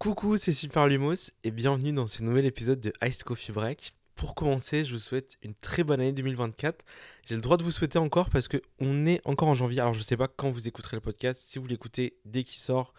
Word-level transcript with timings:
Coucou, 0.00 0.38
c'est 0.38 0.52
Super 0.52 0.86
Lumos 0.86 1.30
et 1.44 1.50
bienvenue 1.50 1.92
dans 1.92 2.06
ce 2.06 2.22
nouvel 2.22 2.46
épisode 2.46 2.80
de 2.80 2.90
Ice 3.04 3.22
Coffee 3.22 3.52
Break. 3.52 3.92
Pour 4.14 4.34
commencer, 4.34 4.82
je 4.82 4.94
vous 4.94 4.98
souhaite 4.98 5.36
une 5.42 5.52
très 5.52 5.84
bonne 5.84 6.00
année 6.00 6.14
2024. 6.14 6.86
J'ai 7.26 7.34
le 7.34 7.42
droit 7.42 7.58
de 7.58 7.64
vous 7.64 7.70
souhaiter 7.70 7.98
encore 7.98 8.30
parce 8.30 8.48
que 8.48 8.62
on 8.78 9.04
est 9.04 9.20
encore 9.26 9.48
en 9.48 9.54
janvier. 9.54 9.80
Alors 9.80 9.92
je 9.92 9.98
ne 9.98 10.04
sais 10.04 10.16
pas 10.16 10.26
quand 10.26 10.50
vous 10.50 10.66
écouterez 10.66 10.96
le 10.96 11.02
podcast. 11.02 11.42
Si 11.44 11.58
vous 11.58 11.66
l'écoutez 11.66 12.16
dès 12.24 12.44
qu'il 12.44 12.56
sort, 12.56 12.94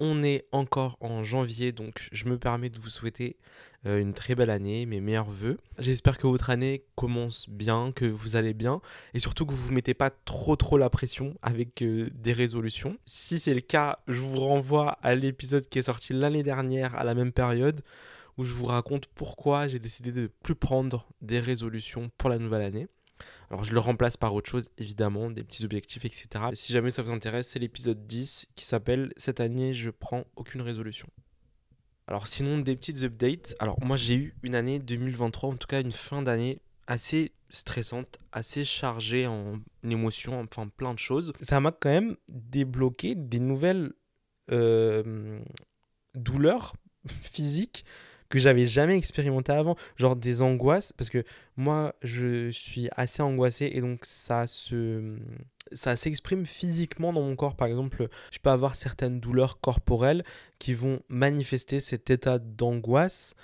on 0.00 0.22
est 0.22 0.46
encore 0.52 0.96
en 1.00 1.24
janvier, 1.24 1.72
donc 1.72 2.08
je 2.12 2.26
me 2.26 2.38
permets 2.38 2.70
de 2.70 2.78
vous 2.78 2.90
souhaiter 2.90 3.36
euh, 3.86 3.98
une 3.98 4.14
très 4.14 4.34
belle 4.34 4.50
année, 4.50 4.86
mes 4.86 5.00
meilleurs 5.00 5.30
voeux. 5.30 5.56
J'espère 5.78 6.18
que 6.18 6.26
votre 6.26 6.50
année 6.50 6.84
commence 6.94 7.48
bien, 7.48 7.92
que 7.92 8.04
vous 8.04 8.36
allez 8.36 8.54
bien, 8.54 8.80
et 9.14 9.18
surtout 9.18 9.46
que 9.46 9.52
vous 9.52 9.62
ne 9.62 9.68
vous 9.68 9.74
mettez 9.74 9.94
pas 9.94 10.10
trop 10.10 10.56
trop 10.56 10.78
la 10.78 10.90
pression 10.90 11.34
avec 11.42 11.82
euh, 11.82 12.08
des 12.14 12.32
résolutions. 12.32 12.98
Si 13.06 13.38
c'est 13.38 13.54
le 13.54 13.60
cas, 13.60 14.00
je 14.08 14.20
vous 14.20 14.36
renvoie 14.36 14.98
à 15.02 15.14
l'épisode 15.14 15.66
qui 15.68 15.78
est 15.78 15.82
sorti 15.82 16.12
l'année 16.12 16.42
dernière 16.42 16.94
à 16.94 17.04
la 17.04 17.14
même 17.14 17.32
période, 17.32 17.80
où 18.38 18.44
je 18.44 18.52
vous 18.52 18.66
raconte 18.66 19.06
pourquoi 19.06 19.66
j'ai 19.66 19.78
décidé 19.78 20.12
de 20.12 20.22
ne 20.22 20.26
plus 20.26 20.54
prendre 20.54 21.08
des 21.22 21.40
résolutions 21.40 22.10
pour 22.18 22.28
la 22.28 22.38
nouvelle 22.38 22.62
année. 22.62 22.88
Alors 23.50 23.64
je 23.64 23.72
le 23.72 23.80
remplace 23.80 24.16
par 24.16 24.34
autre 24.34 24.50
chose, 24.50 24.70
évidemment, 24.78 25.30
des 25.30 25.44
petits 25.44 25.64
objectifs, 25.64 26.04
etc. 26.04 26.28
Si 26.54 26.72
jamais 26.72 26.90
ça 26.90 27.02
vous 27.02 27.12
intéresse, 27.12 27.48
c'est 27.48 27.58
l'épisode 27.58 28.06
10 28.06 28.46
qui 28.56 28.66
s'appelle 28.66 29.12
Cette 29.16 29.40
année, 29.40 29.72
je 29.72 29.90
prends 29.90 30.24
aucune 30.36 30.62
résolution. 30.62 31.08
Alors 32.08 32.28
sinon, 32.28 32.58
des 32.58 32.76
petites 32.76 33.02
updates. 33.02 33.54
Alors 33.58 33.82
moi 33.84 33.96
j'ai 33.96 34.14
eu 34.14 34.34
une 34.42 34.54
année 34.54 34.78
2023, 34.78 35.50
en 35.50 35.56
tout 35.56 35.66
cas 35.66 35.80
une 35.80 35.92
fin 35.92 36.22
d'année 36.22 36.60
assez 36.86 37.32
stressante, 37.50 38.18
assez 38.32 38.64
chargée 38.64 39.26
en 39.26 39.60
émotions, 39.82 40.40
enfin 40.40 40.68
plein 40.68 40.94
de 40.94 40.98
choses. 40.98 41.32
Ça 41.40 41.60
m'a 41.60 41.72
quand 41.72 41.88
même 41.88 42.16
débloqué 42.28 43.14
des 43.14 43.40
nouvelles 43.40 43.92
euh, 44.52 45.40
douleurs 46.14 46.74
physiques 47.06 47.84
que 48.28 48.38
j'avais 48.38 48.66
jamais 48.66 48.96
expérimenté 48.96 49.52
avant, 49.52 49.76
genre 49.96 50.16
des 50.16 50.42
angoisses, 50.42 50.92
parce 50.92 51.10
que 51.10 51.24
moi 51.56 51.94
je 52.02 52.50
suis 52.50 52.88
assez 52.96 53.22
angoissé 53.22 53.70
et 53.72 53.80
donc 53.80 54.00
ça 54.04 54.46
se 54.46 55.16
ça 55.72 55.96
s'exprime 55.96 56.46
physiquement 56.46 57.12
dans 57.12 57.22
mon 57.22 57.36
corps. 57.36 57.56
Par 57.56 57.68
exemple, 57.68 58.08
je 58.32 58.38
peux 58.38 58.50
avoir 58.50 58.76
certaines 58.76 59.20
douleurs 59.20 59.60
corporelles 59.60 60.24
qui 60.58 60.74
vont 60.74 61.00
manifester 61.08 61.80
cet 61.80 62.10
état 62.10 62.38
d'angoisse. 62.38 63.34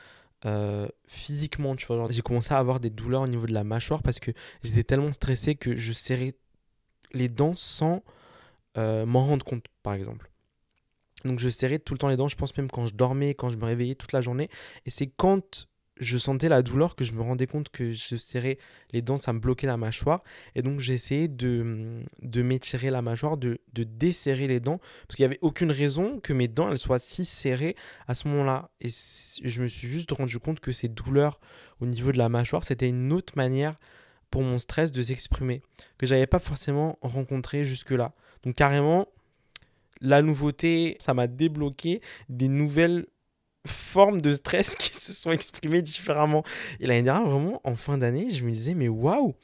Euh, 0.45 0.89
physiquement, 1.07 1.77
tu 1.77 1.87
vois, 1.87 2.09
j'ai 2.11 2.23
commencé 2.23 2.53
à 2.53 2.59
avoir 2.59 2.81
des 2.81 2.91
douleurs 2.91 3.23
au 3.23 3.27
niveau 3.29 3.47
de 3.47 3.53
la 3.53 3.65
mâchoire 3.65 4.03
parce 4.03 4.19
que 4.19 4.33
j'étais 4.63 4.85
tellement 4.85 5.13
stressé 5.13 5.55
que 5.55 5.77
je 5.77 5.93
serrais 5.93 6.35
les 7.13 7.29
dents 7.29 7.55
sans 7.55 8.03
euh, 8.79 9.07
m'en 9.07 9.25
rendre 9.25 9.45
compte, 9.45 9.67
par 9.83 9.95
exemple. 9.95 10.32
Donc 11.25 11.39
je 11.39 11.49
serrais 11.49 11.79
tout 11.79 11.95
le 11.95 11.99
temps 11.99 12.09
les 12.09 12.17
dents, 12.17 12.29
je 12.29 12.37
pense 12.37 12.57
même 12.57 12.71
quand 12.71 12.87
je 12.87 12.95
dormais, 12.95 13.35
quand 13.35 13.51
je 13.51 13.57
me 13.57 13.65
réveillais 13.65 13.95
toute 13.95 14.13
la 14.13 14.21
journée. 14.21 14.49
Et 14.87 14.91
c'est 14.91 15.07
quand 15.07 15.69
je 16.01 16.19
sentais 16.19 16.49
la 16.49 16.63
douleur 16.63 16.97
que 16.97 17.05
je 17.05 17.13
me 17.13 17.23
rendais 17.23 17.47
compte 17.47 17.69
que 17.69 17.93
je 17.93 18.17
serrais 18.17 18.59
les 18.93 19.03
dents, 19.03 19.17
ça 19.17 19.33
me 19.33 19.39
bloquait 19.39 19.67
la 19.67 19.77
mâchoire. 19.77 20.23
Et 20.55 20.63
donc 20.63 20.87
essayé 20.89 21.29
de, 21.29 22.03
de 22.23 22.43
m'étirer 22.43 22.91
la 22.91 23.03
mâchoire, 23.03 23.37
de, 23.37 23.61
de 23.73 23.85
desserrer 23.85 24.47
les 24.47 24.59
dents, 24.59 24.79
parce 25.07 25.17
qu'il 25.17 25.23
n'y 25.23 25.27
avait 25.27 25.39
aucune 25.43 25.71
raison 25.71 26.19
que 26.21 26.33
mes 26.33 26.49
dents 26.49 26.71
elles 26.71 26.79
soient 26.79 26.99
si 26.99 27.25
serrées 27.25 27.77
à 28.09 28.15
ce 28.15 28.27
moment-là. 28.29 28.71
Et 28.81 28.89
je 28.89 29.63
me 29.63 29.69
suis 29.69 29.89
juste 29.89 30.11
rendu 30.13 30.39
compte 30.39 30.61
que 30.61 30.73
ces 30.73 30.89
douleurs 30.89 31.39
au 31.81 31.87
niveau 31.87 32.11
de 32.11 32.19
la 32.19 32.29
mâchoire, 32.29 32.65
c'était 32.65 32.89
une 32.89 33.13
autre 33.13 33.35
manière 33.37 33.79
pour 34.31 34.43
mon 34.43 34.57
stress 34.59 34.93
de 34.93 35.03
s'exprimer, 35.03 35.63
que 35.99 36.07
j'avais 36.07 36.27
pas 36.27 36.39
forcément 36.39 36.99
rencontré 37.03 37.65
jusque-là. 37.65 38.15
Donc 38.45 38.55
carrément, 38.55 39.07
la 40.03 40.21
nouveauté, 40.21 40.97
ça 40.99 41.15
m'a 41.15 41.27
débloqué 41.27 42.03
des 42.29 42.49
nouvelles 42.49 43.07
formes 43.67 44.21
de 44.21 44.33
stress 44.33 44.75
qui 44.79 44.95
se 44.95 45.13
sont 45.13 45.33
exprimées 45.33 45.83
différemment. 45.83 46.45
Et 46.81 46.87
l'année 46.87 47.03
dernière, 47.03 47.29
vraiment, 47.29 47.61
en 47.65 47.75
fin 47.75 47.97
d'année, 47.97 48.29
je 48.29 48.45
me 48.45 48.51
disais, 48.51 48.75
mais 48.75 48.89
waouh, 48.89 49.35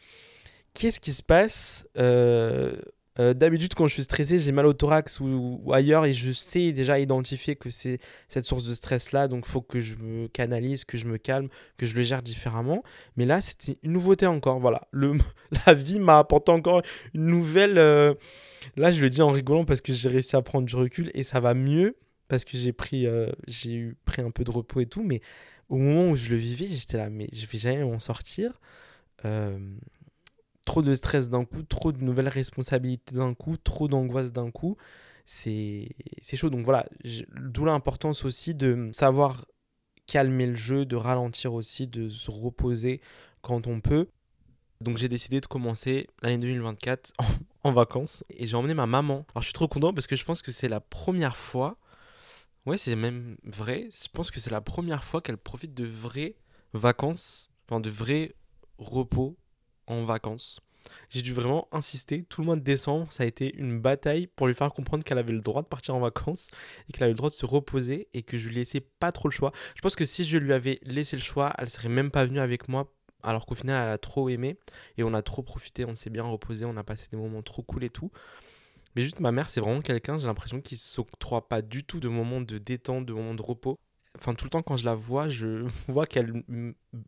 qu'est-ce 0.75 1.01
qui 1.01 1.13
se 1.13 1.23
passe 1.23 1.87
euh, 1.97 2.77
euh, 3.21 3.35
D'habitude, 3.35 3.75
quand 3.75 3.87
je 3.87 3.95
suis 3.95 4.03
stressé, 4.03 4.39
j'ai 4.39 4.53
mal 4.53 4.67
au 4.67 4.73
thorax 4.73 5.21
ou, 5.21 5.61
ailleurs 5.73 6.05
et 6.05 6.13
je 6.13 6.33
sais 6.33 6.73
déjà 6.73 6.99
identifier 6.99 7.57
que 7.57 7.71
c'est 7.71 7.99
cette 8.29 8.45
source 8.45 8.65
de 8.65 8.75
stress-là. 8.75 9.29
Donc, 9.29 9.45
il 9.47 9.51
faut 9.51 9.63
que 9.63 9.81
je 9.81 9.97
me 9.97 10.29
canalise, 10.29 10.85
que 10.85 10.97
je 10.97 11.07
me 11.07 11.19
calme, 11.19 11.49
que 11.77 11.87
je 11.87 11.97
le 11.97 12.03
gère 12.03 12.23
différemment. 12.23 12.83
Mais 13.17 13.27
là, 13.27 13.41
c'était 13.41 13.79
une 13.83 13.93
nouveauté 13.93 14.27
encore. 14.27 14.59
Voilà, 14.59 14.89
la 15.67 15.75
vie 15.75 16.01
m'a 16.01 16.19
apporté 16.19 16.53
encore 16.53 16.83
une 17.15 17.25
nouvelle. 17.25 17.79
Euh, 17.79 18.15
Là, 18.77 18.91
je 18.91 19.03
le 19.03 19.11
dis 19.11 19.23
en 19.23 19.29
rigolant 19.29 19.65
parce 19.65 19.81
que 19.81 19.93
j'ai 19.93 20.09
réussi 20.09 20.37
à 20.37 20.43
prendre 20.43 20.67
du 20.67 20.77
recul 20.77 21.11
et 21.15 21.23
ça 21.23 21.41
va 21.41 21.55
mieux 21.55 21.97
parce 22.29 22.45
que 22.45 22.57
j'ai 22.57 22.73
pris, 22.73 23.07
euh, 23.07 23.31
un 24.19 24.31
peu 24.31 24.45
de 24.45 24.51
repos 24.51 24.81
et 24.81 24.87
tout. 24.87 25.03
Mais 25.03 25.21
au 25.69 25.77
moment 25.77 26.11
où 26.11 26.17
je 26.17 26.31
le 26.31 26.37
vivais, 26.37 26.67
j'étais 26.67 26.97
là, 26.97 27.11
mais 27.11 27.29
je 27.33 27.47
vais 27.47 27.59
jamais 27.59 27.85
m'en 27.85 27.99
sortir. 27.99 28.61
Trop 30.69 30.83
de 30.83 30.95
stress 30.95 31.31
d'un 31.31 31.47
coup, 31.47 31.63
trop 31.63 31.93
de 31.93 32.05
nouvelles 32.05 32.29
responsabilités 32.29 33.15
d'un 33.15 33.33
coup, 33.33 33.57
trop 33.57 33.89
d'angoisse 33.89 34.33
d'un 34.33 34.51
coup. 34.51 34.77
C'est 35.25 35.89
chaud. 36.35 36.51
Donc 36.51 36.67
voilà, 36.67 36.85
d'où 37.35 37.65
l'importance 37.65 38.27
aussi 38.27 38.55
de 38.55 38.91
savoir 38.93 39.47
calmer 40.07 40.47
le 40.47 40.57
jeu, 40.57 40.85
de 40.85 40.95
ralentir 40.95 41.55
aussi, 41.55 41.87
de 41.87 42.11
se 42.11 42.31
reposer 42.31 43.01
quand 43.41 43.67
on 43.67 43.81
peut. 43.81 44.09
Donc 44.83 44.99
j'ai 44.99 45.09
décidé 45.09 45.41
de 45.41 45.47
commencer 45.47 46.07
l'année 46.23 46.39
2024 46.39 47.15
en, 47.65 47.73
vacances 47.73 48.23
et 48.29 48.47
j'ai 48.47 48.57
emmené 48.57 48.75
ma 48.75 48.87
maman. 48.87 49.27
Alors 49.31 49.41
je 49.41 49.47
suis 49.47 49.55
trop 49.55 49.69
content 49.69 49.95
parce 49.95 50.07
que 50.07 50.17
je 50.17 50.25
pense 50.25 50.43
que 50.43 50.53
c'est 50.53 50.69
la 50.69 50.81
première 50.81 51.37
fois, 51.39 51.79
ouais 52.67 52.77
c'est 52.77 52.95
même 52.95 53.39
vrai, 53.43 53.89
je 53.91 54.09
pense 54.13 54.31
que 54.31 54.39
c'est 54.39 54.51
la 54.51 54.61
première 54.61 55.03
fois 55.03 55.23
qu'elle 55.23 55.39
profite 55.39 55.75
de 55.75 55.87
vraies 55.87 56.37
vacances, 56.75 57.51
enfin 57.67 57.81
de 57.81 57.91
vrais 57.91 58.35
repos 58.79 59.37
en 59.89 60.05
vacances. 60.05 60.61
J'ai 61.11 61.23
dû 61.23 61.33
vraiment 61.33 61.69
insister. 61.73 62.25
Tout 62.25 62.41
le 62.41 62.47
mois 62.47 62.57
de 62.57 62.63
décembre, 62.63 63.13
ça 63.13 63.25
a 63.25 63.27
été 63.27 63.55
une 63.57 63.81
bataille 63.81 64.27
pour 64.27 64.47
lui 64.47 64.55
faire 64.55 64.73
comprendre 64.73 65.05
qu'elle 65.05 65.19
avait 65.19 65.33
le 65.33 65.41
droit 65.41 65.63
de 65.63 65.67
partir 65.67 65.95
en 65.95 66.01
vacances 66.01 66.49
et 66.89 66.93
qu'elle 66.93 67.05
avait 67.05 67.13
le 67.13 67.19
droit 67.19 67.31
de 67.31 67.35
se 67.35 67.47
reposer 67.47 68.09
et 68.15 68.23
que 68.23 68.37
je 68.37 68.49
lui 68.49 68.55
laissais 68.55 68.81
pas 68.81 69.13
trop 69.13 69.29
le 69.29 69.33
choix. 69.33 69.53
Je 69.75 69.81
pense 69.81 69.97
que 69.97 70.05
si 70.05 70.25
je 70.25 70.39
lui 70.39 70.53
avais 70.53 70.79
laissé 70.83 71.17
le 71.17 71.23
choix, 71.23 71.53
elle 71.59 71.69
serait 71.69 71.89
même 71.89 72.11
pas 72.11 72.25
venue 72.25 72.41
avec 72.41 72.69
moi 72.69 72.93
alors 73.23 73.47
qu'au 73.47 73.57
final 73.57 73.83
elle 73.83 73.93
a 73.93 73.99
trop 73.99 74.29
aimé 74.29 74.59
et 74.97 75.03
on 75.03 75.13
a 75.13 75.23
trop 75.23 75.43
profité, 75.43 75.85
on 75.85 75.95
s'est 75.95 76.11
bien 76.11 76.23
reposé, 76.23 76.65
on 76.65 76.77
a 76.77 76.85
passé 76.85 77.09
des 77.11 77.17
moments 77.17 77.43
trop 77.43 77.63
cool 77.63 77.85
et 77.85 77.91
tout. 77.91 78.11
Mais 78.95 79.03
juste 79.03 79.21
ma 79.21 79.33
mère, 79.33 79.51
c'est 79.51 79.61
vraiment 79.61 79.81
quelqu'un, 79.81 80.19
j'ai 80.19 80.27
l'impression 80.27 80.61
qu'il 80.61 80.79
s'octroie 80.79 81.49
pas 81.49 81.63
du 81.63 81.85
tout 81.85 82.01
de 82.01 82.09
moments 82.09 82.41
de 82.41 82.59
détente, 82.59 83.07
de 83.07 83.13
moments 83.13 83.35
de 83.35 83.43
repos 83.43 83.79
enfin 84.19 84.35
tout 84.35 84.45
le 84.45 84.51
temps 84.51 84.63
quand 84.63 84.77
je 84.77 84.85
la 84.85 84.95
vois, 84.95 85.29
je 85.29 85.67
vois 85.89 86.07
qu'elle 86.07 86.45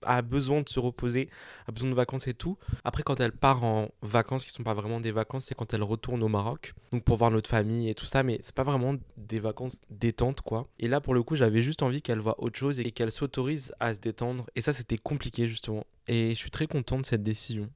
a 0.03 0.22
besoin 0.22 0.62
de 0.62 0.69
se 0.69 0.78
reposer, 0.78 1.28
a 1.66 1.72
besoin 1.72 1.91
de 1.91 1.94
vacances 1.94 2.26
et 2.26 2.34
tout. 2.34 2.56
Après 2.84 3.03
quand 3.03 3.21
elle 3.21 3.32
part 3.32 3.65
en 3.65 3.88
vacances 4.03 4.44
qui 4.44 4.50
sont 4.50 4.62
pas 4.62 4.75
vraiment 4.75 5.00
des 5.00 5.12
vacances, 5.12 5.47
c'est 5.47 5.54
quand 5.54 5.72
elle 5.75 5.82
retourne 5.82 6.22
au 6.22 6.28
Maroc, 6.28 6.75
donc 6.93 7.04
pour 7.04 7.16
voir 7.16 7.31
notre 7.31 7.50
famille 7.50 7.88
et 7.88 7.94
tout 7.94 8.06
ça, 8.06 8.22
mais 8.22 8.38
c'est 8.43 8.54
pas 8.54 8.65
vraiment 8.65 8.94
des 9.16 9.41
vacances 9.41 9.81
détentes 9.91 10.41
quoi. 10.41 10.69
Et 10.78 10.88
là 10.88 11.00
pour 11.00 11.15
le 11.15 11.22
coup, 11.22 11.37
j'avais 11.37 11.62
juste 11.62 11.82
envie 11.82 12.03
qu'elle 12.03 12.21
voit 12.21 12.43
autre 12.43 12.59
chose 12.59 12.81
et 12.81 12.91
qu'elle 12.93 13.12
s'autorise 13.12 13.72
à 13.81 13.94
se 13.94 14.00
détendre 14.00 14.47
et 14.54 14.60
ça 14.60 14.72
c'était 14.72 14.98
compliqué 14.98 15.47
justement. 15.47 15.84
Et 16.06 16.31
je 16.31 16.38
suis 16.38 16.50
très 16.50 16.66
content 16.66 16.98
de 16.98 17.06
cette 17.06 17.22
décision. 17.22 17.71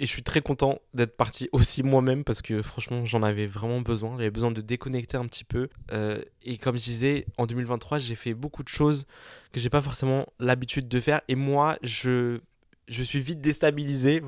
Et 0.00 0.06
je 0.06 0.12
suis 0.12 0.22
très 0.22 0.40
content 0.40 0.78
d'être 0.94 1.16
parti 1.16 1.48
aussi 1.50 1.82
moi-même 1.82 2.22
parce 2.22 2.40
que 2.40 2.62
franchement, 2.62 3.04
j'en 3.04 3.24
avais 3.24 3.48
vraiment 3.48 3.80
besoin. 3.80 4.16
J'avais 4.16 4.30
besoin 4.30 4.52
de 4.52 4.60
déconnecter 4.60 5.16
un 5.16 5.26
petit 5.26 5.42
peu. 5.42 5.68
Euh, 5.90 6.22
et 6.44 6.56
comme 6.56 6.76
je 6.76 6.84
disais, 6.84 7.26
en 7.36 7.46
2023, 7.46 7.98
j'ai 7.98 8.14
fait 8.14 8.32
beaucoup 8.32 8.62
de 8.62 8.68
choses 8.68 9.06
que 9.50 9.58
j'ai 9.58 9.70
pas 9.70 9.82
forcément 9.82 10.26
l'habitude 10.38 10.86
de 10.86 11.00
faire. 11.00 11.20
Et 11.26 11.34
moi, 11.34 11.78
je, 11.82 12.38
je 12.86 13.02
suis 13.02 13.20
vite 13.20 13.40
déstabilisé. 13.40 14.22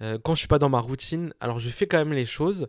Euh, 0.00 0.16
quand 0.24 0.34
je 0.34 0.38
suis 0.38 0.48
pas 0.48 0.58
dans 0.58 0.70
ma 0.70 0.80
routine, 0.80 1.34
alors 1.40 1.58
je 1.58 1.68
fais 1.68 1.86
quand 1.86 1.98
même 1.98 2.14
les 2.14 2.24
choses. 2.24 2.66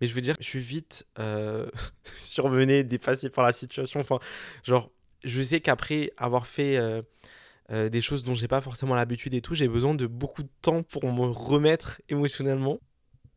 Mais 0.00 0.06
je 0.06 0.14
veux 0.14 0.20
dire, 0.20 0.36
je 0.38 0.46
suis 0.46 0.60
vite 0.60 1.04
euh, 1.18 1.68
surmené, 2.04 2.84
dépassé 2.84 3.30
par 3.30 3.42
la 3.42 3.52
situation. 3.52 3.98
Enfin, 3.98 4.20
genre, 4.62 4.92
je 5.24 5.42
sais 5.42 5.60
qu'après 5.60 6.12
avoir 6.18 6.46
fait 6.46 6.78
euh, 7.70 7.88
des 7.88 8.02
choses 8.02 8.24
dont 8.24 8.34
j'ai 8.34 8.48
pas 8.48 8.60
forcément 8.60 8.94
l'habitude 8.94 9.34
et 9.34 9.40
tout. 9.40 9.54
J'ai 9.54 9.68
besoin 9.68 9.94
de 9.94 10.06
beaucoup 10.06 10.42
de 10.42 10.50
temps 10.62 10.82
pour 10.82 11.10
me 11.10 11.26
remettre 11.26 12.02
émotionnellement. 12.08 12.78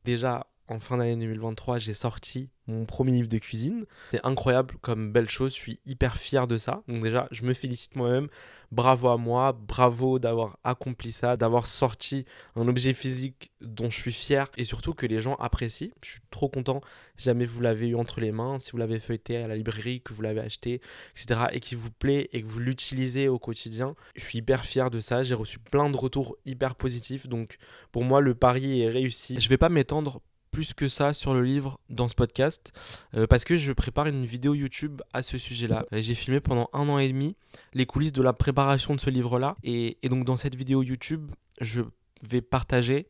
Déjà, 0.04 0.48
en 0.68 0.80
fin 0.80 0.98
d'année 0.98 1.16
2023, 1.16 1.78
j'ai 1.78 1.94
sorti 1.94 2.50
mon 2.68 2.86
premier 2.86 3.14
livre 3.14 3.30
de 3.30 3.38
cuisine. 3.38 3.86
C'est 4.12 4.26
incroyable 4.26 4.76
comme 4.82 5.12
belle 5.12 5.30
chose, 5.30 5.54
je 5.54 5.60
suis 5.60 5.80
hyper 5.86 6.18
fier 6.18 6.48
de 6.48 6.58
ça. 6.58 6.84
Donc 6.88 7.02
déjà, 7.02 7.28
je 7.32 7.44
me 7.44 7.54
félicite 7.54 7.96
moi-même. 7.96 8.28
Bravo 8.72 9.08
à 9.08 9.18
moi, 9.18 9.54
bravo 9.54 10.20
d'avoir 10.20 10.60
accompli 10.66 11.14
ça, 11.14 11.38
d'avoir 11.38 11.66
sorti 11.66 12.26
un 12.58 12.68
objet 12.68 12.94
physique 12.94 13.54
dont 13.62 13.90
je 13.90 13.96
suis 13.96 14.12
fier 14.12 14.50
et 14.58 14.66
surtout 14.66 14.94
que 14.94 15.06
les 15.06 15.22
gens 15.22 15.36
apprécient. 15.36 15.92
Je 16.04 16.10
suis 16.10 16.22
trop 16.30 16.50
content 16.50 16.82
jamais 17.18 17.46
vous 17.46 17.62
l'avez 17.62 17.88
eu 17.88 17.96
entre 17.96 18.22
les 18.22 18.32
mains, 18.32 18.60
si 18.60 18.72
vous 18.72 18.78
l'avez 18.78 19.00
feuilleté 19.00 19.38
à 19.38 19.48
la 19.48 19.56
librairie, 19.56 20.02
que 20.02 20.14
vous 20.14 20.22
l'avez 20.22 20.40
acheté, 20.40 20.82
etc. 21.12 21.42
et 21.52 21.60
qu'il 21.60 21.78
vous 21.78 21.92
plaît 21.92 22.30
et 22.32 22.42
que 22.42 22.48
vous 22.48 22.60
l'utilisez 22.60 23.28
au 23.28 23.40
quotidien. 23.40 23.96
Je 24.16 24.24
suis 24.24 24.40
hyper 24.40 24.66
fier 24.66 24.90
de 24.90 25.00
ça. 25.00 25.24
J'ai 25.24 25.36
reçu 25.36 25.60
plein 25.60 25.90
de 25.90 25.98
retours 25.98 26.38
hyper 26.46 26.76
positifs. 26.76 27.28
Donc 27.28 27.58
pour 27.92 28.04
moi, 28.04 28.22
le 28.22 28.36
pari 28.36 28.82
est 28.82 28.90
réussi. 28.90 29.40
Je 29.40 29.50
vais 29.50 29.58
pas 29.58 29.70
m'étendre 29.70 30.22
plus 30.58 30.74
que 30.74 30.88
ça 30.88 31.14
sur 31.14 31.36
le 31.36 31.44
livre 31.44 31.78
dans 31.88 32.08
ce 32.08 32.16
podcast 32.16 32.74
euh, 33.14 33.28
parce 33.28 33.44
que 33.44 33.56
je 33.56 33.72
prépare 33.74 34.08
une 34.08 34.26
vidéo 34.26 34.56
YouTube 34.56 35.04
à 35.14 35.22
ce 35.22 35.38
sujet-là. 35.38 35.86
Euh, 35.94 36.02
j'ai 36.02 36.16
filmé 36.16 36.40
pendant 36.40 36.68
un 36.74 36.90
an 36.90 36.98
et 36.98 37.08
demi 37.10 37.36
les 37.76 37.86
coulisses 37.86 38.12
de 38.12 38.24
la 38.24 38.34
préparation 38.34 38.96
de 38.96 39.00
ce 39.00 39.12
livre-là. 39.12 39.56
Et, 39.64 40.00
donc 40.10 40.26
dans 40.26 40.36
cette 40.36 40.56
vidéo 40.56 40.82
YouTube, 40.82 41.30
je 41.62 41.84
vais 42.24 42.42
partager 42.42 43.06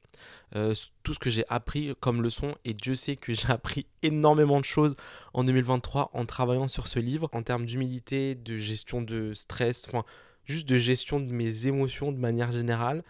euh, 0.58 0.76
tout 1.04 1.14
ce 1.14 1.20
que 1.20 1.30
j'ai 1.30 1.46
appris 1.48 1.96
comme 2.02 2.22
leçon. 2.22 2.54
Et 2.66 2.74
Dieu 2.74 2.96
sait 2.96 3.16
que 3.16 3.32
j'ai 3.32 3.50
appris 3.50 3.86
énormément 4.04 4.60
de 4.60 4.66
choses 4.66 4.98
en 5.34 5.46
2023 5.46 6.10
en 6.12 6.26
travaillant 6.26 6.68
sur 6.68 6.88
ce 6.88 7.00
livre 7.00 7.30
en 7.32 7.44
termes 7.44 7.66
d'humilité, 7.66 8.36
de 8.36 8.58
gestion 8.58 9.02
de 9.02 9.34
stress, 9.34 9.86
enfin 9.88 10.04
juste 10.44 10.68
de 10.68 10.78
gestion 10.78 11.22
de 11.22 11.32
mes 11.32 11.68
émotions 11.68 12.12
de 12.12 12.20
manière 12.20 12.52
générale 12.52 13.06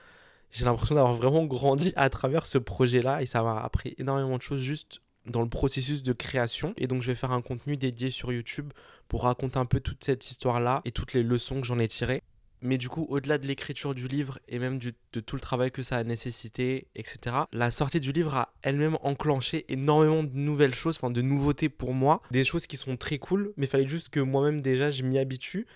j'ai 0.52 0.66
l'impression 0.66 0.96
d'avoir 0.96 1.14
vraiment 1.14 1.46
grandi 1.46 1.94
à 1.96 2.10
travers 2.10 2.46
ce 2.46 2.58
projet-là 2.58 3.22
et 3.22 3.26
ça 3.26 3.44
m'a 3.44 3.60
appris 3.60 3.96
énormément 3.98 4.38
de 4.38 4.42
choses 4.42 4.62
juste 4.62 5.02
dans 5.26 5.42
le 5.42 5.50
processus 5.50 6.04
de 6.04 6.14
création. 6.14 6.74
Et 6.78 6.88
donc 6.88 7.02
je 7.02 7.08
vais 7.08 7.16
faire 7.16 7.32
un 7.32 7.42
contenu 7.42 7.78
dédié 7.78 8.12
sur 8.12 8.32
YouTube 8.32 8.72
pour 9.08 9.24
raconter 9.24 9.58
un 9.58 9.66
peu 9.66 9.80
toute 9.80 10.04
cette 10.04 10.30
histoire-là 10.30 10.82
et 10.86 10.92
toutes 10.92 11.14
les 11.14 11.24
leçons 11.24 11.62
que 11.62 11.68
j'en 11.68 11.80
ai 11.80 11.88
tirées. 11.88 12.24
Mais 12.62 12.80
du 12.80 12.90
coup, 12.90 13.06
au-delà 13.10 13.38
de 13.38 13.46
l'écriture 13.46 13.94
du 13.94 14.08
livre 14.08 14.40
et 14.48 14.58
même 14.58 14.80
de 14.80 15.20
tout 15.20 15.36
le 15.36 15.42
travail 15.42 15.70
que 15.70 15.84
ça 15.84 15.98
a 15.98 16.04
nécessité, 16.04 16.88
etc., 16.96 17.36
la 17.52 17.70
sortie 17.70 18.00
du 18.00 18.12
livre 18.12 18.34
a 18.34 18.54
elle-même 18.64 18.98
enclenché 19.04 19.66
énormément 19.70 20.24
de 20.24 20.34
nouvelles 20.34 20.74
choses, 20.74 20.98
enfin 20.98 21.12
de 21.12 21.22
nouveautés 21.22 21.70
pour 21.70 21.94
moi, 21.94 22.22
des 22.32 22.44
choses 22.44 22.66
qui 22.66 22.76
sont 22.76 22.98
très 22.98 23.20
cool, 23.20 23.54
mais 23.58 23.68
il 23.68 23.70
fallait 23.70 23.88
juste 23.88 24.10
que 24.10 24.20
moi-même 24.20 24.62
déjà 24.62 24.90
je 24.90 25.04
m'y 25.04 25.20
habitue. 25.20 25.68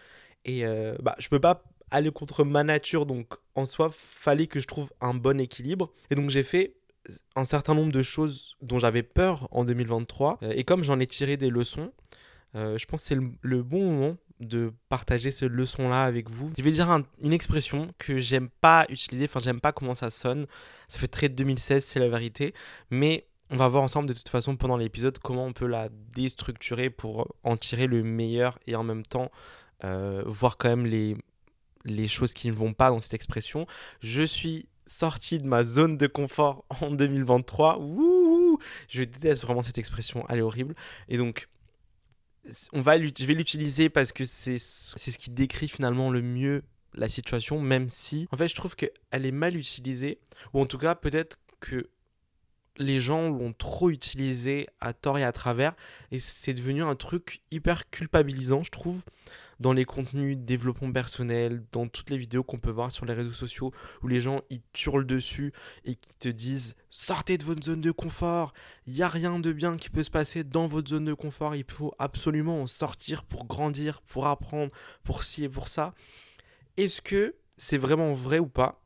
Et 0.43 0.65
euh, 0.65 0.95
bah, 1.03 1.15
je 1.19 1.29
peux 1.29 1.39
pas 1.39 1.63
aller 1.91 2.11
contre 2.11 2.43
ma 2.43 2.63
nature. 2.63 3.05
Donc 3.05 3.27
en 3.55 3.65
soi, 3.65 3.89
fallait 3.91 4.47
que 4.47 4.59
je 4.59 4.67
trouve 4.67 4.89
un 5.01 5.13
bon 5.13 5.39
équilibre. 5.39 5.91
Et 6.09 6.15
donc 6.15 6.29
j'ai 6.29 6.43
fait 6.43 6.75
un 7.35 7.45
certain 7.45 7.73
nombre 7.73 7.91
de 7.91 8.01
choses 8.01 8.55
dont 8.61 8.79
j'avais 8.79 9.03
peur 9.03 9.47
en 9.51 9.65
2023. 9.65 10.39
Euh, 10.43 10.53
et 10.55 10.63
comme 10.63 10.83
j'en 10.83 10.99
ai 10.99 11.07
tiré 11.07 11.37
des 11.37 11.49
leçons, 11.49 11.91
euh, 12.55 12.77
je 12.77 12.85
pense 12.85 13.01
que 13.01 13.07
c'est 13.07 13.19
le, 13.41 13.63
bon 13.63 13.91
moment 13.91 14.17
de 14.39 14.73
partager 14.89 15.31
ces 15.31 15.47
leçons-là 15.47 16.03
avec 16.03 16.29
vous. 16.29 16.51
Je 16.57 16.63
vais 16.63 16.71
dire 16.71 16.89
une 17.21 17.33
expression 17.33 17.93
que 17.99 18.17
j'aime 18.17 18.49
pas 18.49 18.85
utiliser, 18.89 19.25
enfin 19.25 19.39
j'aime 19.39 19.61
pas 19.61 19.71
comment 19.71 19.95
ça 19.95 20.09
sonne. 20.09 20.47
Ça 20.87 20.97
fait 20.97 21.07
très 21.07 21.29
2016, 21.29 21.83
c'est 21.83 21.99
la 21.99 22.09
vérité. 22.09 22.53
Mais 22.89 23.27
on 23.51 23.57
va 23.57 23.67
voir 23.67 23.83
ensemble 23.83 24.07
de 24.07 24.13
toute 24.13 24.29
façon 24.29 24.55
pendant 24.55 24.77
l'épisode 24.77 25.19
comment 25.19 25.45
on 25.45 25.53
peut 25.53 25.67
la 25.67 25.89
déstructurer 26.15 26.89
pour 26.89 27.35
en 27.43 27.57
tirer 27.57 27.85
le 27.85 28.01
meilleur 28.01 28.57
et 28.65 28.75
en 28.75 28.83
même 28.83 29.05
temps 29.05 29.29
euh, 29.83 30.23
voir 30.25 30.57
quand 30.57 30.69
même 30.69 30.85
les 30.85 31.17
les 31.85 32.07
choses 32.07 32.33
qui 32.33 32.47
ne 32.47 32.53
vont 32.53 32.73
pas 32.73 32.89
dans 32.89 32.99
cette 32.99 33.13
expression. 33.13 33.67
Je 34.01 34.23
suis 34.23 34.67
sorti 34.85 35.37
de 35.37 35.45
ma 35.45 35.63
zone 35.63 35.97
de 35.97 36.07
confort 36.07 36.65
en 36.81 36.91
2023. 36.91 37.79
je 38.87 39.03
déteste 39.03 39.43
vraiment 39.43 39.61
cette 39.61 39.77
expression, 39.77 40.25
elle 40.29 40.39
est 40.39 40.43
horrible. 40.43 40.75
Et 41.07 41.17
donc, 41.17 41.47
on 42.73 42.81
va, 42.81 42.99
je 42.99 43.25
vais 43.25 43.33
l'utiliser 43.33 43.89
parce 43.89 44.11
que 44.11 44.25
c'est 44.25 44.57
ce 44.57 45.17
qui 45.17 45.29
décrit 45.29 45.67
finalement 45.67 46.09
le 46.09 46.21
mieux 46.21 46.63
la 46.93 47.07
situation, 47.07 47.61
même 47.61 47.87
si, 47.87 48.27
en 48.31 48.37
fait, 48.37 48.47
je 48.47 48.55
trouve 48.55 48.75
qu'elle 48.75 48.91
est 49.11 49.31
mal 49.31 49.55
utilisée, 49.55 50.19
ou 50.53 50.59
en 50.59 50.65
tout 50.65 50.77
cas, 50.77 50.95
peut-être 50.95 51.39
que 51.59 51.89
les 52.77 52.99
gens 52.99 53.29
l'ont 53.29 53.53
trop 53.53 53.89
utilisée 53.89 54.67
à 54.79 54.93
tort 54.93 55.17
et 55.17 55.23
à 55.23 55.31
travers, 55.31 55.75
et 56.11 56.19
c'est 56.19 56.53
devenu 56.53 56.83
un 56.83 56.95
truc 56.95 57.41
hyper 57.51 57.89
culpabilisant, 57.89 58.63
je 58.63 58.71
trouve 58.71 59.01
dans 59.59 59.73
les 59.73 59.85
contenus 59.85 60.37
développement 60.37 60.91
personnel, 60.91 61.63
dans 61.71 61.87
toutes 61.87 62.09
les 62.09 62.17
vidéos 62.17 62.43
qu'on 62.43 62.57
peut 62.57 62.71
voir 62.71 62.91
sur 62.91 63.05
les 63.05 63.13
réseaux 63.13 63.31
sociaux 63.31 63.71
où 64.01 64.07
les 64.07 64.19
gens 64.19 64.41
ils 64.49 64.61
hurlent 64.83 65.05
dessus 65.05 65.53
et 65.85 65.95
qui 65.95 66.15
te 66.15 66.29
disent 66.29 66.75
sortez 66.89 67.37
de 67.37 67.43
votre 67.43 67.63
zone 67.63 67.81
de 67.81 67.91
confort, 67.91 68.53
il 68.87 68.93
n'y 68.93 69.03
a 69.03 69.07
rien 69.07 69.39
de 69.39 69.51
bien 69.51 69.77
qui 69.77 69.89
peut 69.89 70.03
se 70.03 70.09
passer 70.09 70.43
dans 70.43 70.65
votre 70.65 70.89
zone 70.89 71.05
de 71.05 71.13
confort, 71.13 71.55
il 71.55 71.65
faut 71.69 71.93
absolument 71.99 72.61
en 72.61 72.67
sortir 72.67 73.23
pour 73.23 73.45
grandir, 73.45 74.01
pour 74.01 74.25
apprendre, 74.25 74.73
pour 75.03 75.23
ci 75.23 75.43
et 75.43 75.49
pour 75.49 75.67
ça. 75.67 75.93
Est-ce 76.77 77.01
que 77.01 77.35
c'est 77.57 77.77
vraiment 77.77 78.13
vrai 78.13 78.39
ou 78.39 78.47
pas? 78.47 78.81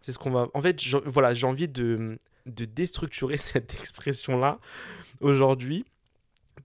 C'est 0.00 0.12
ce 0.12 0.18
qu'on 0.18 0.30
va. 0.30 0.48
En 0.54 0.62
fait, 0.62 0.80
voilà, 1.06 1.34
j'ai 1.34 1.46
envie 1.46 1.68
de, 1.68 2.18
de 2.48 2.64
déstructurer 2.64 3.36
cette 3.38 3.74
expression-là 3.74 4.58
aujourd'hui 5.20 5.84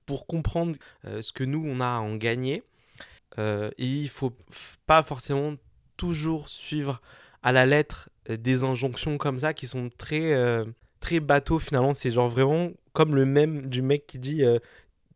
pour 0.05 0.27
comprendre 0.27 0.75
euh, 1.05 1.21
ce 1.21 1.31
que 1.31 1.43
nous 1.43 1.63
on 1.65 1.79
a 1.79 1.85
à 1.87 1.99
en 1.99 2.15
gagner 2.15 2.63
euh, 3.39 3.71
et 3.77 3.87
il 3.87 4.09
faut 4.09 4.33
pas 4.85 5.03
forcément 5.03 5.55
toujours 5.97 6.49
suivre 6.49 7.01
à 7.41 7.51
la 7.51 7.65
lettre 7.65 8.09
euh, 8.29 8.37
des 8.37 8.63
injonctions 8.63 9.17
comme 9.17 9.39
ça 9.39 9.53
qui 9.53 9.67
sont 9.67 9.89
très, 9.97 10.33
euh, 10.33 10.65
très 10.99 11.19
bateaux 11.19 11.59
finalement. 11.59 11.93
C'est 11.93 12.11
genre 12.11 12.29
vraiment 12.29 12.71
comme 12.93 13.15
le 13.15 13.25
même 13.25 13.67
du 13.67 13.81
mec 13.81 14.05
qui 14.05 14.19
dit 14.19 14.43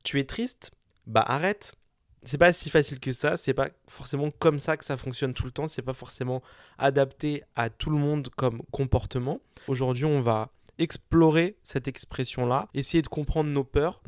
Tu 0.03 0.19
es 0.19 0.23
triste? 0.23 0.71
Bah 1.05 1.23
arrête. 1.25 1.75
C'est 2.23 2.39
pas 2.39 2.51
si 2.51 2.69
facile 2.69 2.99
que 2.99 3.13
ça, 3.13 3.37
c'est 3.37 3.53
pas 3.53 3.69
forcément 3.87 4.31
comme 4.31 4.59
ça 4.59 4.75
que 4.75 4.83
ça 4.83 4.97
fonctionne 4.97 5.33
tout 5.33 5.45
le 5.45 5.51
temps, 5.51 5.67
c'est 5.67 5.83
pas 5.83 5.93
forcément 5.93 6.41
adapté 6.77 7.43
à 7.55 7.69
tout 7.69 7.89
le 7.89 7.97
monde 7.97 8.27
comme 8.35 8.63
comportement. 8.71 9.39
Aujourd'hui, 9.67 10.03
on 10.03 10.19
va 10.19 10.49
explorer 10.79 11.57
cette 11.63 11.88
expression-là, 11.88 12.68
essayer 12.74 13.01
de 13.01 13.07
comprendre 13.07 13.50
nos 13.50 13.63
peurs, 13.63 14.01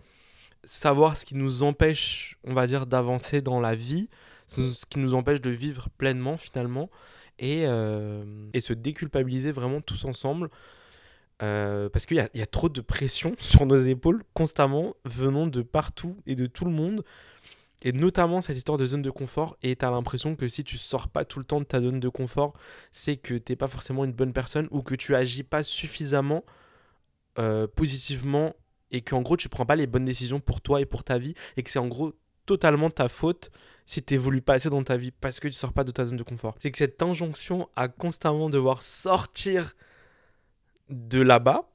savoir 0.63 1.17
ce 1.17 1.25
qui 1.25 1.35
nous 1.35 1.63
empêche, 1.63 2.37
on 2.43 2.53
va 2.53 2.67
dire, 2.67 2.85
d'avancer 2.85 3.41
dans 3.41 3.59
la 3.59 3.75
vie, 3.75 4.09
ce 4.47 4.85
qui 4.89 4.99
nous 4.99 5.13
empêche 5.13 5.41
de 5.41 5.49
vivre 5.49 5.89
pleinement 5.97 6.37
finalement, 6.37 6.89
et, 7.37 7.65
euh, 7.65 8.23
et 8.53 8.61
se 8.61 8.73
déculpabiliser 8.73 9.51
vraiment 9.51 9.81
tous 9.81 10.05
ensemble. 10.05 10.49
Euh, 11.41 11.87
parce 11.87 12.05
qu'il 12.05 12.17
y, 12.17 12.37
y, 12.37 12.41
a 12.41 12.45
trop 12.45 12.67
de 12.67 12.81
pression 12.81 13.33
sur 13.39 13.65
nos 13.65 13.77
épaules 13.77 14.23
constamment 14.33 14.95
venant 15.05 15.47
de 15.47 15.61
partout 15.61 16.17
et 16.25 16.35
de 16.35 16.47
tout 16.47 16.65
le 16.65 16.71
monde. 16.71 17.05
Et 17.83 17.93
notamment 17.93 18.41
cette 18.41 18.57
histoire 18.57 18.77
de 18.77 18.85
zone 18.85 19.01
de 19.01 19.09
confort. 19.09 19.57
Et 19.63 19.75
tu 19.75 19.85
as 19.85 19.91
l'impression 19.91 20.35
que 20.35 20.47
si 20.47 20.63
tu 20.63 20.77
sors 20.77 21.07
pas 21.07 21.25
tout 21.25 21.39
le 21.39 21.45
temps 21.45 21.59
de 21.59 21.65
ta 21.65 21.79
zone 21.79 21.99
de 21.99 22.09
confort, 22.09 22.53
c'est 22.91 23.17
que 23.17 23.35
t'es 23.35 23.55
pas 23.55 23.67
forcément 23.67 24.03
une 24.03 24.11
bonne 24.11 24.33
personne 24.33 24.67
ou 24.71 24.81
que 24.81 24.95
tu 24.95 25.15
agis 25.15 25.43
pas 25.43 25.63
suffisamment 25.63 26.43
euh, 27.37 27.67
positivement 27.67 28.53
et 28.91 29.01
qu'en 29.01 29.21
gros 29.21 29.37
tu 29.37 29.49
prends 29.49 29.65
pas 29.65 29.75
les 29.75 29.87
bonnes 29.87 30.05
décisions 30.05 30.39
pour 30.39 30.61
toi 30.61 30.81
et 30.81 30.85
pour 30.85 31.03
ta 31.03 31.17
vie 31.17 31.35
et 31.55 31.63
que 31.63 31.69
c'est 31.69 31.79
en 31.79 31.87
gros 31.87 32.13
totalement 32.45 32.89
ta 32.89 33.07
faute 33.07 33.51
si 33.85 34.03
tu 34.03 34.15
évolues 34.15 34.41
pas 34.41 34.55
assez 34.55 34.69
dans 34.69 34.83
ta 34.83 34.97
vie 34.97 35.11
parce 35.11 35.39
que 35.39 35.47
tu 35.47 35.53
sors 35.53 35.71
pas 35.71 35.83
de 35.83 35.91
ta 35.91 36.05
zone 36.05 36.17
de 36.17 36.23
confort. 36.23 36.55
C'est 36.59 36.71
que 36.71 36.77
cette 36.77 37.01
injonction 37.01 37.69
à 37.75 37.87
constamment 37.87 38.49
devoir 38.49 38.81
sortir 38.81 39.75
de 40.89 41.21
là-bas, 41.21 41.71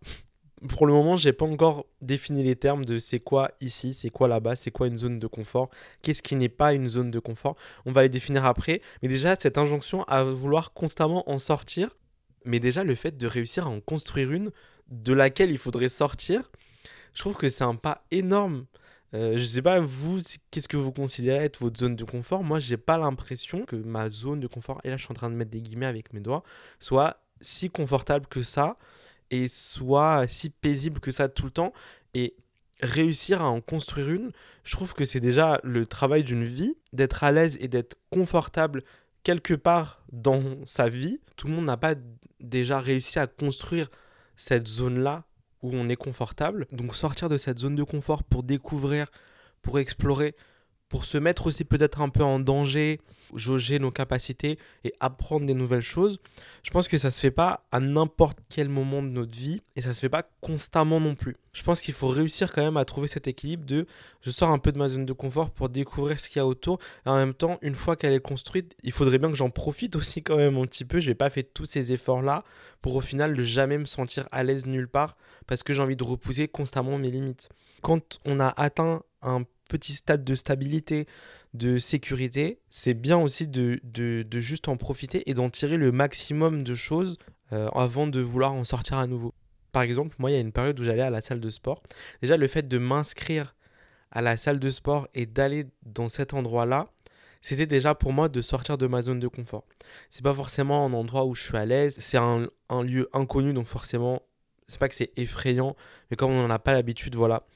pour 0.68 0.86
le 0.86 0.92
moment, 0.92 1.16
j'ai 1.16 1.32
pas 1.32 1.44
encore 1.44 1.86
défini 2.00 2.42
les 2.42 2.56
termes 2.56 2.84
de 2.84 2.98
c'est 2.98 3.20
quoi 3.20 3.50
ici, 3.60 3.94
c'est 3.94 4.10
quoi 4.10 4.28
là-bas, 4.28 4.56
c'est 4.56 4.70
quoi 4.70 4.86
une 4.86 4.96
zone 4.96 5.18
de 5.18 5.26
confort, 5.26 5.68
qu'est-ce 6.02 6.22
qui 6.22 6.36
n'est 6.36 6.48
pas 6.48 6.74
une 6.74 6.86
zone 6.86 7.10
de 7.10 7.18
confort. 7.18 7.56
On 7.84 7.92
va 7.92 8.02
les 8.02 8.08
définir 8.08 8.44
après, 8.44 8.80
mais 9.02 9.08
déjà 9.08 9.36
cette 9.36 9.58
injonction 9.58 10.04
à 10.04 10.24
vouloir 10.24 10.72
constamment 10.72 11.28
en 11.30 11.38
sortir, 11.38 11.96
mais 12.44 12.60
déjà 12.60 12.84
le 12.84 12.94
fait 12.94 13.16
de 13.16 13.26
réussir 13.26 13.66
à 13.66 13.70
en 13.70 13.80
construire 13.80 14.32
une 14.32 14.50
de 14.88 15.12
laquelle 15.12 15.50
il 15.50 15.58
faudrait 15.58 15.88
sortir, 15.88 16.50
je 17.14 17.20
trouve 17.20 17.36
que 17.36 17.48
c'est 17.48 17.64
un 17.64 17.74
pas 17.74 18.04
énorme. 18.10 18.66
Euh, 19.14 19.36
je 19.36 19.44
sais 19.44 19.62
pas, 19.62 19.78
vous, 19.78 20.18
qu'est-ce 20.50 20.66
que 20.66 20.76
vous 20.76 20.92
considérez 20.92 21.44
être 21.44 21.60
votre 21.60 21.78
zone 21.78 21.94
de 21.94 22.04
confort? 22.04 22.42
Moi, 22.42 22.58
j'ai 22.58 22.76
pas 22.76 22.98
l'impression 22.98 23.64
que 23.64 23.76
ma 23.76 24.08
zone 24.08 24.40
de 24.40 24.48
confort, 24.48 24.80
et 24.82 24.90
là, 24.90 24.96
je 24.96 25.04
suis 25.04 25.12
en 25.12 25.14
train 25.14 25.30
de 25.30 25.36
mettre 25.36 25.52
des 25.52 25.60
guillemets 25.60 25.86
avec 25.86 26.12
mes 26.12 26.20
doigts, 26.20 26.42
soit 26.80 27.18
si 27.40 27.70
confortable 27.70 28.26
que 28.26 28.42
ça 28.42 28.76
et 29.30 29.48
soit 29.48 30.26
si 30.28 30.50
paisible 30.50 31.00
que 31.00 31.10
ça 31.10 31.28
tout 31.28 31.44
le 31.44 31.50
temps. 31.50 31.72
Et 32.14 32.36
réussir 32.80 33.42
à 33.42 33.48
en 33.48 33.60
construire 33.60 34.10
une, 34.10 34.32
je 34.62 34.72
trouve 34.72 34.94
que 34.94 35.04
c'est 35.04 35.20
déjà 35.20 35.60
le 35.62 35.86
travail 35.86 36.24
d'une 36.24 36.44
vie, 36.44 36.74
d'être 36.92 37.24
à 37.24 37.32
l'aise 37.32 37.56
et 37.60 37.68
d'être 37.68 37.96
confortable 38.10 38.82
quelque 39.22 39.54
part 39.54 40.04
dans 40.12 40.42
sa 40.66 40.88
vie. 40.88 41.20
Tout 41.36 41.48
le 41.48 41.54
monde 41.54 41.64
n'a 41.64 41.76
pas 41.76 41.94
déjà 42.40 42.78
réussi 42.78 43.18
à 43.18 43.26
construire 43.26 43.90
cette 44.36 44.68
zone-là 44.68 45.24
où 45.62 45.70
on 45.72 45.88
est 45.88 45.96
confortable. 45.96 46.66
Donc 46.72 46.94
sortir 46.94 47.28
de 47.28 47.38
cette 47.38 47.58
zone 47.58 47.74
de 47.74 47.82
confort 47.82 48.22
pour 48.22 48.42
découvrir, 48.42 49.10
pour 49.62 49.78
explorer, 49.78 50.36
pour 50.88 51.04
se 51.04 51.18
mettre 51.18 51.46
aussi 51.46 51.64
peut-être 51.64 52.00
un 52.00 52.08
peu 52.08 52.22
en 52.22 52.38
danger, 52.38 53.00
jauger 53.34 53.78
nos 53.78 53.90
capacités 53.90 54.58
et 54.84 54.92
apprendre 55.00 55.46
des 55.46 55.54
nouvelles 55.54 55.82
choses. 55.82 56.20
Je 56.62 56.70
pense 56.70 56.88
que 56.88 56.98
ça 56.98 57.10
se 57.10 57.20
fait 57.20 57.30
pas 57.30 57.66
à 57.72 57.80
n'importe 57.80 58.38
quel 58.48 58.68
moment 58.68 59.02
de 59.02 59.08
notre 59.08 59.36
vie 59.36 59.60
et 59.76 59.80
ça 59.80 59.94
se 59.94 60.00
fait 60.00 60.08
pas 60.08 60.28
constamment 60.40 61.00
non 61.00 61.14
plus. 61.14 61.36
Je 61.52 61.62
pense 61.62 61.80
qu'il 61.80 61.94
faut 61.94 62.08
réussir 62.08 62.52
quand 62.52 62.62
même 62.62 62.76
à 62.76 62.84
trouver 62.84 63.08
cet 63.08 63.26
équilibre 63.26 63.64
de 63.64 63.86
je 64.20 64.30
sors 64.30 64.50
un 64.50 64.58
peu 64.58 64.72
de 64.72 64.78
ma 64.78 64.88
zone 64.88 65.06
de 65.06 65.12
confort 65.12 65.50
pour 65.50 65.68
découvrir 65.68 66.20
ce 66.20 66.28
qu'il 66.28 66.38
y 66.38 66.42
a 66.42 66.46
autour 66.46 66.78
et 67.06 67.08
en 67.08 67.16
même 67.16 67.34
temps 67.34 67.58
une 67.62 67.74
fois 67.74 67.96
qu'elle 67.96 68.12
est 68.12 68.20
construite, 68.20 68.76
il 68.82 68.92
faudrait 68.92 69.18
bien 69.18 69.30
que 69.30 69.36
j'en 69.36 69.50
profite 69.50 69.96
aussi 69.96 70.22
quand 70.22 70.36
même 70.36 70.56
un 70.56 70.66
petit 70.66 70.84
peu. 70.84 71.00
Je 71.00 71.08
vais 71.08 71.14
pas 71.14 71.30
faire 71.30 71.44
tous 71.52 71.64
ces 71.64 71.92
efforts 71.92 72.22
là 72.22 72.44
pour 72.82 72.94
au 72.96 73.00
final 73.00 73.36
ne 73.36 73.42
jamais 73.42 73.78
me 73.78 73.86
sentir 73.86 74.28
à 74.30 74.42
l'aise 74.42 74.66
nulle 74.66 74.88
part 74.88 75.16
parce 75.46 75.62
que 75.62 75.72
j'ai 75.72 75.82
envie 75.82 75.96
de 75.96 76.04
repousser 76.04 76.48
constamment 76.48 76.98
mes 76.98 77.10
limites. 77.10 77.48
Quand 77.82 78.20
on 78.24 78.40
a 78.40 78.48
atteint 78.48 79.02
un 79.22 79.42
petit 79.68 79.94
stade 79.94 80.24
de 80.24 80.34
stabilité, 80.34 81.06
de 81.54 81.78
sécurité, 81.78 82.58
c'est 82.68 82.94
bien 82.94 83.16
aussi 83.18 83.46
de, 83.46 83.80
de, 83.84 84.40
juste 84.40 84.68
en 84.68 84.76
profiter 84.76 85.28
et 85.30 85.34
d'en 85.34 85.50
tirer 85.50 85.76
le 85.76 85.92
maximum 85.92 86.64
de 86.64 86.74
choses 86.74 87.16
euh, 87.52 87.68
avant 87.68 88.06
de 88.06 88.20
vouloir 88.20 88.52
en 88.52 88.64
sortir 88.64 88.98
à 88.98 89.06
nouveau. 89.06 89.34
par 89.72 89.82
exemple, 89.82 90.14
moi, 90.18 90.30
il 90.30 90.34
y 90.34 90.36
a 90.36 90.40
une 90.40 90.52
période 90.52 90.78
où 90.78 90.84
j'allais 90.84 91.02
à 91.02 91.10
la 91.10 91.20
salle 91.20 91.40
de 91.40 91.50
sport. 91.50 91.82
Déjà, 92.22 92.36
le 92.36 92.46
fait 92.48 92.66
de 92.66 92.78
m'inscrire 92.78 93.54
à 94.10 94.22
la 94.22 94.36
salle 94.36 94.58
de 94.58 94.70
sport 94.70 95.08
et 95.14 95.26
d'aller 95.26 95.66
dans 95.82 96.08
cet 96.08 96.34
endroit-là, 96.34 96.90
c'était 97.40 97.66
déjà 97.66 97.94
pour 97.94 98.12
moi 98.12 98.28
de 98.28 98.40
sortir 98.40 98.78
de 98.78 98.86
ma 98.86 99.02
zone 99.02 99.20
de 99.20 99.28
confort. 99.28 99.64
C'est 100.10 100.22
pas 100.22 100.32
forcément 100.32 100.86
un 100.86 100.92
endroit 100.92 101.24
où 101.26 101.34
je 101.34 101.42
suis 101.42 101.56
à 101.56 101.66
l'aise, 101.66 101.96
c'est 101.98 102.16
un, 102.16 102.48
un, 102.68 102.82
lieu 102.82 103.08
inconnu, 103.12 103.52
donc 103.52 103.66
forcément, 103.66 104.22
c'est 104.66 104.80
pas 104.80 104.88
que 104.88 104.94
c'est 104.94 105.12
effrayant, 105.16 105.76
mais 106.10 106.16
comme 106.16 106.30
on 106.30 106.42
n'en 106.42 106.50
a 106.50 106.58
pas 106.58 106.72
l'habitude, 106.72 107.16
voilà. 107.16 107.46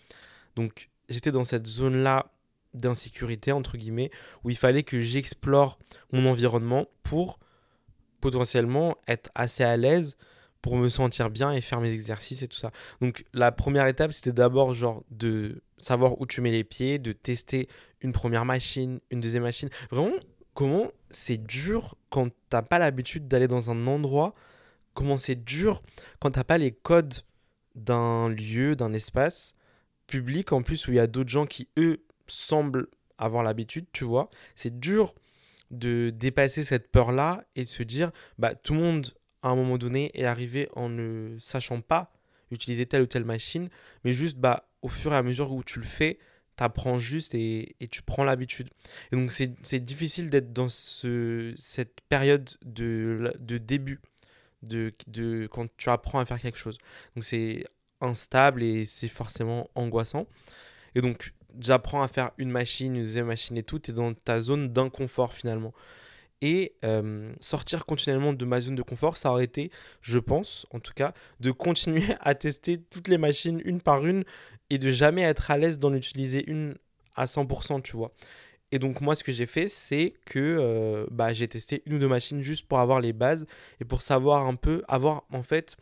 Donc 0.56 0.90
j'étais 1.08 1.32
dans 1.32 1.44
cette 1.44 1.66
zone-là 1.66 2.32
d'insécurité, 2.74 3.52
entre 3.52 3.76
guillemets, 3.76 4.10
où 4.44 4.50
il 4.50 4.56
fallait 4.56 4.82
que 4.82 5.00
j'explore 5.00 5.78
mon 6.12 6.26
environnement 6.26 6.86
pour 7.02 7.38
potentiellement 8.20 8.96
être 9.06 9.30
assez 9.34 9.64
à 9.64 9.76
l'aise 9.76 10.16
pour 10.60 10.76
me 10.76 10.88
sentir 10.88 11.30
bien 11.30 11.52
et 11.52 11.60
faire 11.60 11.80
mes 11.80 11.92
exercices 11.92 12.42
et 12.42 12.48
tout 12.48 12.56
ça. 12.56 12.70
Donc 13.00 13.24
la 13.32 13.52
première 13.52 13.86
étape, 13.86 14.12
c'était 14.12 14.32
d'abord 14.32 14.74
genre 14.74 15.04
de 15.10 15.62
savoir 15.78 16.20
où 16.20 16.26
tu 16.26 16.40
mets 16.40 16.50
les 16.50 16.64
pieds, 16.64 16.98
de 16.98 17.12
tester 17.12 17.68
une 18.00 18.12
première 18.12 18.44
machine, 18.44 19.00
une 19.10 19.20
deuxième 19.20 19.44
machine. 19.44 19.68
Vraiment, 19.90 20.16
comment 20.54 20.90
c'est 21.10 21.38
dur 21.38 21.96
quand 22.10 22.30
t'as 22.48 22.62
pas 22.62 22.78
l'habitude 22.78 23.28
d'aller 23.28 23.48
dans 23.48 23.70
un 23.70 23.86
endroit, 23.86 24.34
comment 24.94 25.16
c'est 25.16 25.36
dur 25.36 25.82
quand 26.18 26.32
t'as 26.32 26.44
pas 26.44 26.58
les 26.58 26.72
codes 26.72 27.14
d'un 27.76 28.28
lieu, 28.28 28.74
d'un 28.74 28.92
espace? 28.92 29.54
Public 30.08 30.52
en 30.52 30.62
plus 30.62 30.88
où 30.88 30.90
il 30.90 30.96
y 30.96 31.00
a 31.00 31.06
d'autres 31.06 31.30
gens 31.30 31.46
qui 31.46 31.68
eux 31.76 32.02
semblent 32.26 32.88
avoir 33.18 33.44
l'habitude, 33.44 33.86
tu 33.92 34.04
vois. 34.04 34.30
C'est 34.56 34.80
dur 34.80 35.14
de 35.70 36.10
dépasser 36.10 36.64
cette 36.64 36.90
peur-là 36.90 37.44
et 37.54 37.62
de 37.64 37.68
se 37.68 37.82
dire, 37.82 38.10
bah, 38.38 38.54
tout 38.54 38.74
le 38.74 38.80
monde, 38.80 39.14
à 39.42 39.50
un 39.50 39.54
moment 39.54 39.78
donné, 39.78 40.10
est 40.14 40.24
arrivé 40.24 40.68
en 40.74 40.88
ne 40.88 41.36
sachant 41.38 41.80
pas 41.80 42.12
utiliser 42.50 42.86
telle 42.86 43.02
ou 43.02 43.06
telle 43.06 43.24
machine, 43.24 43.68
mais 44.04 44.12
juste, 44.12 44.38
bah, 44.38 44.70
au 44.82 44.88
fur 44.88 45.12
et 45.12 45.16
à 45.16 45.22
mesure 45.22 45.52
où 45.52 45.62
tu 45.62 45.78
le 45.78 45.84
fais, 45.84 46.18
tu 46.56 46.64
apprends 46.64 46.98
juste 46.98 47.34
et, 47.34 47.76
et 47.80 47.88
tu 47.88 48.02
prends 48.02 48.24
l'habitude. 48.24 48.70
Et 49.12 49.16
donc, 49.16 49.30
c'est 49.30 49.84
difficile 49.84 50.30
d'être 50.30 50.52
dans 50.52 50.68
ce, 50.68 51.52
cette 51.56 52.00
période 52.08 52.48
de, 52.64 53.32
de 53.38 53.58
début, 53.58 54.00
de, 54.62 54.92
de, 55.06 55.46
quand 55.46 55.68
tu 55.76 55.90
apprends 55.90 56.18
à 56.20 56.24
faire 56.24 56.40
quelque 56.40 56.58
chose. 56.58 56.78
Donc, 57.14 57.24
c'est 57.24 57.64
instable 58.00 58.62
et 58.62 58.84
c'est 58.84 59.08
forcément 59.08 59.70
angoissant. 59.74 60.26
Et 60.94 61.00
donc, 61.00 61.32
j'apprends 61.60 62.02
à 62.02 62.08
faire 62.08 62.30
une 62.38 62.50
machine, 62.50 62.94
une 62.96 63.02
deuxième 63.02 63.26
machine 63.26 63.56
et 63.56 63.62
tout, 63.62 63.78
tu 63.78 63.90
es 63.90 63.94
dans 63.94 64.12
ta 64.12 64.40
zone 64.40 64.68
d'inconfort 64.68 65.32
finalement. 65.32 65.72
Et 66.40 66.76
euh, 66.84 67.32
sortir 67.40 67.84
continuellement 67.84 68.32
de 68.32 68.44
ma 68.44 68.60
zone 68.60 68.76
de 68.76 68.82
confort, 68.82 69.16
ça 69.16 69.32
aurait 69.32 69.44
été, 69.44 69.72
je 70.02 70.18
pense 70.18 70.66
en 70.70 70.78
tout 70.78 70.92
cas, 70.94 71.12
de 71.40 71.50
continuer 71.50 72.04
à 72.20 72.34
tester 72.34 72.80
toutes 72.80 73.08
les 73.08 73.18
machines 73.18 73.60
une 73.64 73.80
par 73.80 74.06
une 74.06 74.24
et 74.70 74.78
de 74.78 74.90
jamais 74.90 75.22
être 75.22 75.50
à 75.50 75.58
l'aise 75.58 75.78
d'en 75.78 75.92
utiliser 75.94 76.48
une 76.48 76.76
à 77.16 77.24
100%, 77.26 77.82
tu 77.82 77.96
vois. 77.96 78.12
Et 78.70 78.78
donc 78.78 79.00
moi, 79.00 79.14
ce 79.16 79.24
que 79.24 79.32
j'ai 79.32 79.46
fait, 79.46 79.68
c'est 79.68 80.14
que 80.26 80.38
euh, 80.38 81.06
bah, 81.10 81.32
j'ai 81.32 81.48
testé 81.48 81.82
une 81.86 81.94
ou 81.94 81.98
deux 81.98 82.08
machines 82.08 82.42
juste 82.42 82.66
pour 82.66 82.78
avoir 82.78 83.00
les 83.00 83.12
bases 83.12 83.46
et 83.80 83.84
pour 83.84 84.02
savoir 84.02 84.46
un 84.46 84.54
peu, 84.54 84.84
avoir 84.88 85.24
en 85.32 85.42
fait 85.42 85.76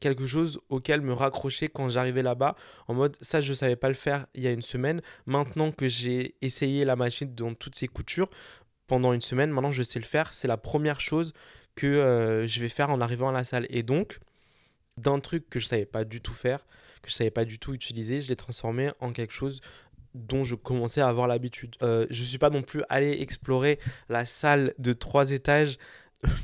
quelque 0.00 0.26
chose 0.26 0.60
auquel 0.68 1.00
me 1.00 1.12
raccrocher 1.12 1.68
quand 1.68 1.88
j'arrivais 1.88 2.22
là-bas, 2.22 2.56
en 2.88 2.94
mode 2.94 3.16
ça 3.20 3.40
je 3.40 3.50
ne 3.50 3.56
savais 3.56 3.76
pas 3.76 3.88
le 3.88 3.94
faire 3.94 4.26
il 4.34 4.42
y 4.42 4.46
a 4.46 4.52
une 4.52 4.62
semaine, 4.62 5.02
maintenant 5.26 5.72
que 5.72 5.88
j'ai 5.88 6.34
essayé 6.42 6.84
la 6.84 6.96
machine 6.96 7.34
dans 7.34 7.54
toutes 7.54 7.74
ses 7.74 7.88
coutures 7.88 8.30
pendant 8.86 9.12
une 9.12 9.20
semaine, 9.20 9.50
maintenant 9.50 9.72
je 9.72 9.82
sais 9.82 9.98
le 9.98 10.04
faire, 10.04 10.32
c'est 10.32 10.48
la 10.48 10.56
première 10.56 11.00
chose 11.00 11.32
que 11.74 11.86
euh, 11.86 12.46
je 12.46 12.60
vais 12.60 12.68
faire 12.68 12.90
en 12.90 13.00
arrivant 13.00 13.28
à 13.28 13.32
la 13.32 13.44
salle. 13.44 13.66
Et 13.68 13.82
donc, 13.82 14.18
d'un 14.96 15.20
truc 15.20 15.48
que 15.48 15.60
je 15.60 15.66
ne 15.66 15.68
savais 15.68 15.86
pas 15.86 16.04
du 16.04 16.20
tout 16.20 16.32
faire, 16.32 16.66
que 17.02 17.10
je 17.10 17.14
savais 17.14 17.30
pas 17.30 17.44
du 17.44 17.58
tout 17.58 17.74
utiliser, 17.74 18.20
je 18.20 18.28
l'ai 18.28 18.36
transformé 18.36 18.90
en 19.00 19.12
quelque 19.12 19.32
chose 19.32 19.60
dont 20.14 20.44
je 20.44 20.54
commençais 20.54 21.02
à 21.02 21.08
avoir 21.08 21.26
l'habitude. 21.26 21.76
Euh, 21.82 22.06
je 22.08 22.22
ne 22.22 22.26
suis 22.26 22.38
pas 22.38 22.48
non 22.48 22.62
plus 22.62 22.82
allé 22.88 23.20
explorer 23.20 23.78
la 24.08 24.24
salle 24.24 24.72
de 24.78 24.94
trois 24.94 25.30
étages 25.30 25.76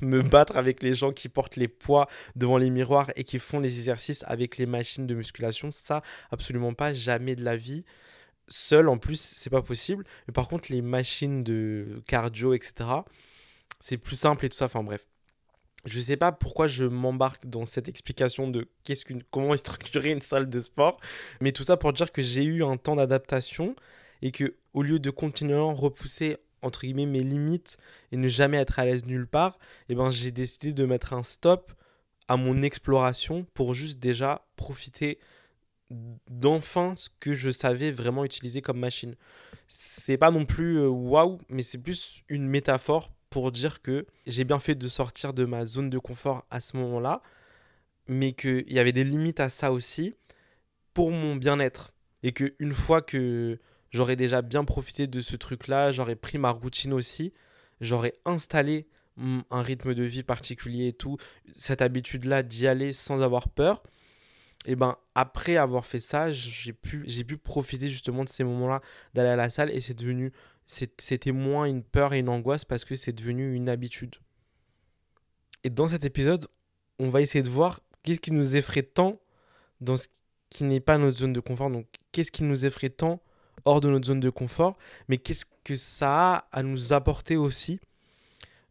me 0.02 0.22
battre 0.22 0.56
avec 0.56 0.82
les 0.82 0.94
gens 0.94 1.12
qui 1.12 1.28
portent 1.28 1.56
les 1.56 1.68
poids 1.68 2.08
devant 2.36 2.56
les 2.56 2.70
miroirs 2.70 3.10
et 3.16 3.24
qui 3.24 3.38
font 3.38 3.60
les 3.60 3.78
exercices 3.78 4.24
avec 4.26 4.56
les 4.56 4.66
machines 4.66 5.06
de 5.06 5.14
musculation. 5.14 5.70
Ça, 5.70 6.02
absolument 6.30 6.74
pas, 6.74 6.92
jamais 6.92 7.36
de 7.36 7.44
la 7.44 7.56
vie. 7.56 7.84
Seul, 8.48 8.88
en 8.88 8.98
plus, 8.98 9.20
c'est 9.20 9.50
pas 9.50 9.62
possible. 9.62 10.04
Mais 10.26 10.32
par 10.32 10.48
contre, 10.48 10.72
les 10.72 10.82
machines 10.82 11.42
de 11.42 12.02
cardio, 12.06 12.54
etc., 12.54 12.88
c'est 13.80 13.98
plus 13.98 14.16
simple 14.16 14.46
et 14.46 14.48
tout 14.48 14.56
ça. 14.56 14.66
Enfin 14.66 14.82
bref. 14.82 15.06
Je 15.84 16.00
sais 16.00 16.16
pas 16.16 16.30
pourquoi 16.30 16.68
je 16.68 16.84
m'embarque 16.84 17.44
dans 17.44 17.64
cette 17.64 17.88
explication 17.88 18.46
de 18.46 18.68
qu'est-ce 18.84 19.04
comment 19.32 19.52
est 19.52 19.58
structurée 19.58 20.12
une 20.12 20.22
salle 20.22 20.48
de 20.48 20.60
sport, 20.60 21.00
mais 21.40 21.50
tout 21.50 21.64
ça 21.64 21.76
pour 21.76 21.92
dire 21.92 22.12
que 22.12 22.22
j'ai 22.22 22.44
eu 22.44 22.62
un 22.62 22.76
temps 22.76 22.94
d'adaptation 22.94 23.74
et 24.22 24.30
que 24.30 24.54
au 24.74 24.82
lieu 24.82 25.00
de 25.00 25.10
continuellement 25.10 25.74
repousser 25.74 26.36
entre 26.62 26.82
guillemets 26.82 27.06
mes 27.06 27.22
limites 27.22 27.76
et 28.10 28.16
ne 28.16 28.28
jamais 28.28 28.56
être 28.56 28.78
à 28.78 28.84
l'aise 28.84 29.06
nulle 29.06 29.26
part, 29.26 29.58
et 29.88 29.92
eh 29.92 29.94
ben 29.94 30.10
j'ai 30.10 30.30
décidé 30.30 30.72
de 30.72 30.84
mettre 30.84 31.12
un 31.12 31.22
stop 31.22 31.72
à 32.28 32.36
mon 32.36 32.62
exploration 32.62 33.46
pour 33.54 33.74
juste 33.74 33.98
déjà 33.98 34.46
profiter 34.56 35.18
d'enfin 36.30 36.94
ce 36.96 37.08
que 37.20 37.34
je 37.34 37.50
savais 37.50 37.90
vraiment 37.90 38.24
utiliser 38.24 38.62
comme 38.62 38.78
machine. 38.78 39.14
C'est 39.68 40.16
pas 40.16 40.30
non 40.30 40.46
plus 40.46 40.78
euh, 40.78 40.88
waouh, 40.88 41.38
mais 41.48 41.62
c'est 41.62 41.78
plus 41.78 42.22
une 42.28 42.46
métaphore 42.46 43.12
pour 43.30 43.52
dire 43.52 43.80
que 43.82 44.06
j'ai 44.26 44.44
bien 44.44 44.58
fait 44.58 44.74
de 44.74 44.88
sortir 44.88 45.32
de 45.32 45.44
ma 45.44 45.64
zone 45.64 45.90
de 45.90 45.98
confort 45.98 46.44
à 46.50 46.60
ce 46.60 46.76
moment-là, 46.76 47.22
mais 48.06 48.32
qu'il 48.32 48.70
y 48.72 48.78
avait 48.78 48.92
des 48.92 49.04
limites 49.04 49.40
à 49.40 49.50
ça 49.50 49.72
aussi 49.72 50.14
pour 50.94 51.10
mon 51.10 51.36
bien-être. 51.36 51.92
Et 52.22 52.32
qu'une 52.32 52.74
fois 52.74 53.02
que 53.02 53.58
j'aurais 53.92 54.16
déjà 54.16 54.42
bien 54.42 54.64
profité 54.64 55.06
de 55.06 55.20
ce 55.20 55.36
truc-là, 55.36 55.92
j'aurais 55.92 56.16
pris 56.16 56.38
ma 56.38 56.50
routine 56.50 56.92
aussi, 56.92 57.32
j'aurais 57.80 58.14
installé 58.24 58.88
un 59.18 59.62
rythme 59.62 59.94
de 59.94 60.02
vie 60.02 60.22
particulier 60.22 60.88
et 60.88 60.92
tout, 60.92 61.18
cette 61.54 61.82
habitude-là 61.82 62.42
d'y 62.42 62.66
aller 62.66 62.92
sans 62.92 63.20
avoir 63.20 63.48
peur. 63.48 63.82
Et 64.64 64.76
ben 64.76 64.96
après 65.14 65.56
avoir 65.56 65.84
fait 65.84 65.98
ça, 65.98 66.30
j'ai 66.30 66.72
pu, 66.72 67.02
j'ai 67.06 67.24
pu 67.24 67.36
profiter 67.36 67.90
justement 67.90 68.24
de 68.24 68.28
ces 68.28 68.44
moments-là 68.44 68.80
d'aller 69.12 69.30
à 69.30 69.36
la 69.36 69.50
salle 69.50 69.70
et 69.70 69.80
c'est 69.80 69.94
devenu, 69.94 70.32
c'était 70.66 71.32
moins 71.32 71.64
une 71.64 71.82
peur 71.82 72.14
et 72.14 72.20
une 72.20 72.28
angoisse 72.28 72.64
parce 72.64 72.84
que 72.84 72.94
c'est 72.94 73.12
devenu 73.12 73.54
une 73.54 73.68
habitude. 73.68 74.16
Et 75.64 75.70
dans 75.70 75.88
cet 75.88 76.04
épisode, 76.04 76.48
on 76.98 77.10
va 77.10 77.20
essayer 77.20 77.42
de 77.42 77.50
voir 77.50 77.80
qu'est-ce 78.02 78.20
qui 78.20 78.32
nous 78.32 78.56
effraie 78.56 78.82
tant 78.82 79.20
dans 79.80 79.96
ce 79.96 80.08
qui 80.48 80.64
n'est 80.64 80.80
pas 80.80 80.96
notre 80.96 81.18
zone 81.18 81.32
de 81.32 81.40
confort. 81.40 81.70
Donc 81.70 81.86
qu'est-ce 82.12 82.30
qui 82.30 82.44
nous 82.44 82.64
effraie 82.64 82.90
tant 82.90 83.20
hors 83.64 83.80
de 83.80 83.88
notre 83.88 84.06
zone 84.06 84.20
de 84.20 84.30
confort, 84.30 84.76
mais 85.08 85.18
qu'est-ce 85.18 85.46
que 85.64 85.74
ça 85.74 86.34
a 86.34 86.48
à 86.52 86.62
nous 86.62 86.92
apporter 86.92 87.36
aussi? 87.36 87.80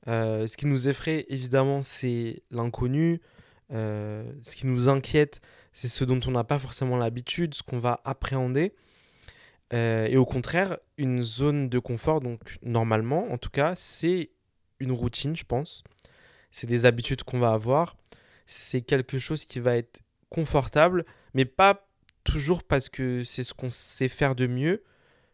Euh, 0.08 0.48
Ce 0.48 0.58
qui 0.58 0.68
nous 0.68 0.88
effraie, 0.90 1.26
évidemment, 1.30 1.82
c'est 1.82 2.44
l'inconnu. 2.52 3.22
Euh, 3.72 4.30
ce 4.42 4.56
qui 4.56 4.68
nous 4.68 4.90
inquiète, 4.90 5.42
c'est 5.74 5.88
ce 5.88 6.04
dont 6.04 6.20
on 6.28 6.32
n'a 6.32 6.44
pas 6.44 6.60
forcément 6.60 6.98
l'habitude, 6.98 7.54
ce 7.54 7.64
qu'on 7.64 7.80
va 7.80 8.02
appréhender. 8.04 8.74
Euh, 9.74 10.08
et 10.08 10.18
au 10.18 10.26
contraire, 10.26 10.78
une 10.98 11.22
zone 11.22 11.70
de 11.70 11.80
confort, 11.80 12.20
donc 12.20 12.58
normalement, 12.62 13.32
en 13.32 13.38
tout 13.38 13.50
cas, 13.50 13.74
c'est 13.76 14.32
une 14.80 14.92
routine, 14.92 15.36
je 15.36 15.46
pense. 15.46 15.84
C'est 16.52 16.68
des 16.68 16.86
habitudes 16.86 17.24
qu'on 17.24 17.40
va 17.40 17.54
avoir. 17.54 17.96
C'est 18.46 18.82
quelque 18.82 19.18
chose 19.18 19.46
qui 19.46 19.60
va 19.62 19.78
être 19.78 20.02
confortable, 20.30 21.06
mais 21.34 21.46
pas 21.46 21.88
toujours 22.24 22.64
parce 22.64 22.90
que 22.90 23.24
c'est 23.24 23.44
ce 23.44 23.54
qu'on 23.54 23.70
sait 23.70 24.10
faire 24.10 24.36
de 24.36 24.48
mieux, 24.48 24.84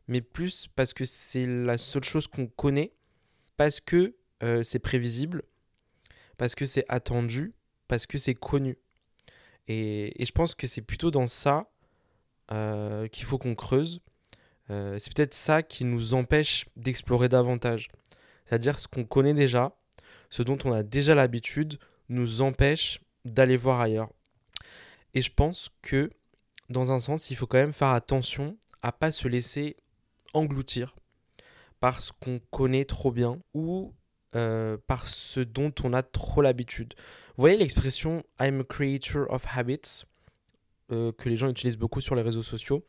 mais 0.08 0.22
plus 0.22 0.68
parce 0.76 0.94
que 0.94 1.06
c'est 1.06 1.46
la 1.46 1.78
seule 1.78 2.04
chose 2.04 2.28
qu'on 2.28 2.48
connaît, 2.48 2.94
parce 3.58 3.80
que 3.80 4.16
euh, 4.44 4.64
c'est 4.64 4.80
prévisible, 4.80 5.44
parce 6.38 6.56
que 6.56 6.66
c'est 6.66 6.86
attendu, 6.90 7.54
parce 7.88 8.06
que 8.06 8.18
c'est 8.18 8.36
connu. 8.36 8.78
Et, 9.68 10.14
je 10.20 10.32
pense 10.32 10.56
que 10.56 10.68
c'est 10.68 10.82
plutôt 10.82 11.12
dans 11.12 11.28
ça 11.28 11.70
euh, 12.52 13.08
qu'il 13.08 13.26
faut 13.26 13.38
qu'on 13.38 13.56
creuse. 13.56 14.02
Euh, 14.70 14.98
c'est 15.00 15.14
peut-être 15.14 15.34
ça 15.34 15.64
qui 15.64 15.86
nous 15.86 16.14
empêche 16.14 16.66
d'explorer 16.76 17.30
davantage. 17.30 17.90
C'est-à-dire 18.46 18.80
ce 18.80 18.88
qu'on 18.88 19.04
connaît 19.04 19.34
déjà, 19.34 19.76
ce 20.30 20.44
dont 20.44 20.58
on 20.64 20.72
a 20.72 20.84
déjà 20.84 21.16
l'habitude, 21.16 21.80
nous 22.10 22.42
empêche 22.42 23.02
d'aller 23.26 23.58
voir 23.58 23.82
ailleurs. 23.82 24.10
Et 25.14 25.22
je 25.22 25.32
pense 25.32 25.70
que 25.82 26.10
dans 26.70 26.92
un 26.92 27.00
sens, 27.00 27.30
il 27.32 27.36
faut 27.36 27.48
quand 27.48 27.58
même 27.58 27.74
faire 27.74 27.90
attention 27.90 28.58
à 28.82 28.92
pas 28.92 29.12
se 29.12 29.28
laisser 29.28 29.78
engloutir 30.34 30.96
par 31.80 32.02
ce 32.02 32.12
qu'on 32.12 32.40
connaît 32.52 32.86
trop 32.86 33.12
bien 33.12 33.40
ou 33.54 33.94
euh, 34.36 34.78
par 34.88 35.08
ce 35.08 35.40
dont 35.40 35.74
on 35.84 35.94
a 35.94 36.04
trop 36.04 36.42
l'habitude. 36.42 36.94
Vous 37.36 37.42
voyez 37.42 37.58
l'expression 37.58 38.24
I'm 38.40 38.62
a 38.62 38.64
creator 38.64 39.32
of 39.32 39.46
habits 39.56 40.04
euh, 40.92 41.12
que 41.12 41.30
les 41.30 41.38
gens 41.38 41.50
utilisent 41.50 41.78
beaucoup 41.78 42.02
sur 42.02 42.16
les 42.16 42.22
réseaux 42.22 42.44
sociaux, 42.44 42.86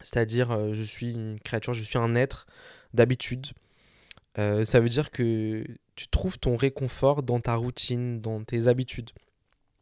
c'est-à-dire 0.00 0.52
euh, 0.52 0.74
je 0.74 0.82
suis 0.82 1.12
une 1.12 1.38
créature, 1.40 1.74
je 1.74 1.82
suis 1.82 1.98
un 1.98 2.14
être 2.14 2.46
d'habitude. 2.94 3.48
ça 4.36 4.80
veut 4.80 4.88
dire 4.88 5.10
que 5.10 5.64
tu 5.96 6.08
trouves 6.08 6.38
ton 6.38 6.56
réconfort 6.56 7.22
dans 7.22 7.40
ta 7.40 7.54
routine, 7.56 8.20
dans 8.20 8.42
tes 8.44 8.68
habitudes, 8.68 9.10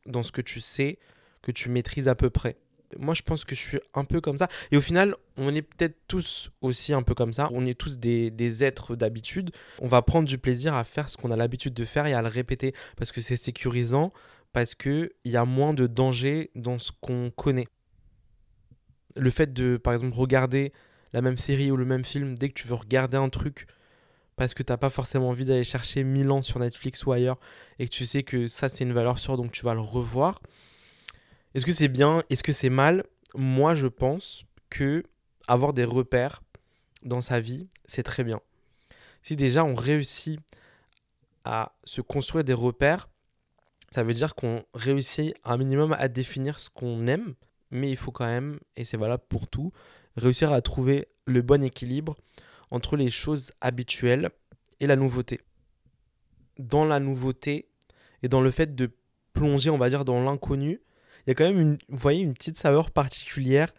dans 0.06 0.22
ce 0.22 0.32
que 0.32 0.40
tu 0.40 0.60
sais 0.60 0.98
que 1.42 1.52
tu 1.52 1.68
maîtrises 1.68 2.08
à 2.08 2.14
peu 2.14 2.30
près. 2.30 2.56
Moi, 2.98 3.14
je 3.14 3.22
pense 3.22 3.44
que 3.44 3.54
je 3.54 3.60
suis 3.60 3.80
un 3.94 4.04
peu 4.04 4.20
comme 4.20 4.36
ça. 4.36 4.48
Et 4.70 4.76
au 4.76 4.80
final, 4.80 5.16
on 5.36 5.54
est 5.54 5.62
peut-être 5.62 5.96
tous 6.08 6.50
aussi 6.60 6.92
un 6.92 7.02
peu 7.02 7.14
comme 7.14 7.32
ça. 7.32 7.48
On 7.52 7.66
est 7.66 7.78
tous 7.78 7.98
des, 7.98 8.30
des 8.30 8.64
êtres 8.64 8.96
d'habitude. 8.96 9.50
On 9.80 9.88
va 9.88 10.02
prendre 10.02 10.28
du 10.28 10.38
plaisir 10.38 10.74
à 10.74 10.84
faire 10.84 11.08
ce 11.08 11.16
qu'on 11.16 11.30
a 11.30 11.36
l'habitude 11.36 11.74
de 11.74 11.84
faire 11.84 12.06
et 12.06 12.14
à 12.14 12.22
le 12.22 12.28
répéter 12.28 12.74
parce 12.96 13.12
que 13.12 13.20
c'est 13.20 13.36
sécurisant, 13.36 14.12
parce 14.52 14.74
qu'il 14.74 15.10
y 15.24 15.36
a 15.36 15.44
moins 15.44 15.74
de 15.74 15.86
danger 15.86 16.50
dans 16.54 16.78
ce 16.78 16.92
qu'on 17.00 17.30
connaît. 17.30 17.68
Le 19.16 19.30
fait 19.30 19.52
de, 19.52 19.76
par 19.76 19.94
exemple, 19.94 20.14
regarder 20.14 20.72
la 21.12 21.22
même 21.22 21.38
série 21.38 21.70
ou 21.70 21.76
le 21.76 21.84
même 21.84 22.04
film, 22.04 22.36
dès 22.36 22.48
que 22.50 22.54
tu 22.54 22.68
veux 22.68 22.74
regarder 22.74 23.16
un 23.16 23.28
truc, 23.28 23.66
parce 24.36 24.52
que 24.52 24.62
t'as 24.62 24.76
pas 24.76 24.90
forcément 24.90 25.30
envie 25.30 25.44
d'aller 25.46 25.64
chercher 25.64 26.04
1000 26.04 26.30
ans 26.30 26.42
sur 26.42 26.60
Netflix 26.60 27.04
ou 27.06 27.12
ailleurs, 27.12 27.38
et 27.78 27.86
que 27.86 27.90
tu 27.90 28.06
sais 28.06 28.22
que 28.22 28.48
ça 28.48 28.68
c'est 28.68 28.84
une 28.84 28.92
valeur 28.92 29.18
sûre, 29.18 29.36
donc 29.36 29.50
tu 29.50 29.64
vas 29.64 29.74
le 29.74 29.80
revoir. 29.80 30.42
Est-ce 31.56 31.64
que 31.64 31.72
c'est 31.72 31.88
bien? 31.88 32.22
Est-ce 32.28 32.42
que 32.42 32.52
c'est 32.52 32.68
mal? 32.68 33.02
Moi 33.34 33.74
je 33.74 33.86
pense 33.86 34.44
que 34.68 35.02
avoir 35.48 35.72
des 35.72 35.84
repères 35.84 36.42
dans 37.02 37.22
sa 37.22 37.40
vie, 37.40 37.70
c'est 37.86 38.02
très 38.02 38.24
bien. 38.24 38.42
Si 39.22 39.36
déjà 39.36 39.64
on 39.64 39.74
réussit 39.74 40.38
à 41.44 41.72
se 41.84 42.02
construire 42.02 42.44
des 42.44 42.52
repères, 42.52 43.08
ça 43.90 44.02
veut 44.02 44.12
dire 44.12 44.34
qu'on 44.34 44.64
réussit 44.74 45.34
un 45.44 45.56
minimum 45.56 45.96
à 45.98 46.08
définir 46.08 46.60
ce 46.60 46.68
qu'on 46.68 47.06
aime, 47.06 47.34
mais 47.70 47.90
il 47.90 47.96
faut 47.96 48.12
quand 48.12 48.26
même, 48.26 48.60
et 48.76 48.84
c'est 48.84 48.98
valable 48.98 49.24
pour 49.26 49.48
tout, 49.48 49.72
réussir 50.18 50.52
à 50.52 50.60
trouver 50.60 51.08
le 51.24 51.40
bon 51.40 51.64
équilibre 51.64 52.16
entre 52.70 52.98
les 52.98 53.08
choses 53.08 53.52
habituelles 53.62 54.28
et 54.80 54.86
la 54.86 54.96
nouveauté. 54.96 55.40
Dans 56.58 56.84
la 56.84 57.00
nouveauté 57.00 57.70
et 58.22 58.28
dans 58.28 58.42
le 58.42 58.50
fait 58.50 58.74
de 58.74 58.90
plonger, 59.32 59.70
on 59.70 59.78
va 59.78 59.88
dire, 59.88 60.04
dans 60.04 60.22
l'inconnu, 60.22 60.82
il 61.26 61.30
y 61.30 61.32
a 61.32 61.34
quand 61.34 61.44
même, 61.44 61.60
une, 61.60 61.78
vous 61.88 61.98
voyez, 61.98 62.20
une 62.20 62.34
petite 62.34 62.58
saveur 62.58 62.90
particulière, 62.90 63.72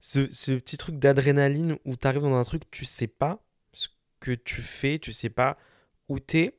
ce, 0.00 0.30
ce 0.32 0.52
petit 0.52 0.76
truc 0.76 0.98
d'adrénaline 0.98 1.76
où 1.84 1.96
tu 1.96 2.06
arrives 2.06 2.22
dans 2.22 2.34
un 2.34 2.44
truc, 2.44 2.70
tu 2.70 2.84
sais 2.84 3.06
pas 3.06 3.42
ce 3.72 3.88
que 4.20 4.32
tu 4.32 4.62
fais, 4.62 4.98
tu 4.98 5.12
sais 5.12 5.30
pas 5.30 5.56
où 6.08 6.18
tu 6.18 6.38
es, 6.38 6.58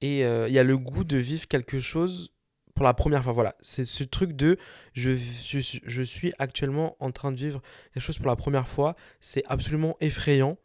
et 0.00 0.24
euh, 0.24 0.48
il 0.48 0.54
y 0.54 0.58
a 0.58 0.64
le 0.64 0.78
goût 0.78 1.04
de 1.04 1.16
vivre 1.16 1.46
quelque 1.46 1.78
chose 1.78 2.32
pour 2.74 2.84
la 2.84 2.94
première 2.94 3.22
fois. 3.22 3.32
Voilà, 3.32 3.56
c'est 3.60 3.84
ce 3.84 4.04
truc 4.04 4.32
de 4.32 4.56
je, 4.94 5.14
je, 5.14 6.02
suis 6.02 6.32
actuellement 6.38 6.96
en 7.00 7.10
train 7.10 7.32
de 7.32 7.36
vivre 7.36 7.60
quelque 7.92 8.02
chose 8.02 8.18
pour 8.18 8.28
la 8.28 8.36
première 8.36 8.68
fois. 8.68 8.96
C'est 9.20 9.44
absolument 9.46 9.96
effrayant, 10.00 10.56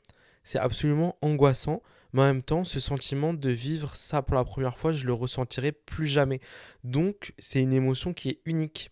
c'est 0.44 0.60
absolument 0.60 1.18
angoissant. 1.22 1.82
Mais 2.14 2.22
en 2.22 2.26
même 2.26 2.44
temps, 2.44 2.64
ce 2.64 2.80
sentiment 2.80 3.34
de 3.34 3.50
vivre 3.50 3.98
ça 3.98 4.22
pour 4.22 4.36
la 4.36 4.46
première 4.46 4.78
fois, 4.78 4.94
je 4.94 5.06
le 5.06 5.12
ressentirai 5.12 5.74
plus 5.74 6.08
jamais. 6.08 6.40
Donc, 6.86 7.34
c'est 7.40 7.62
une 7.62 7.74
émotion 7.74 8.14
qui 8.14 8.30
est 8.30 8.40
unique. 8.46 8.92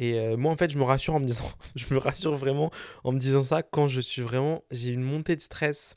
Et 0.00 0.18
euh, 0.18 0.38
moi, 0.38 0.50
en 0.50 0.56
fait, 0.56 0.70
je 0.70 0.78
me 0.78 0.82
rassure 0.82 1.14
en 1.14 1.20
me 1.20 1.26
disant, 1.26 1.52
je 1.76 1.92
me 1.94 1.98
rassure 2.00 2.34
vraiment 2.34 2.72
en 3.04 3.12
me 3.12 3.18
disant 3.18 3.42
ça 3.42 3.62
quand 3.62 3.86
je 3.86 4.00
suis 4.00 4.22
vraiment, 4.22 4.64
j'ai 4.70 4.90
une 4.90 5.02
montée 5.02 5.36
de 5.36 5.40
stress 5.42 5.94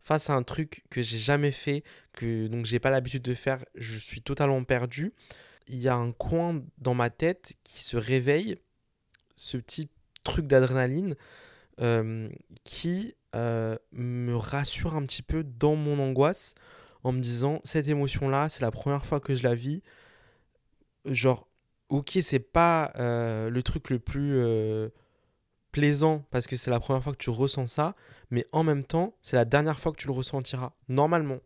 face 0.00 0.30
à 0.30 0.32
un 0.32 0.42
truc 0.42 0.82
que 0.90 1.02
j'ai 1.02 1.18
jamais 1.18 1.52
fait, 1.52 1.84
que 2.14 2.48
donc 2.48 2.64
j'ai 2.64 2.80
pas 2.80 2.90
l'habitude 2.90 3.22
de 3.22 3.34
faire, 3.34 3.64
je 3.76 3.96
suis 3.96 4.22
totalement 4.22 4.64
perdu. 4.64 5.12
Il 5.68 5.78
y 5.78 5.88
a 5.88 5.94
un 5.94 6.12
coin 6.12 6.62
dans 6.78 6.94
ma 6.94 7.10
tête 7.10 7.54
qui 7.62 7.84
se 7.84 7.96
réveille, 7.96 8.56
ce 9.36 9.58
petit 9.58 9.90
truc 10.24 10.46
d'adrénaline 10.46 11.14
euh, 11.80 12.28
qui 12.64 13.14
euh, 13.36 13.76
me 13.92 14.34
rassure 14.34 14.96
un 14.96 15.02
petit 15.02 15.22
peu 15.22 15.44
dans 15.44 15.76
mon 15.76 15.98
angoisse 15.98 16.54
en 17.04 17.12
me 17.12 17.20
disant 17.20 17.60
cette 17.64 17.88
émotion 17.88 18.28
là 18.28 18.48
c'est 18.48 18.60
la 18.60 18.70
première 18.70 19.04
fois 19.04 19.20
que 19.20 19.34
je 19.34 19.42
la 19.42 19.54
vis 19.54 19.82
genre 21.06 21.48
ok 21.92 22.18
c'est 22.22 22.38
pas 22.38 22.92
euh, 22.96 23.50
le 23.50 23.62
truc 23.62 23.90
le 23.90 23.98
plus 23.98 24.40
plaisant 25.72 26.24
parce 26.30 26.46
que 26.46 26.54
c'est 26.54 26.70
la 26.70 26.78
première 26.78 27.02
fois 27.02 27.12
que 27.12 27.18
tu 27.18 27.30
ressens 27.30 27.66
ça, 27.66 27.96
mais 28.30 28.46
en 28.52 28.62
même 28.62 28.84
temps, 28.84 29.16
c'est 29.22 29.36
la 29.36 29.44
dernière 29.44 29.80
fois 29.80 29.90
que 29.90 29.96
tu 29.96 30.06
le 30.06 30.12
ressentiras, 30.12 30.72
normalement. 30.88 31.40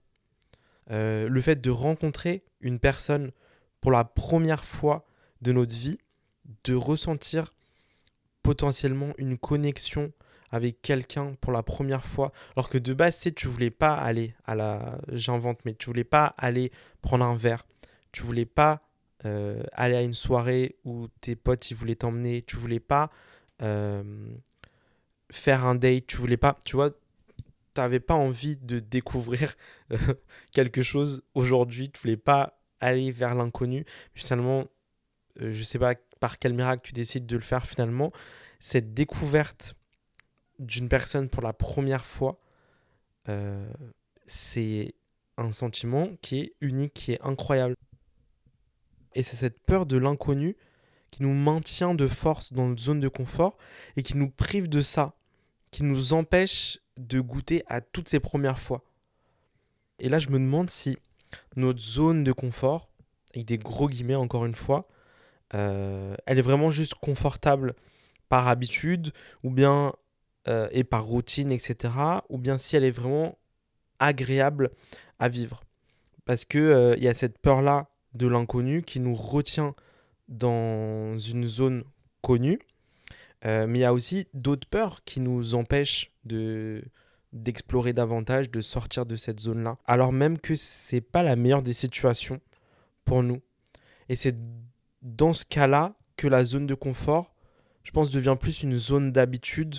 Euh, 0.91 1.29
le 1.29 1.41
fait 1.41 1.61
de 1.61 1.71
rencontrer 1.71 2.45
une 2.61 2.79
personne 2.79 3.33
pour 3.81 3.90
la 3.90 4.05
première 4.05 4.64
fois 4.64 5.07
de 5.40 5.53
notre 5.53 5.75
vie, 5.75 5.99
de 6.64 6.75
ressentir 6.75 7.53
potentiellement 8.42 9.12
une 9.18 9.38
connexion 9.38 10.12
avec 10.51 10.81
quelqu'un 10.81 11.35
pour 11.40 11.53
la 11.53 11.62
première 11.62 12.05
fois, 12.05 12.33
alors 12.55 12.68
que 12.68 12.79
de 12.79 12.94
base, 12.94 13.16
c'est 13.16 13.33
tu 13.33 13.49
voulais 13.49 13.70
pas 13.70 13.94
aller 13.94 14.35
à 14.44 14.55
la, 14.55 14.99
j'invente, 15.12 15.59
mais 15.64 15.75
tu 15.75 15.87
voulais 15.87 16.05
pas 16.05 16.35
aller 16.38 16.70
prendre 17.03 17.25
un 17.25 17.37
verre, 17.37 17.64
tu 18.12 18.23
voulais 18.23 18.47
pas 18.47 18.86
euh, 19.24 19.62
aller 19.72 19.96
à 19.96 20.02
une 20.02 20.14
soirée 20.14 20.76
où 20.85 21.09
tes 21.20 21.37
potes 21.37 21.70
ils 21.70 21.74
voulaient 21.74 21.94
t'emmener, 21.94 22.42
tu 22.42 22.57
voulais 22.57 22.81
pas 22.81 23.11
euh, 23.62 24.02
faire 25.31 25.64
un 25.64 25.74
date, 25.74 26.07
tu 26.07 26.18
voulais 26.18 26.37
pas, 26.37 26.59
tu 26.64 26.76
vois, 26.76 26.90
t'avais 27.72 28.00
pas 28.00 28.14
envie 28.14 28.57
de 28.57 28.79
découvrir 28.79 29.55
euh, 29.92 29.96
quelque 30.52 30.83
chose 30.83 31.22
aujourd'hui, 31.35 31.90
tu 31.90 32.00
voulais 32.00 32.16
pas 32.18 32.61
aller 32.81 33.11
vers 33.11 33.35
l'inconnu. 33.35 33.87
Finalement, 34.14 34.66
je 35.40 35.62
sais 35.62 35.79
pas 35.79 35.94
par 36.20 36.38
quel 36.38 36.52
miracle 36.52 36.83
tu 36.83 36.92
décides 36.92 37.26
de 37.26 37.37
le 37.37 37.42
faire 37.42 37.66
finalement. 37.66 38.12
Cette 38.61 38.92
découverte 38.94 39.76
d'une 40.59 40.88
personne 40.88 41.29
pour 41.29 41.42
la 41.42 41.52
première 41.52 42.05
fois, 42.07 42.40
c'est 44.26 44.94
un 45.37 45.52
sentiment 45.52 46.11
qui 46.22 46.40
est 46.40 46.52
unique, 46.61 46.94
qui 46.94 47.12
est 47.12 47.20
incroyable. 47.22 47.76
Et 49.16 49.22
c'est 49.22 49.37
cette 49.37 49.59
peur 49.61 49.87
de 49.87 49.96
l'inconnu 49.96 50.57
qui 51.11 51.22
nous 51.22 51.33
maintient 51.33 51.94
de 51.94 52.07
force 52.07 52.52
dans 52.52 52.68
notre 52.68 52.83
zone 52.83 53.00
de 53.00 53.09
confort 53.09 53.57
et 53.96 54.02
qui 54.02 54.14
nous 54.14 54.31
prive 54.31 54.68
de 54.68 54.83
ça, 54.83 55.14
qui 55.70 55.85
nous 55.85 56.12
empêche 56.12 56.79
de 56.98 57.20
goûter 57.20 57.64
à 57.66 57.81
toutes 57.81 58.11
ces 58.11 58.20
premières 58.20 58.59
fois. 58.59 58.85
Et 59.98 60.11
là, 60.11 60.18
je 60.18 60.29
me 60.29 60.38
demande 60.38 60.68
si 60.68 60.98
notre 61.57 61.81
zone 61.81 62.24
de 62.24 62.33
confort, 62.33 62.90
avec 63.35 63.46
des 63.46 63.57
gros 63.57 63.88
guillemets 63.88 64.14
encore 64.14 64.44
une 64.44 64.55
fois, 64.55 64.87
euh, 65.55 66.14
elle 66.26 66.38
est 66.38 66.42
vraiment 66.42 66.68
juste 66.68 66.94
confortable 66.94 67.74
par 68.29 68.48
habitude 68.48 69.12
ou 69.42 69.50
bien 69.50 69.94
euh, 70.46 70.68
et 70.72 70.85
par 70.85 71.07
routine, 71.07 71.50
etc. 71.50 71.94
Ou 72.29 72.37
bien 72.37 72.59
si 72.59 72.76
elle 72.76 72.85
est 72.85 72.90
vraiment 72.90 73.38
agréable 73.98 74.72
à 75.18 75.31
vivre. 75.31 75.62
Parce 76.26 76.44
qu'il 76.44 76.61
euh, 76.61 76.94
il 76.98 77.02
y 77.02 77.09
a 77.09 77.14
cette 77.14 77.38
peur-là 77.38 77.88
de 78.16 78.26
l'inconnu 78.26 78.83
qui 78.83 79.00
nous 79.00 79.14
retient 79.14 79.74
dans 80.29 81.18
une 81.18 81.46
zone 81.46 81.85
connue, 82.22 82.59
euh, 83.44 83.66
mais 83.66 83.79
il 83.79 83.83
y 83.83 83.85
a 83.85 83.92
aussi 83.92 84.26
d'autres 84.35 84.68
peurs 84.68 85.05
qui 85.05 85.20
nous 85.20 85.55
empêchent 85.55 86.11
de 86.24 86.83
d'explorer 87.33 87.92
davantage, 87.92 88.50
de 88.50 88.62
sortir 88.62 89.05
de 89.05 89.14
cette 89.16 89.40
zone-là, 89.40 89.76
alors 89.87 90.11
même 90.11 90.38
que 90.38 90.55
c'est 90.55 91.02
pas 91.02 91.22
la 91.22 91.37
meilleure 91.37 91.62
des 91.62 91.74
situations 91.74 92.40
pour 93.05 93.22
nous. 93.22 93.42
Et 94.09 94.16
c'est 94.16 94.37
dans 95.02 95.35
ce 95.35 95.44
cas-là 95.44 95.94
que 96.16 96.29
la 96.29 96.44
zone 96.44 96.66
de 96.66 96.74
confort, 96.74 97.35
je 97.83 97.90
pense, 97.90 98.11
devient 98.11 98.37
plus 98.40 98.62
une 98.62 98.76
zone 98.76 99.12
d'habitude 99.12 99.76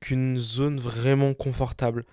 qu'une 0.00 0.36
zone 0.36 0.78
vraiment 0.80 1.34
confortable. 1.34 2.04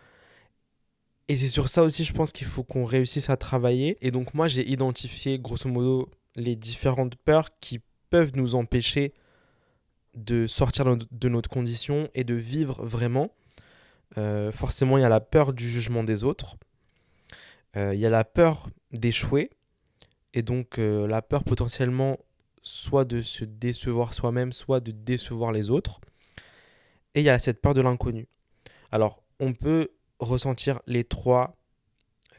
Et 1.29 1.37
c'est 1.37 1.47
sur 1.47 1.69
ça 1.69 1.83
aussi, 1.83 2.03
je 2.03 2.13
pense 2.13 2.31
qu'il 2.31 2.47
faut 2.47 2.63
qu'on 2.63 2.85
réussisse 2.85 3.29
à 3.29 3.37
travailler. 3.37 3.97
Et 4.01 4.11
donc 4.11 4.33
moi, 4.33 4.47
j'ai 4.47 4.67
identifié, 4.69 5.39
grosso 5.39 5.69
modo, 5.69 6.09
les 6.35 6.55
différentes 6.55 7.15
peurs 7.15 7.59
qui 7.59 7.79
peuvent 8.09 8.31
nous 8.35 8.55
empêcher 8.55 9.13
de 10.15 10.47
sortir 10.47 10.85
de 10.85 11.29
notre 11.29 11.49
condition 11.49 12.09
et 12.13 12.23
de 12.23 12.35
vivre 12.35 12.85
vraiment. 12.85 13.31
Euh, 14.17 14.51
forcément, 14.51 14.97
il 14.97 15.01
y 15.01 15.05
a 15.05 15.09
la 15.09 15.21
peur 15.21 15.53
du 15.53 15.69
jugement 15.69 16.03
des 16.03 16.23
autres. 16.23 16.57
Euh, 17.75 17.95
il 17.95 17.99
y 17.99 18.05
a 18.05 18.09
la 18.09 18.23
peur 18.23 18.69
d'échouer. 18.91 19.49
Et 20.33 20.41
donc, 20.41 20.77
euh, 20.77 21.07
la 21.07 21.21
peur 21.21 21.43
potentiellement 21.43 22.19
soit 22.61 23.05
de 23.05 23.21
se 23.21 23.45
décevoir 23.45 24.13
soi-même, 24.13 24.53
soit 24.53 24.79
de 24.79 24.91
décevoir 24.91 25.51
les 25.51 25.69
autres. 25.69 25.99
Et 27.15 27.21
il 27.21 27.25
y 27.25 27.29
a 27.29 27.39
cette 27.39 27.61
peur 27.61 27.73
de 27.73 27.81
l'inconnu. 27.81 28.27
Alors, 28.91 29.23
on 29.39 29.53
peut 29.53 29.89
ressentir 30.27 30.81
les 30.87 31.03
trois 31.03 31.57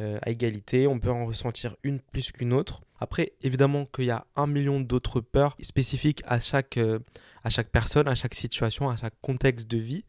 à 0.01 0.29
égalité. 0.29 0.89
On 0.89 0.99
peut 0.99 1.11
en 1.11 1.25
ressentir 1.25 1.77
une 1.85 2.01
plus 2.01 2.33
qu'une 2.33 2.53
autre. 2.53 2.83
Après, 3.05 3.33
évidemment 3.43 3.85
qu'il 3.87 4.07
y 4.07 4.11
a 4.11 4.27
un 4.35 4.47
million 4.47 4.81
d'autres 4.81 5.21
peurs 5.21 5.57
spécifiques 5.61 6.23
à 6.27 6.41
chaque, 6.41 6.79
euh, 6.79 7.01
à 7.43 7.51
chaque 7.51 7.71
personne, 7.71 8.09
à 8.09 8.15
chaque 8.15 8.35
situation, 8.35 8.89
à 8.89 8.97
chaque 8.97 9.21
contexte 9.21 9.69
de 9.69 9.77
vie. 9.77 10.05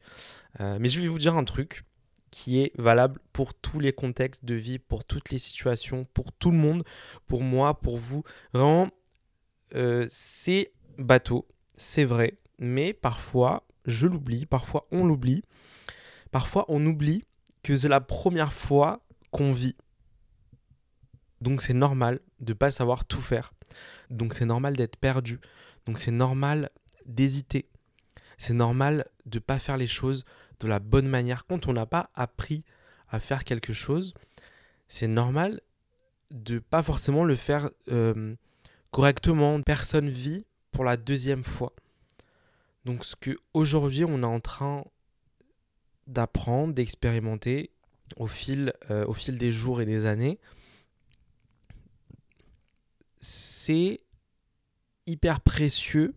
Euh, 0.62 0.78
mais 0.80 0.88
je 0.88 1.02
vais 1.02 1.08
vous 1.08 1.18
dire 1.18 1.36
un 1.36 1.44
truc 1.44 1.84
qui 2.32 2.62
est 2.62 2.72
valable 2.78 3.20
pour 3.34 3.54
tous 3.54 3.82
les 3.82 3.92
contextes 3.92 4.46
de 4.46 4.56
vie, 4.56 4.80
pour 4.80 5.04
toutes 5.04 5.32
les 5.32 5.40
situations, 5.40 6.06
pour 6.14 6.32
tout 6.32 6.52
le 6.52 6.58
monde, 6.58 6.86
pour 7.28 7.42
moi, 7.42 7.82
pour 7.82 7.98
vous. 7.98 8.24
Vraiment, 8.54 8.90
euh, 9.74 10.06
c'est 10.10 10.72
bateau, 10.98 11.48
c'est 11.76 12.06
vrai, 12.06 12.38
mais 12.60 12.94
parfois, 12.94 13.68
je 13.86 14.08
l'oublie, 14.08 14.46
parfois 14.46 14.88
on 14.92 15.06
l'oublie, 15.06 15.44
parfois 16.32 16.66
on 16.70 16.86
oublie 16.86 17.26
que 17.66 17.76
c'est 17.76 17.88
la 17.88 18.00
première 18.02 18.54
fois 18.54 19.02
qu'on 19.32 19.52
vit. 19.52 19.76
Donc 21.42 21.64
c'est 21.64 21.74
normal 21.74 22.20
de 22.40 22.54
pas 22.54 22.70
savoir 22.70 23.06
tout 23.06 23.22
faire. 23.22 23.54
Donc 24.12 24.36
c'est 24.36 24.46
normal 24.46 24.76
d'être 24.76 24.98
perdu. 24.98 25.40
Donc 25.88 25.98
c'est 25.98 26.12
normal 26.12 26.70
d'hésiter. 27.08 27.68
C'est 28.38 28.54
normal 28.54 29.04
de 29.26 29.40
pas 29.40 29.58
faire 29.58 29.78
les 29.78 29.88
choses 29.88 30.26
de 30.60 30.68
la 30.68 30.78
bonne 30.78 31.08
manière. 31.08 31.48
Quand 31.48 31.68
on 31.68 31.74
n'a 31.74 31.88
pas 31.88 32.12
appris 32.14 32.64
à 33.10 33.20
faire 33.20 33.44
quelque 33.44 33.74
chose, 33.74 34.14
c'est 34.88 35.08
normal 35.08 35.60
de 36.30 36.60
pas 36.60 36.84
forcément 36.84 37.24
le 37.24 37.36
faire 37.36 37.72
euh, 37.88 38.36
correctement. 38.92 39.60
Personne 39.64 40.10
vit 40.10 40.46
pour 40.70 40.84
la 40.84 40.98
deuxième 40.98 41.44
fois. 41.44 41.74
Donc 42.86 43.04
ce 43.04 43.16
que 43.16 43.40
aujourd'hui 43.56 44.06
on 44.06 44.22
est 44.22 44.24
en 44.24 44.40
train 44.40 44.86
d'apprendre, 46.08 46.74
d'expérimenter 46.74 47.72
au 48.18 48.28
fil, 48.28 48.74
euh, 48.92 49.06
au 49.06 49.14
fil 49.14 49.38
des 49.38 49.52
jours 49.52 49.82
et 49.82 49.86
des 49.86 50.06
années, 50.06 50.40
c'est 53.22 54.02
hyper 55.08 55.42
précieux 55.42 56.14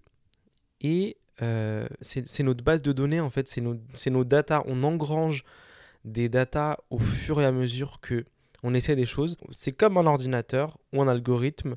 et 0.80 1.16
euh, 1.40 1.86
c'est 2.00 2.42
notre 2.42 2.64
base 2.64 2.82
de 2.82 2.92
données 2.92 3.20
en 3.20 3.30
fait, 3.30 3.48
c'est 3.48 3.60
nos, 3.60 3.76
nos 4.06 4.24
data. 4.24 4.62
On 4.66 4.82
engrange 4.82 5.44
des 6.04 6.28
data 6.28 6.78
au 6.90 6.98
fur 6.98 7.40
et 7.40 7.44
à 7.44 7.52
mesure 7.52 8.00
que 8.00 8.24
on 8.62 8.74
essaie 8.74 8.96
des 8.96 9.06
choses. 9.06 9.36
C'est 9.52 9.72
comme 9.72 9.96
un 9.96 10.06
ordinateur 10.06 10.78
ou 10.92 11.00
un 11.00 11.08
algorithme 11.08 11.76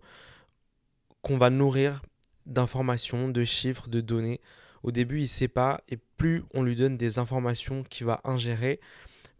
qu'on 1.22 1.38
va 1.38 1.50
nourrir 1.50 2.02
d'informations, 2.48 3.30
de 3.30 3.44
chiffres, 3.44 3.88
de 3.88 4.02
données. 4.02 4.42
Au 4.84 4.92
début, 4.92 5.18
il 5.18 5.24
ne 5.24 5.28
sait 5.28 5.48
pas 5.48 5.82
et 5.90 5.98
plus 6.18 6.44
on 6.54 6.64
lui 6.64 6.76
donne 6.76 6.98
des 6.98 7.20
informations 7.20 7.84
qu'il 7.84 8.06
va 8.06 8.22
ingérer, 8.24 8.80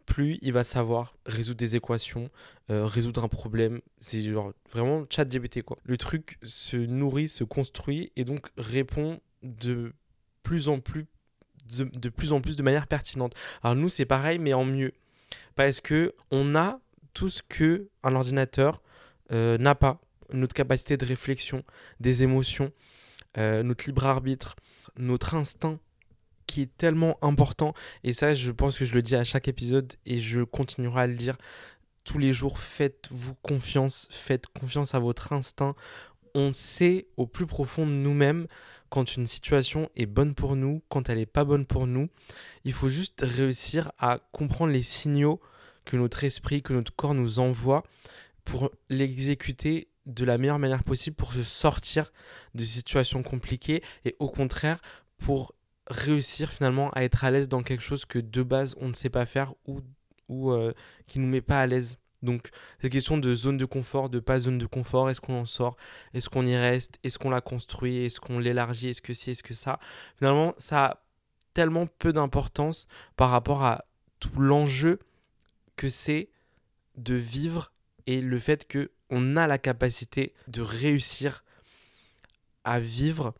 plus 0.06 0.38
il 0.42 0.52
va 0.52 0.64
savoir 0.64 1.14
résoudre 1.26 1.58
des 1.58 1.76
équations, 1.76 2.30
euh, 2.70 2.86
résoudre 2.86 3.24
un 3.24 3.28
problème. 3.28 3.80
C'est 3.98 4.22
genre 4.22 4.52
vraiment 4.70 5.04
chat 5.08 5.28
GBT 5.28 5.62
quoi. 5.62 5.78
Le 5.84 5.96
truc 5.96 6.38
se 6.42 6.76
nourrit, 6.76 7.28
se 7.28 7.44
construit 7.44 8.12
et 8.16 8.24
donc 8.24 8.48
répond 8.56 9.20
de 9.42 9.92
plus 10.42 10.68
en 10.68 10.80
plus 10.80 11.06
de, 11.76 12.08
plus 12.08 12.32
en 12.32 12.40
plus 12.40 12.56
de 12.56 12.62
manière 12.62 12.88
pertinente. 12.88 13.34
Alors 13.62 13.76
nous 13.76 13.88
c'est 13.88 14.04
pareil 14.04 14.38
mais 14.38 14.52
en 14.52 14.64
mieux 14.64 14.92
parce 15.54 15.80
que 15.80 16.14
on 16.30 16.54
a 16.54 16.80
tout 17.14 17.28
ce 17.28 17.42
que 17.42 17.88
un 18.02 18.14
ordinateur 18.14 18.82
euh, 19.32 19.58
n'a 19.58 19.74
pas, 19.74 20.00
notre 20.32 20.54
capacité 20.54 20.96
de 20.96 21.04
réflexion, 21.04 21.62
des 22.00 22.22
émotions, 22.22 22.72
euh, 23.38 23.62
notre 23.62 23.86
libre 23.86 24.06
arbitre, 24.06 24.56
notre 24.96 25.34
instinct 25.34 25.78
qui 26.46 26.62
est 26.62 26.76
tellement 26.76 27.16
important. 27.22 27.74
Et 28.04 28.12
ça, 28.12 28.34
je 28.34 28.50
pense 28.50 28.78
que 28.78 28.84
je 28.84 28.94
le 28.94 29.02
dis 29.02 29.16
à 29.16 29.24
chaque 29.24 29.48
épisode 29.48 29.94
et 30.06 30.18
je 30.18 30.42
continuerai 30.42 31.02
à 31.02 31.06
le 31.06 31.14
dire 31.14 31.36
tous 32.04 32.18
les 32.18 32.32
jours. 32.32 32.58
Faites-vous 32.58 33.34
confiance, 33.36 34.08
faites 34.10 34.46
confiance 34.48 34.94
à 34.94 34.98
votre 34.98 35.32
instinct. 35.32 35.74
On 36.34 36.52
sait 36.52 37.06
au 37.16 37.26
plus 37.26 37.46
profond 37.46 37.86
de 37.86 37.92
nous-mêmes 37.92 38.46
quand 38.88 39.16
une 39.16 39.26
situation 39.26 39.90
est 39.96 40.06
bonne 40.06 40.34
pour 40.34 40.56
nous, 40.56 40.82
quand 40.88 41.08
elle 41.08 41.18
n'est 41.18 41.26
pas 41.26 41.44
bonne 41.44 41.64
pour 41.64 41.86
nous. 41.86 42.08
Il 42.64 42.72
faut 42.72 42.88
juste 42.88 43.22
réussir 43.22 43.92
à 43.98 44.18
comprendre 44.32 44.72
les 44.72 44.82
signaux 44.82 45.40
que 45.84 45.96
notre 45.96 46.24
esprit, 46.24 46.62
que 46.62 46.72
notre 46.72 46.94
corps 46.94 47.14
nous 47.14 47.38
envoie 47.38 47.82
pour 48.44 48.70
l'exécuter 48.88 49.88
de 50.06 50.24
la 50.24 50.38
meilleure 50.38 50.58
manière 50.58 50.84
possible 50.84 51.16
pour 51.16 51.32
se 51.32 51.44
sortir 51.44 52.12
de 52.54 52.64
situations 52.64 53.22
compliquées 53.22 53.82
et 54.04 54.16
au 54.18 54.28
contraire 54.28 54.80
pour 55.18 55.54
réussir 55.86 56.50
finalement 56.50 56.90
à 56.90 57.04
être 57.04 57.24
à 57.24 57.30
l'aise 57.30 57.48
dans 57.48 57.62
quelque 57.62 57.82
chose 57.82 58.04
que 58.04 58.18
de 58.18 58.42
base 58.42 58.74
on 58.80 58.88
ne 58.88 58.94
sait 58.94 59.10
pas 59.10 59.26
faire 59.26 59.54
ou, 59.66 60.50
euh, 60.50 60.72
qui 61.06 61.18
nous 61.18 61.28
met 61.28 61.40
pas 61.40 61.60
à 61.60 61.66
l'aise. 61.66 61.98
Donc 62.22 62.50
cette 62.80 62.92
question 62.92 63.18
de 63.18 63.34
zone 63.34 63.56
de 63.56 63.64
confort, 63.64 64.08
de 64.08 64.20
pas 64.20 64.38
zone 64.38 64.58
de 64.58 64.66
confort, 64.66 65.10
est-ce 65.10 65.20
qu'on 65.20 65.40
en 65.40 65.44
sort, 65.44 65.76
est-ce 66.14 66.28
qu'on 66.28 66.46
y 66.46 66.56
reste, 66.56 66.98
est-ce 67.02 67.18
qu'on 67.18 67.30
la 67.30 67.40
construit, 67.40 68.04
est-ce 68.04 68.20
qu'on 68.20 68.38
l'élargit, 68.38 68.88
est-ce 68.88 69.02
que 69.02 69.12
c'est, 69.12 69.32
est-ce 69.32 69.42
que 69.42 69.54
ça, 69.54 69.78
finalement 70.16 70.54
ça 70.58 70.84
a 70.84 71.02
tellement 71.52 71.86
peu 71.86 72.12
d'importance 72.12 72.86
par 73.16 73.30
rapport 73.30 73.64
à 73.64 73.84
tout 74.20 74.40
l'enjeu 74.40 75.00
que 75.76 75.88
c'est 75.88 76.30
de 76.96 77.14
vivre 77.14 77.72
et 78.06 78.20
le 78.20 78.38
fait 78.38 78.66
que 78.66 78.90
on 79.12 79.36
a 79.36 79.46
la 79.46 79.58
capacité 79.58 80.32
de 80.48 80.62
réussir 80.62 81.44
à 82.64 82.80
vivre 82.80 83.34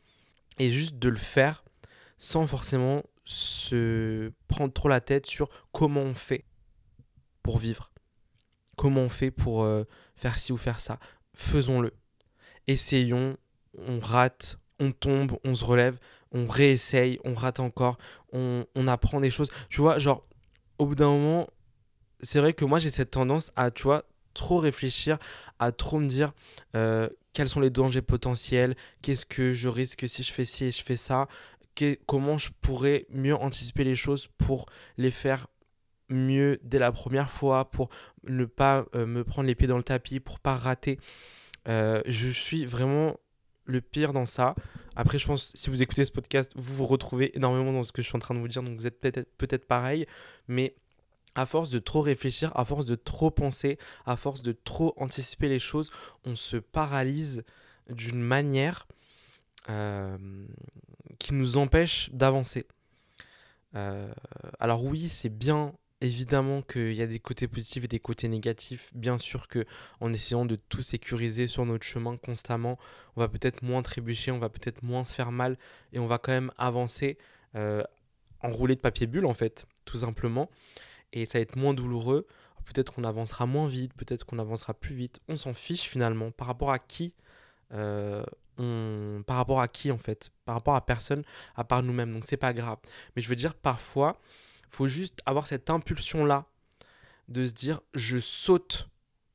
et 0.58 0.70
juste 0.70 0.98
de 0.98 1.08
le 1.08 1.16
faire 1.16 1.64
sans 2.18 2.46
forcément 2.46 3.02
se 3.24 4.30
prendre 4.48 4.72
trop 4.72 4.88
la 4.88 5.00
tête 5.00 5.26
sur 5.26 5.48
comment 5.72 6.02
on 6.02 6.14
fait 6.14 6.44
pour 7.42 7.58
vivre. 7.58 7.90
Comment 8.76 9.00
on 9.00 9.08
fait 9.08 9.30
pour 9.30 9.64
euh, 9.64 9.84
faire 10.14 10.38
ci 10.38 10.52
ou 10.52 10.58
faire 10.58 10.78
ça. 10.78 10.98
Faisons-le. 11.34 11.94
Essayons, 12.66 13.38
on 13.78 13.98
rate, 13.98 14.58
on 14.78 14.92
tombe, 14.92 15.38
on 15.42 15.54
se 15.54 15.64
relève, 15.64 15.98
on 16.32 16.46
réessaye, 16.46 17.18
on 17.24 17.34
rate 17.34 17.60
encore, 17.60 17.96
on, 18.32 18.66
on 18.74 18.88
apprend 18.88 19.20
des 19.20 19.30
choses. 19.30 19.50
Tu 19.70 19.80
vois, 19.80 19.98
genre, 19.98 20.26
au 20.78 20.86
bout 20.86 20.94
d'un 20.94 21.08
moment, 21.08 21.48
c'est 22.20 22.40
vrai 22.40 22.52
que 22.52 22.64
moi 22.64 22.78
j'ai 22.78 22.90
cette 22.90 23.10
tendance 23.10 23.50
à, 23.56 23.70
tu 23.70 23.84
vois, 23.84 24.04
trop 24.34 24.58
réfléchir, 24.58 25.18
à 25.58 25.72
trop 25.72 25.98
me 25.98 26.06
dire 26.06 26.32
euh, 26.76 27.08
quels 27.32 27.48
sont 27.48 27.60
les 27.60 27.70
dangers 27.70 28.02
potentiels, 28.02 28.74
qu'est-ce 29.00 29.26
que 29.26 29.52
je 29.52 29.68
risque 29.68 30.08
si 30.08 30.22
je 30.22 30.32
fais 30.32 30.44
ci 30.44 30.66
et 30.66 30.70
je 30.70 30.82
fais 30.82 30.96
ça, 30.96 31.28
comment 32.06 32.38
je 32.38 32.50
pourrais 32.60 33.06
mieux 33.10 33.34
anticiper 33.34 33.84
les 33.84 33.96
choses 33.96 34.28
pour 34.38 34.66
les 34.98 35.10
faire 35.10 35.46
mieux 36.08 36.60
dès 36.62 36.78
la 36.78 36.92
première 36.92 37.30
fois, 37.30 37.70
pour 37.70 37.88
ne 38.24 38.44
pas 38.44 38.84
euh, 38.94 39.06
me 39.06 39.24
prendre 39.24 39.48
les 39.48 39.54
pieds 39.54 39.66
dans 39.66 39.78
le 39.78 39.82
tapis, 39.82 40.20
pour 40.20 40.38
pas 40.40 40.56
rater. 40.56 40.98
Euh, 41.68 42.02
je 42.06 42.28
suis 42.28 42.66
vraiment 42.66 43.16
le 43.64 43.80
pire 43.80 44.12
dans 44.12 44.26
ça. 44.26 44.54
Après, 44.96 45.18
je 45.18 45.26
pense, 45.26 45.52
si 45.54 45.70
vous 45.70 45.82
écoutez 45.82 46.04
ce 46.04 46.12
podcast, 46.12 46.52
vous 46.56 46.74
vous 46.74 46.86
retrouvez 46.86 47.34
énormément 47.36 47.72
dans 47.72 47.84
ce 47.84 47.92
que 47.92 48.02
je 48.02 48.08
suis 48.08 48.16
en 48.16 48.20
train 48.20 48.34
de 48.34 48.40
vous 48.40 48.48
dire, 48.48 48.62
donc 48.62 48.76
vous 48.76 48.86
êtes 48.86 49.00
peut-être 49.00 49.26
peut 49.38 49.58
pareil, 49.66 50.06
mais 50.48 50.74
à 51.34 51.46
force 51.46 51.70
de 51.70 51.78
trop 51.78 52.00
réfléchir, 52.00 52.52
à 52.54 52.64
force 52.64 52.84
de 52.84 52.94
trop 52.94 53.30
penser, 53.30 53.78
à 54.06 54.16
force 54.16 54.42
de 54.42 54.52
trop 54.52 54.94
anticiper 54.96 55.48
les 55.48 55.58
choses, 55.58 55.90
on 56.24 56.36
se 56.36 56.56
paralyse 56.56 57.44
d'une 57.88 58.20
manière 58.20 58.86
euh, 59.68 60.16
qui 61.18 61.34
nous 61.34 61.56
empêche 61.56 62.10
d'avancer. 62.12 62.66
Euh, 63.74 64.12
alors 64.60 64.84
oui, 64.84 65.08
c'est 65.08 65.30
bien 65.30 65.72
évidemment 66.00 66.62
qu'il 66.62 66.94
y 66.94 67.02
a 67.02 67.06
des 67.06 67.20
côtés 67.20 67.46
positifs 67.46 67.84
et 67.84 67.88
des 67.88 68.00
côtés 68.00 68.28
négatifs. 68.28 68.90
Bien 68.92 69.16
sûr 69.18 69.46
que 69.46 69.64
en 70.00 70.12
essayant 70.12 70.44
de 70.44 70.56
tout 70.56 70.82
sécuriser 70.82 71.46
sur 71.46 71.64
notre 71.64 71.86
chemin 71.86 72.16
constamment, 72.16 72.78
on 73.16 73.20
va 73.20 73.28
peut-être 73.28 73.62
moins 73.62 73.82
trébucher, 73.82 74.32
on 74.32 74.38
va 74.38 74.48
peut-être 74.48 74.82
moins 74.82 75.04
se 75.04 75.14
faire 75.14 75.30
mal 75.30 75.56
et 75.92 76.00
on 76.00 76.06
va 76.06 76.18
quand 76.18 76.32
même 76.32 76.50
avancer 76.58 77.18
euh, 77.54 77.82
enroulé 78.40 78.74
de 78.74 78.80
papier 78.80 79.06
bulle 79.06 79.26
en 79.26 79.34
fait, 79.34 79.64
tout 79.84 79.98
simplement 79.98 80.50
et 81.12 81.24
ça 81.24 81.38
va 81.38 81.42
être 81.42 81.56
moins 81.56 81.74
douloureux. 81.74 82.26
Peut-être 82.64 82.92
qu'on 82.92 83.04
avancera 83.04 83.46
moins 83.46 83.66
vite, 83.66 83.92
peut-être 83.94 84.24
qu'on 84.24 84.38
avancera 84.38 84.72
plus 84.72 84.94
vite. 84.94 85.20
On 85.28 85.36
s'en 85.36 85.52
fiche 85.52 85.82
finalement 85.82 86.30
par 86.30 86.46
rapport 86.46 86.70
à 86.70 86.78
qui 86.78 87.14
euh, 87.72 88.24
on, 88.58 89.22
par 89.26 89.36
rapport 89.36 89.60
à 89.60 89.68
qui 89.68 89.90
en 89.90 89.98
fait, 89.98 90.30
par 90.44 90.54
rapport 90.54 90.74
à 90.74 90.84
personne 90.84 91.24
à 91.56 91.64
part 91.64 91.82
nous-mêmes. 91.82 92.12
Donc 92.12 92.24
c'est 92.24 92.36
pas 92.36 92.52
grave. 92.52 92.78
Mais 93.16 93.22
je 93.22 93.28
veux 93.28 93.36
dire 93.36 93.54
parfois, 93.54 94.20
faut 94.68 94.86
juste 94.86 95.20
avoir 95.26 95.46
cette 95.46 95.70
impulsion 95.70 96.24
là 96.24 96.46
de 97.28 97.44
se 97.44 97.52
dire 97.52 97.80
je 97.94 98.18
saute 98.18 98.88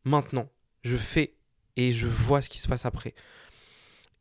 maintenant, 0.04 0.50
je 0.84 0.98
fais 0.98 1.34
et 1.76 1.94
je 1.94 2.08
vois 2.08 2.42
ce 2.42 2.50
qui 2.50 2.60
se 2.60 2.68
passe 2.68 2.86
après. 2.86 3.14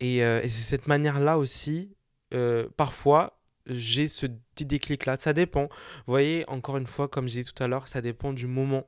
Et, 0.01 0.23
euh, 0.25 0.42
c'est 0.42 0.49
cette 0.49 0.87
manière 0.87 1.21
là 1.21 1.38
aussi. 1.38 1.97
Euh, 2.35 2.69
parfois, 2.77 3.36
j'ai 3.67 4.09
ce 4.09 4.27
petit 4.27 4.67
déclic-là. 4.67 5.17
Ça 5.17 5.33
dépend. 5.33 5.69
Vous 6.07 6.13
voyez, 6.13 6.49
encore 6.49 6.77
une 6.77 6.87
fois, 6.87 7.09
comme 7.09 7.29
j'ai 7.29 7.43
dit 7.43 7.53
tout 7.53 7.63
à 7.63 7.67
l'heure, 7.67 7.89
ça 7.89 8.01
dépend 8.01 8.33
du 8.33 8.47
moment. 8.47 8.87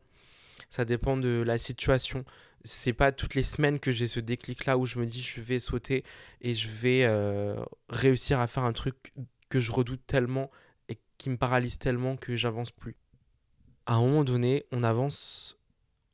Ça 0.70 0.84
dépend 0.84 1.16
de 1.16 1.42
la 1.46 1.58
situation. 1.58 2.24
C'est 2.64 2.92
pas 2.92 3.12
toutes 3.12 3.34
les 3.34 3.42
semaines 3.42 3.78
que 3.78 3.92
j'ai 3.92 4.08
ce 4.08 4.20
déclic-là 4.20 4.76
où 4.76 4.86
je 4.86 4.98
me 4.98 5.06
dis 5.06 5.22
je 5.22 5.40
vais 5.40 5.60
sauter 5.60 6.04
et 6.40 6.54
je 6.54 6.68
vais 6.68 7.04
euh, 7.04 7.56
réussir 7.88 8.40
à 8.40 8.46
faire 8.46 8.64
un 8.64 8.72
truc 8.72 9.12
que 9.48 9.60
je 9.60 9.72
redoute 9.72 10.04
tellement 10.06 10.50
et 10.88 10.98
qui 11.16 11.30
me 11.30 11.36
paralyse 11.36 11.78
tellement 11.78 12.16
que 12.16 12.36
j'avance 12.36 12.70
plus. 12.70 12.96
À 13.86 13.94
un 13.94 14.00
moment 14.00 14.24
donné, 14.24 14.66
on 14.72 14.82
avance, 14.82 15.56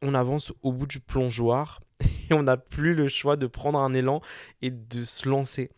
on 0.03 0.15
avance 0.15 0.53
au 0.63 0.73
bout 0.73 0.87
du 0.87 1.01
plongeoir 1.01 1.81
et 2.31 2.35
on 2.35 2.45
n'a 2.45 2.57
plus 2.57 2.95
le 2.95 3.09
choix 3.09 3.37
de 3.37 3.47
prendre 3.47 3.79
un 3.79 3.95
élan 3.95 4.21
et 4.63 4.71
de 4.71 5.05
se 5.05 5.29
lancer. 5.29 5.71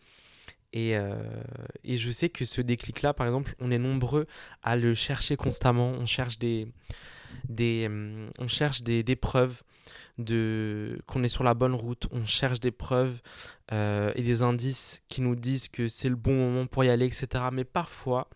Euh, 0.75 1.43
et, 1.83 1.97
je 1.97 2.11
sais 2.11 2.29
que 2.29 2.45
ce 2.45 2.61
déclic-là, 2.61 3.13
par 3.13 3.25
exemple, 3.25 3.55
on 3.59 3.71
est 3.71 3.77
nombreux 3.77 4.27
à 4.63 4.75
le 4.75 4.93
chercher 4.93 5.35
constamment. 5.35 5.91
On 5.91 6.05
cherche 6.05 6.39
des, 6.39 6.67
des, 7.47 7.87
euh, 7.89 8.29
on 8.37 8.47
cherche 8.47 8.83
des, 8.83 9.03
des 9.03 9.15
preuves 9.15 9.63
de, 10.17 10.99
qu'on 11.07 11.23
est 11.23 11.29
sur 11.29 11.43
la 11.43 11.53
bonne 11.53 11.73
route. 11.73 12.07
On 12.11 12.25
cherche 12.25 12.59
des 12.59 12.71
preuves 12.71 13.21
euh, 13.71 14.11
et 14.15 14.21
des 14.21 14.41
indices 14.41 15.01
qui 15.07 15.21
nous 15.21 15.35
disent 15.35 15.67
que 15.67 15.87
c'est 15.87 16.09
le 16.09 16.15
bon 16.15 16.33
moment 16.33 16.67
pour 16.67 16.83
y 16.83 16.89
aller, 16.89 17.05
etc. 17.05 17.45
Mais 17.51 17.63
parfois, 17.63 18.29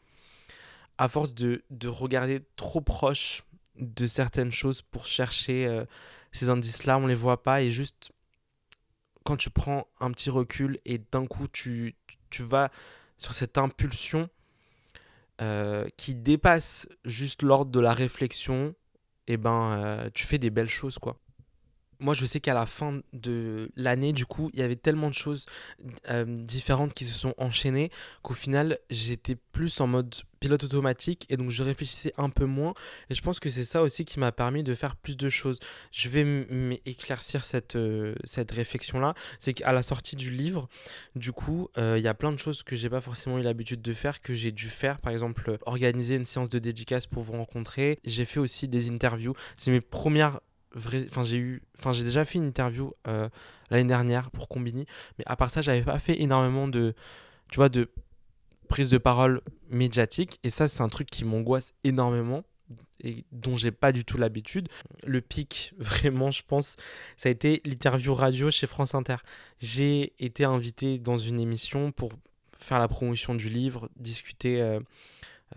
à 0.98 1.08
force 1.08 1.34
de, 1.34 1.64
de 1.70 1.88
regarder 1.88 2.42
trop 2.56 2.82
proche 2.82 3.44
de 3.78 4.06
certaines 4.06 4.52
choses 4.52 4.82
pour 4.82 5.06
chercher 5.06 5.84
ces 6.32 6.50
indices-là, 6.50 6.98
on 6.98 7.02
ne 7.02 7.08
les 7.08 7.16
voit 7.16 7.42
pas 7.42 7.62
et 7.62 7.72
juste 7.72 8.12
quand 9.24 9.38
tu 9.38 9.50
prends 9.50 9.88
un 10.00 10.12
petit 10.12 10.30
recul 10.30 10.80
et 10.86 10.98
d'un 10.98 11.26
coup 11.26 11.48
tu 11.48 11.96
vas 12.44 12.72
sur 13.18 13.34
cette 13.34 13.58
impulsion 13.58 14.30
euh, 15.42 15.88
qui 15.98 16.16
dépasse 16.16 16.88
juste 17.04 17.42
l'ordre 17.42 17.72
de 17.72 17.80
la 17.80 17.94
réflexion, 17.94 18.76
et 19.28 19.34
eh 19.34 19.38
ben 19.38 19.72
euh, 19.74 20.10
tu 20.14 20.26
fais 20.26 20.38
des 20.38 20.50
belles 20.50 20.70
choses 20.70 21.00
quoi 21.00 21.18
moi, 22.02 22.14
je 22.16 22.26
sais 22.26 22.40
qu'à 22.40 22.54
la 22.54 22.66
fin 22.66 23.02
de 23.14 23.72
l'année, 23.76 24.12
du 24.12 24.26
coup, 24.26 24.50
il 24.54 24.60
y 24.60 24.64
avait 24.64 24.76
tellement 24.76 25.10
de 25.10 25.14
choses 25.14 25.46
euh, 26.10 26.26
différentes 26.26 26.94
qui 26.94 27.06
se 27.06 27.18
sont 27.18 27.34
enchaînées 27.38 27.92
qu'au 28.24 28.34
final, 28.34 28.80
j'étais 28.90 29.36
plus 29.36 29.80
en 29.80 29.88
mode 29.88 30.16
pilote 30.40 30.64
automatique 30.64 31.28
et 31.30 31.38
donc 31.38 31.52
je 31.52 31.64
réfléchissais 31.64 32.14
un 32.18 32.30
peu 32.30 32.46
moins. 32.46 32.74
Et 33.10 33.16
je 33.16 33.22
pense 33.22 33.40
que 33.40 33.50
c'est 33.50 33.64
ça 33.64 33.84
aussi 33.84 34.04
qui 34.04 34.20
m'a 34.20 34.32
permis 34.32 34.64
de 34.64 34.74
faire 34.74 34.96
plus 34.96 35.16
de 35.16 35.30
choses. 35.30 35.60
Je 35.92 36.10
vais 36.10 36.24
m'éclaircir 36.24 37.46
cette, 37.46 37.76
euh, 37.76 38.16
cette 38.24 38.52
réflexion-là. 38.52 39.14
C'est 39.40 39.54
qu'à 39.54 39.72
la 39.72 39.84
sortie 39.84 40.16
du 40.16 40.32
livre, 40.32 40.68
du 41.16 41.32
coup, 41.32 41.70
euh, 41.78 42.00
il 42.00 42.04
y 42.04 42.08
a 42.08 42.16
plein 42.16 42.32
de 42.32 42.38
choses 42.38 42.64
que 42.64 42.76
j'ai 42.76 42.90
pas 42.90 43.02
forcément 43.02 43.38
eu 43.38 43.44
l'habitude 43.44 43.84
de 43.84 43.94
faire, 43.94 44.22
que 44.22 44.34
j'ai 44.34 44.52
dû 44.52 44.70
faire. 44.70 45.00
Par 45.00 45.14
exemple, 45.14 45.60
organiser 45.68 46.16
une 46.16 46.26
séance 46.26 46.50
de 46.50 46.58
dédicace 46.58 47.06
pour 47.06 47.22
vous 47.22 47.34
rencontrer. 47.34 48.00
J'ai 48.04 48.26
fait 48.26 48.40
aussi 48.40 48.68
des 48.68 48.90
interviews. 48.90 49.36
C'est 49.56 49.70
mes 49.70 49.82
premières 49.82 50.40
enfin 50.76 51.24
j'ai 51.24 51.38
eu 51.38 51.62
enfin 51.78 51.92
j'ai 51.92 52.04
déjà 52.04 52.24
fait 52.24 52.38
une 52.38 52.48
interview 52.48 52.94
euh, 53.08 53.28
l'année 53.70 53.88
dernière 53.88 54.32
pour 54.32 54.48
Combini 54.48 54.86
mais 55.18 55.26
à 55.28 55.36
part 55.36 55.50
ça 55.50 55.62
j'avais 55.62 55.82
pas 55.82 56.00
fait 56.00 56.22
énormément 56.22 56.68
de 56.68 56.94
tu 57.52 57.58
vois 57.58 57.70
de 57.70 57.90
prise 58.72 58.90
de 58.90 58.98
parole 58.98 59.42
médiatique. 59.70 60.40
Et 60.44 60.50
ça 60.50 60.68
c'est 60.68 60.82
un 60.82 60.88
truc 60.88 61.08
qui 61.10 61.26
m'angoisse 61.26 61.74
énormément 61.84 62.44
et 63.04 63.26
dont 63.34 63.58
j'ai 63.58 63.72
pas 63.72 63.92
du 63.92 64.06
tout 64.06 64.18
l'habitude. 64.18 64.70
Le 65.04 65.20
pic 65.20 65.74
vraiment 65.78 66.32
je 66.32 66.42
pense 66.48 66.78
ça 67.18 67.28
a 67.30 67.32
été 67.32 67.62
l'interview 67.66 68.16
radio 68.16 68.50
chez 68.50 68.68
France 68.68 68.96
Inter. 68.96 69.18
J'ai 69.60 70.14
été 70.24 70.46
invité 70.46 70.98
dans 70.98 71.18
une 71.18 71.40
émission 71.40 71.92
pour 71.92 72.14
faire 72.58 72.80
la 72.80 72.88
promotion 72.88 73.36
du 73.36 73.50
livre 73.50 73.90
discuter 73.98 74.62
euh, 74.62 74.80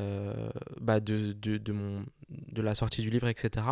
euh, 0.01 0.49
bah 0.81 0.99
de, 0.99 1.33
de, 1.35 1.57
de, 1.57 1.73
mon, 1.73 2.05
de 2.31 2.63
la 2.63 2.75
sortie 2.75 3.03
du 3.03 3.11
livre 3.11 3.29
etc 3.29 3.65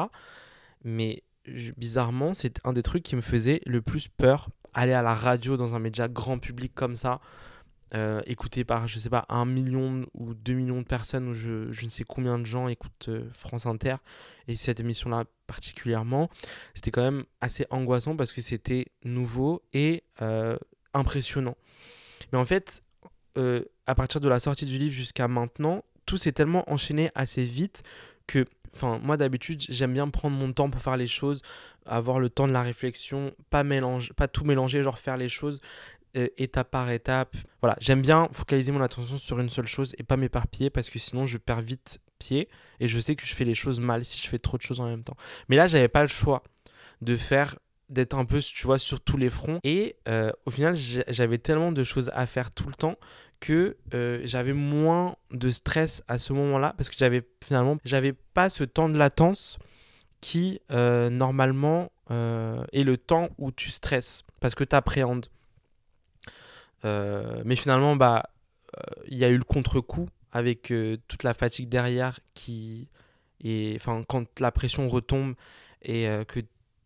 mais 0.85 1.24
bizarrement, 1.46 2.35
c'est 2.35 2.61
un 2.64 2.72
des 2.72 2.83
trucs 2.83 3.02
qui 3.02 3.16
me 3.16 3.20
faisait 3.20 3.61
le 3.66 3.83
plus 3.83 4.09
peur. 4.09 4.48
Aller 4.74 4.92
à 4.92 5.02
la 5.02 5.14
radio 5.14 5.57
dans 5.57 5.74
un 5.74 5.78
média 5.78 6.09
grand 6.09 6.38
public 6.38 6.72
comme 6.74 6.94
ça, 6.94 7.20
euh, 7.94 8.22
écouté 8.24 8.64
par, 8.64 8.88
je 8.88 8.98
sais 8.98 9.11
pas, 9.11 9.26
un 9.28 9.44
million 9.44 10.07
ou 10.14 10.33
deux 10.33 10.55
millions 10.55 10.81
de 10.81 10.87
personnes, 10.87 11.28
ou 11.28 11.35
je, 11.35 11.70
je 11.70 11.85
ne 11.85 11.90
sais 11.90 12.05
combien 12.05 12.38
de 12.38 12.46
gens 12.46 12.68
écoutent 12.68 13.09
euh, 13.09 13.28
France 13.35 13.66
Inter, 13.66 13.96
et 14.48 14.55
cette 14.55 14.81
émission-là 14.81 15.24
particulièrement, 15.46 16.31
c'était 16.72 16.90
quand 16.90 17.02
même 17.02 17.24
assez 17.42 17.66
angoissant 17.68 18.16
parce 18.16 18.33
que 18.33 18.40
c'était 18.40 18.87
nouveau 19.05 19.62
et 19.74 20.05
euh, 20.22 20.57
impressionnant. 20.94 21.57
Mais 22.33 22.38
en 22.38 22.46
fait, 22.46 22.83
à 23.87 23.94
partir 23.94 24.20
de 24.22 24.28
la 24.28 24.40
sortie 24.40 24.64
du 24.64 24.78
livre 24.78 24.94
jusqu'à 24.94 25.28
maintenant, 25.28 25.85
tout 26.07 26.16
s'est 26.16 26.33
tellement 26.33 26.70
enchaîné 26.72 27.11
assez 27.14 27.42
vite 27.42 27.83
que 28.26 28.46
Moi 28.83 29.17
d'habitude, 29.17 29.63
j'aime 29.69 29.93
bien 29.93 30.09
prendre 30.09 30.37
mon 30.37 30.53
temps 30.53 30.71
pour 30.71 30.81
faire 30.81 30.97
les 30.97 31.07
choses, 31.07 31.43
avoir 31.87 32.19
le 32.19 32.31
temps 32.31 32.47
de 32.47 32.53
la 32.53 32.63
réflexion, 32.63 33.35
pas 33.51 33.65
tout 34.29 34.45
mélanger, 34.45 34.83
genre 34.83 34.99
faire 34.99 35.17
les 35.17 35.29
choses 35.29 35.61
euh, 36.17 36.29
étape 36.37 36.71
par 36.71 36.91
étape. 36.91 37.35
Voilà, 37.63 37.77
j'aime 37.81 38.03
bien 38.03 38.29
focaliser 38.33 38.71
mon 38.71 38.83
attention 38.83 39.17
sur 39.17 39.41
une 39.41 39.49
seule 39.49 39.67
chose 39.67 39.95
et 39.99 40.03
pas 40.03 40.19
m'éparpiller 40.19 40.69
parce 40.69 40.91
que 40.91 40.99
sinon 40.99 41.25
je 41.25 41.39
perds 41.39 41.63
vite 41.63 42.01
pied 42.19 42.49
et 42.81 42.89
je 42.89 43.01
sais 43.01 43.17
que 43.17 43.25
je 43.25 43.35
fais 43.35 43.45
les 43.45 43.55
choses 43.55 43.81
mal 43.81 44.05
si 44.05 44.23
je 44.23 44.29
fais 44.29 44.39
trop 44.39 44.59
de 44.59 44.63
choses 44.63 44.81
en 44.81 44.87
même 44.87 45.05
temps. 45.05 45.17
Mais 45.49 45.57
là, 45.57 45.67
j'avais 45.67 45.89
pas 45.89 46.03
le 46.03 46.09
choix 46.09 46.43
de 47.01 47.17
faire 47.17 47.57
d'être 47.92 48.14
un 48.14 48.24
peu, 48.24 48.40
tu 48.40 48.66
vois, 48.66 48.78
sur 48.78 49.00
tous 49.00 49.16
les 49.16 49.31
fronts. 49.31 49.61
Et 49.64 49.96
euh, 50.09 50.31
au 50.46 50.50
final, 50.50 50.74
j'avais 50.74 51.38
tellement 51.38 51.72
de 51.72 51.85
choses 51.85 52.11
à 52.14 52.26
faire 52.26 52.50
tout 52.50 52.66
le 52.66 52.74
temps 52.74 52.96
que 53.40 53.76
euh, 53.92 54.20
j'avais 54.24 54.52
moins 54.52 55.16
de 55.31 55.50
stress 55.50 56.02
à 56.09 56.18
ce 56.18 56.33
moment-là 56.33 56.74
parce 56.76 56.88
que 56.88 56.96
j'avais 56.96 57.22
finalement, 57.42 57.76
j'avais 57.85 58.12
pas 58.12 58.50
ce 58.50 58.64
temps 58.64 58.88
de 58.88 58.96
latence 58.96 59.59
qui 60.20 60.61
euh, 60.70 61.11
normalement 61.11 61.90
est 62.72 62.85
le 62.85 62.98
temps 62.98 63.31
où 63.38 63.50
tu 63.52 63.70
stresses 63.70 64.22
parce 64.38 64.55
que 64.55 64.64
tu 64.64 64.76
appréhendes. 64.76 65.28
mais 66.85 67.57
finalement, 67.57 67.96
bah, 67.96 68.24
il 69.09 69.16
y 69.16 69.24
a 69.24 69.31
eu 69.31 69.38
le 69.38 69.44
contre-coup 69.44 70.11
avec 70.31 70.70
toute 71.09 71.22
la 71.22 71.33
fatigue 71.33 71.70
derrière 71.70 72.20
qui 72.35 72.90
et 73.40 73.72
enfin 73.76 74.02
quand 74.07 74.40
la 74.40 74.52
pression 74.52 74.90
retombe 74.90 75.35
et 75.81 76.07
que 76.28 76.40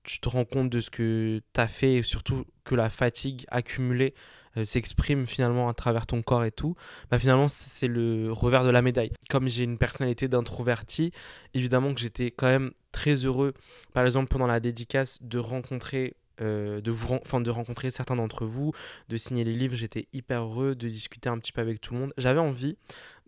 tu 0.06 0.20
te 0.20 0.28
rends 0.28 0.44
compte 0.44 0.70
de 0.70 0.80
ce 0.80 0.90
que 0.90 1.40
tu 1.52 1.60
as 1.60 1.68
fait 1.68 1.94
et 1.94 2.02
surtout 2.02 2.44
que 2.64 2.74
la 2.74 2.90
fatigue 2.90 3.44
accumulée 3.48 4.14
euh, 4.56 4.64
s'exprime 4.64 5.26
finalement 5.26 5.68
à 5.68 5.74
travers 5.74 6.06
ton 6.06 6.22
corps 6.22 6.44
et 6.44 6.50
tout, 6.50 6.76
bah 7.10 7.18
finalement 7.18 7.48
c'est 7.48 7.88
le 7.88 8.32
revers 8.32 8.64
de 8.64 8.70
la 8.70 8.82
médaille. 8.82 9.12
Comme 9.28 9.48
j'ai 9.48 9.64
une 9.64 9.78
personnalité 9.78 10.28
d'introverti, 10.28 11.12
évidemment 11.54 11.92
que 11.92 12.00
j'étais 12.00 12.30
quand 12.30 12.46
même 12.46 12.72
très 12.92 13.14
heureux, 13.14 13.52
par 13.92 14.04
exemple 14.04 14.28
pendant 14.28 14.46
la 14.46 14.60
dédicace, 14.60 15.22
de 15.22 15.38
rencontrer 15.38 16.14
euh, 16.40 16.82
de, 16.82 16.90
vous, 16.90 17.14
enfin, 17.14 17.40
de 17.40 17.50
rencontrer 17.50 17.90
certains 17.90 18.16
d'entre 18.16 18.44
vous, 18.44 18.72
de 19.08 19.16
signer 19.16 19.44
les 19.44 19.54
livres, 19.54 19.74
j'étais 19.74 20.06
hyper 20.12 20.42
heureux 20.42 20.74
de 20.74 20.88
discuter 20.88 21.28
un 21.28 21.38
petit 21.38 21.52
peu 21.52 21.60
avec 21.60 21.80
tout 21.80 21.94
le 21.94 22.00
monde. 22.00 22.12
J'avais 22.18 22.40
envie 22.40 22.76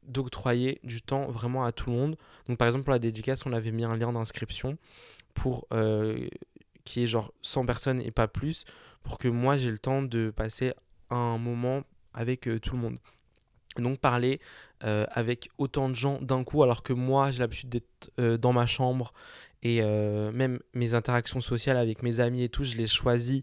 d'octroyer 0.03 0.81
du 0.85 1.03
temps 1.03 1.31
vraiment 1.31 1.65
à 1.65 1.73
tout 1.73 1.91
le 1.91 1.97
monde. 1.97 2.17
Donc 2.49 2.59
par 2.59 2.67
exemple 2.67 2.85
pour 2.85 2.93
la 2.93 2.99
dédicace, 2.99 3.47
on 3.47 3.53
avait 3.53 3.71
mis 3.71 3.85
un 3.85 3.97
lien 3.97 4.13
d'inscription 4.13 4.79
pour 5.35 5.67
euh, 5.73 6.29
qui 6.89 7.05
est 7.05 7.07
genre 7.07 7.33
100 7.43 7.67
personnes 7.67 8.01
et 8.01 8.11
pas 8.11 8.29
plus, 8.29 8.65
pour 9.03 9.19
que 9.19 9.29
moi 9.29 9.57
j'ai 9.57 9.71
le 9.71 9.79
temps 9.79 10.03
de 10.03 10.31
passer 10.31 10.73
un 11.11 11.39
moment 11.39 11.83
avec 12.15 12.49
euh, 12.49 12.59
tout 12.59 12.75
le 12.77 12.83
monde. 12.83 12.99
Donc 13.77 14.01
parler 14.01 14.41
euh, 14.85 15.05
avec 15.11 15.51
autant 15.59 15.89
de 15.89 15.95
gens 15.95 16.19
d'un 16.21 16.43
coup, 16.43 16.63
alors 16.63 16.83
que 16.83 16.93
moi 16.93 17.31
j'ai 17.31 17.41
l'habitude 17.41 17.69
d'être 17.69 18.11
euh, 18.19 18.37
dans 18.39 18.53
ma 18.53 18.67
chambre 18.67 19.13
et 19.63 19.83
même 19.83 20.61
mes 20.73 20.95
interactions 20.95 21.41
sociales 21.41 21.77
avec 21.77 22.05
mes 22.05 22.21
amis 22.21 22.45
et 22.45 22.49
tout, 22.49 22.63
je 22.63 22.77
les 22.77 22.87
choisis 22.87 23.43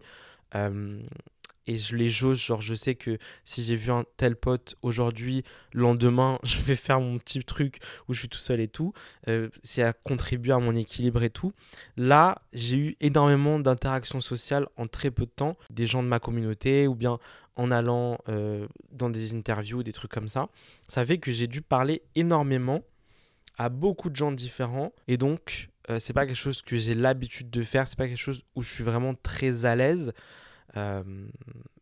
et 1.68 1.78
je 1.78 1.96
les 1.96 2.10
jauge. 2.10 2.46
Genre, 2.46 2.62
je 2.62 2.76
sais 2.76 2.96
que 2.96 3.18
si 3.44 3.64
j'ai 3.64 3.76
vu 3.76 3.92
un 3.92 4.06
tel 4.18 4.36
pote 4.36 4.76
aujourd'hui, 4.82 5.44
le 5.72 5.82
lendemain, 5.82 6.40
je 6.44 6.60
vais 6.62 6.76
faire 6.76 7.00
mon 7.00 7.18
petit 7.18 7.44
truc 7.44 7.80
où 8.08 8.14
je 8.14 8.20
suis 8.20 8.30
tout 8.30 8.40
seul 8.40 8.60
et 8.60 8.68
tout. 8.68 8.94
Euh, 9.28 9.50
c'est 9.64 9.84
à 9.84 9.94
contribuer 9.94 10.54
à 10.54 10.60
mon 10.60 10.76
équilibre 10.76 11.24
et 11.24 11.30
tout. 11.30 11.54
Là, 11.98 12.42
j'ai 12.54 12.78
eu 12.78 12.98
énormément 13.02 13.60
d'interactions 13.60 14.22
sociales 14.22 14.68
en 14.78 14.88
très 14.88 15.12
peu 15.12 15.26
de 15.26 15.32
temps. 15.32 15.58
Des 15.70 15.88
gens 15.88 16.04
de 16.04 16.08
ma 16.08 16.20
communauté 16.20 16.88
ou 16.88 16.96
bien 16.96 17.20
en 17.56 17.72
allant 17.72 18.18
euh, 18.28 18.68
dans 18.92 19.10
des 19.10 19.34
interviews, 19.34 19.84
des 19.84 19.94
trucs 19.94 20.12
comme 20.12 20.28
ça. 20.28 20.50
Ça 20.90 21.06
fait 21.06 21.18
que 21.18 21.32
j'ai 21.32 21.48
dû 21.48 21.62
parler 21.62 22.02
énormément 22.16 22.82
à 23.58 23.70
beaucoup 23.70 24.10
de 24.10 24.16
gens 24.16 24.32
différents. 24.32 24.92
Et 25.08 25.18
donc, 25.18 25.70
euh, 25.90 26.00
c'est 26.00 26.14
pas 26.14 26.26
quelque 26.26 26.36
chose 26.36 26.62
que 26.62 26.76
j'ai 26.78 26.94
l'habitude 26.94 27.50
de 27.50 27.64
faire. 27.64 27.88
C'est 27.88 27.98
pas 27.98 28.08
quelque 28.08 28.18
chose 28.18 28.44
où 28.56 28.62
je 28.62 28.72
suis 28.72 28.84
vraiment 28.84 29.14
très 29.14 29.66
à 29.66 29.76
l'aise. 29.76 30.12
Euh, 30.78 31.04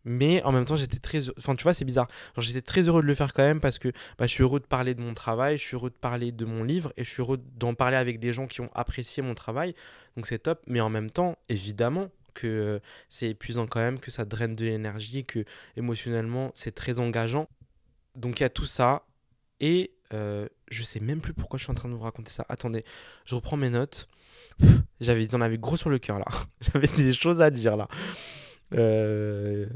mais 0.05 0.43
en 0.43 0.51
même 0.51 0.65
temps, 0.65 0.75
j'étais 0.75 0.99
très. 0.99 1.29
Enfin, 1.37 1.55
tu 1.55 1.63
vois, 1.63 1.73
c'est 1.73 1.85
bizarre. 1.85 2.07
J'étais 2.37 2.61
très 2.61 2.81
heureux 2.87 3.01
de 3.01 3.07
le 3.07 3.15
faire 3.15 3.33
quand 3.33 3.43
même 3.43 3.59
parce 3.59 3.79
que 3.79 3.89
bah, 4.17 4.25
je 4.25 4.27
suis 4.27 4.43
heureux 4.43 4.59
de 4.59 4.65
parler 4.65 4.95
de 4.95 5.01
mon 5.01 5.13
travail, 5.13 5.57
je 5.57 5.63
suis 5.63 5.75
heureux 5.75 5.89
de 5.89 5.95
parler 5.95 6.31
de 6.31 6.45
mon 6.45 6.63
livre 6.63 6.93
et 6.97 7.03
je 7.03 7.09
suis 7.09 7.21
heureux 7.21 7.39
d'en 7.55 7.73
parler 7.73 7.97
avec 7.97 8.19
des 8.19 8.33
gens 8.33 8.47
qui 8.47 8.61
ont 8.61 8.69
apprécié 8.75 9.23
mon 9.23 9.33
travail. 9.33 9.75
Donc 10.15 10.27
c'est 10.27 10.39
top. 10.39 10.61
Mais 10.67 10.81
en 10.81 10.89
même 10.89 11.09
temps, 11.09 11.37
évidemment, 11.49 12.09
que 12.33 12.47
euh, 12.47 12.79
c'est 13.09 13.29
épuisant 13.29 13.67
quand 13.67 13.79
même, 13.79 13.99
que 13.99 14.11
ça 14.11 14.25
draine 14.25 14.55
de 14.55 14.65
l'énergie, 14.65 15.25
que 15.25 15.45
émotionnellement 15.77 16.51
c'est 16.53 16.73
très 16.73 16.99
engageant. 16.99 17.47
Donc 18.15 18.39
il 18.39 18.43
y 18.43 18.45
a 18.45 18.49
tout 18.49 18.65
ça. 18.65 19.05
Et 19.59 19.93
euh, 20.13 20.47
je 20.69 20.83
sais 20.83 20.99
même 20.99 21.21
plus 21.21 21.33
pourquoi 21.33 21.57
je 21.57 21.63
suis 21.63 21.71
en 21.71 21.75
train 21.75 21.89
de 21.89 21.93
vous 21.93 22.03
raconter 22.03 22.31
ça. 22.31 22.45
Attendez, 22.49 22.83
je 23.25 23.35
reprends 23.35 23.57
mes 23.57 23.69
notes. 23.69 24.07
J'avais, 25.01 25.27
j'en 25.29 25.41
avais 25.41 25.57
gros 25.57 25.77
sur 25.77 25.89
le 25.89 25.99
cœur 25.99 26.19
là. 26.19 26.25
J'avais 26.61 26.87
des 26.87 27.13
choses 27.13 27.41
à 27.41 27.49
dire 27.49 27.77
là. 27.77 27.87
Euh, 28.73 29.67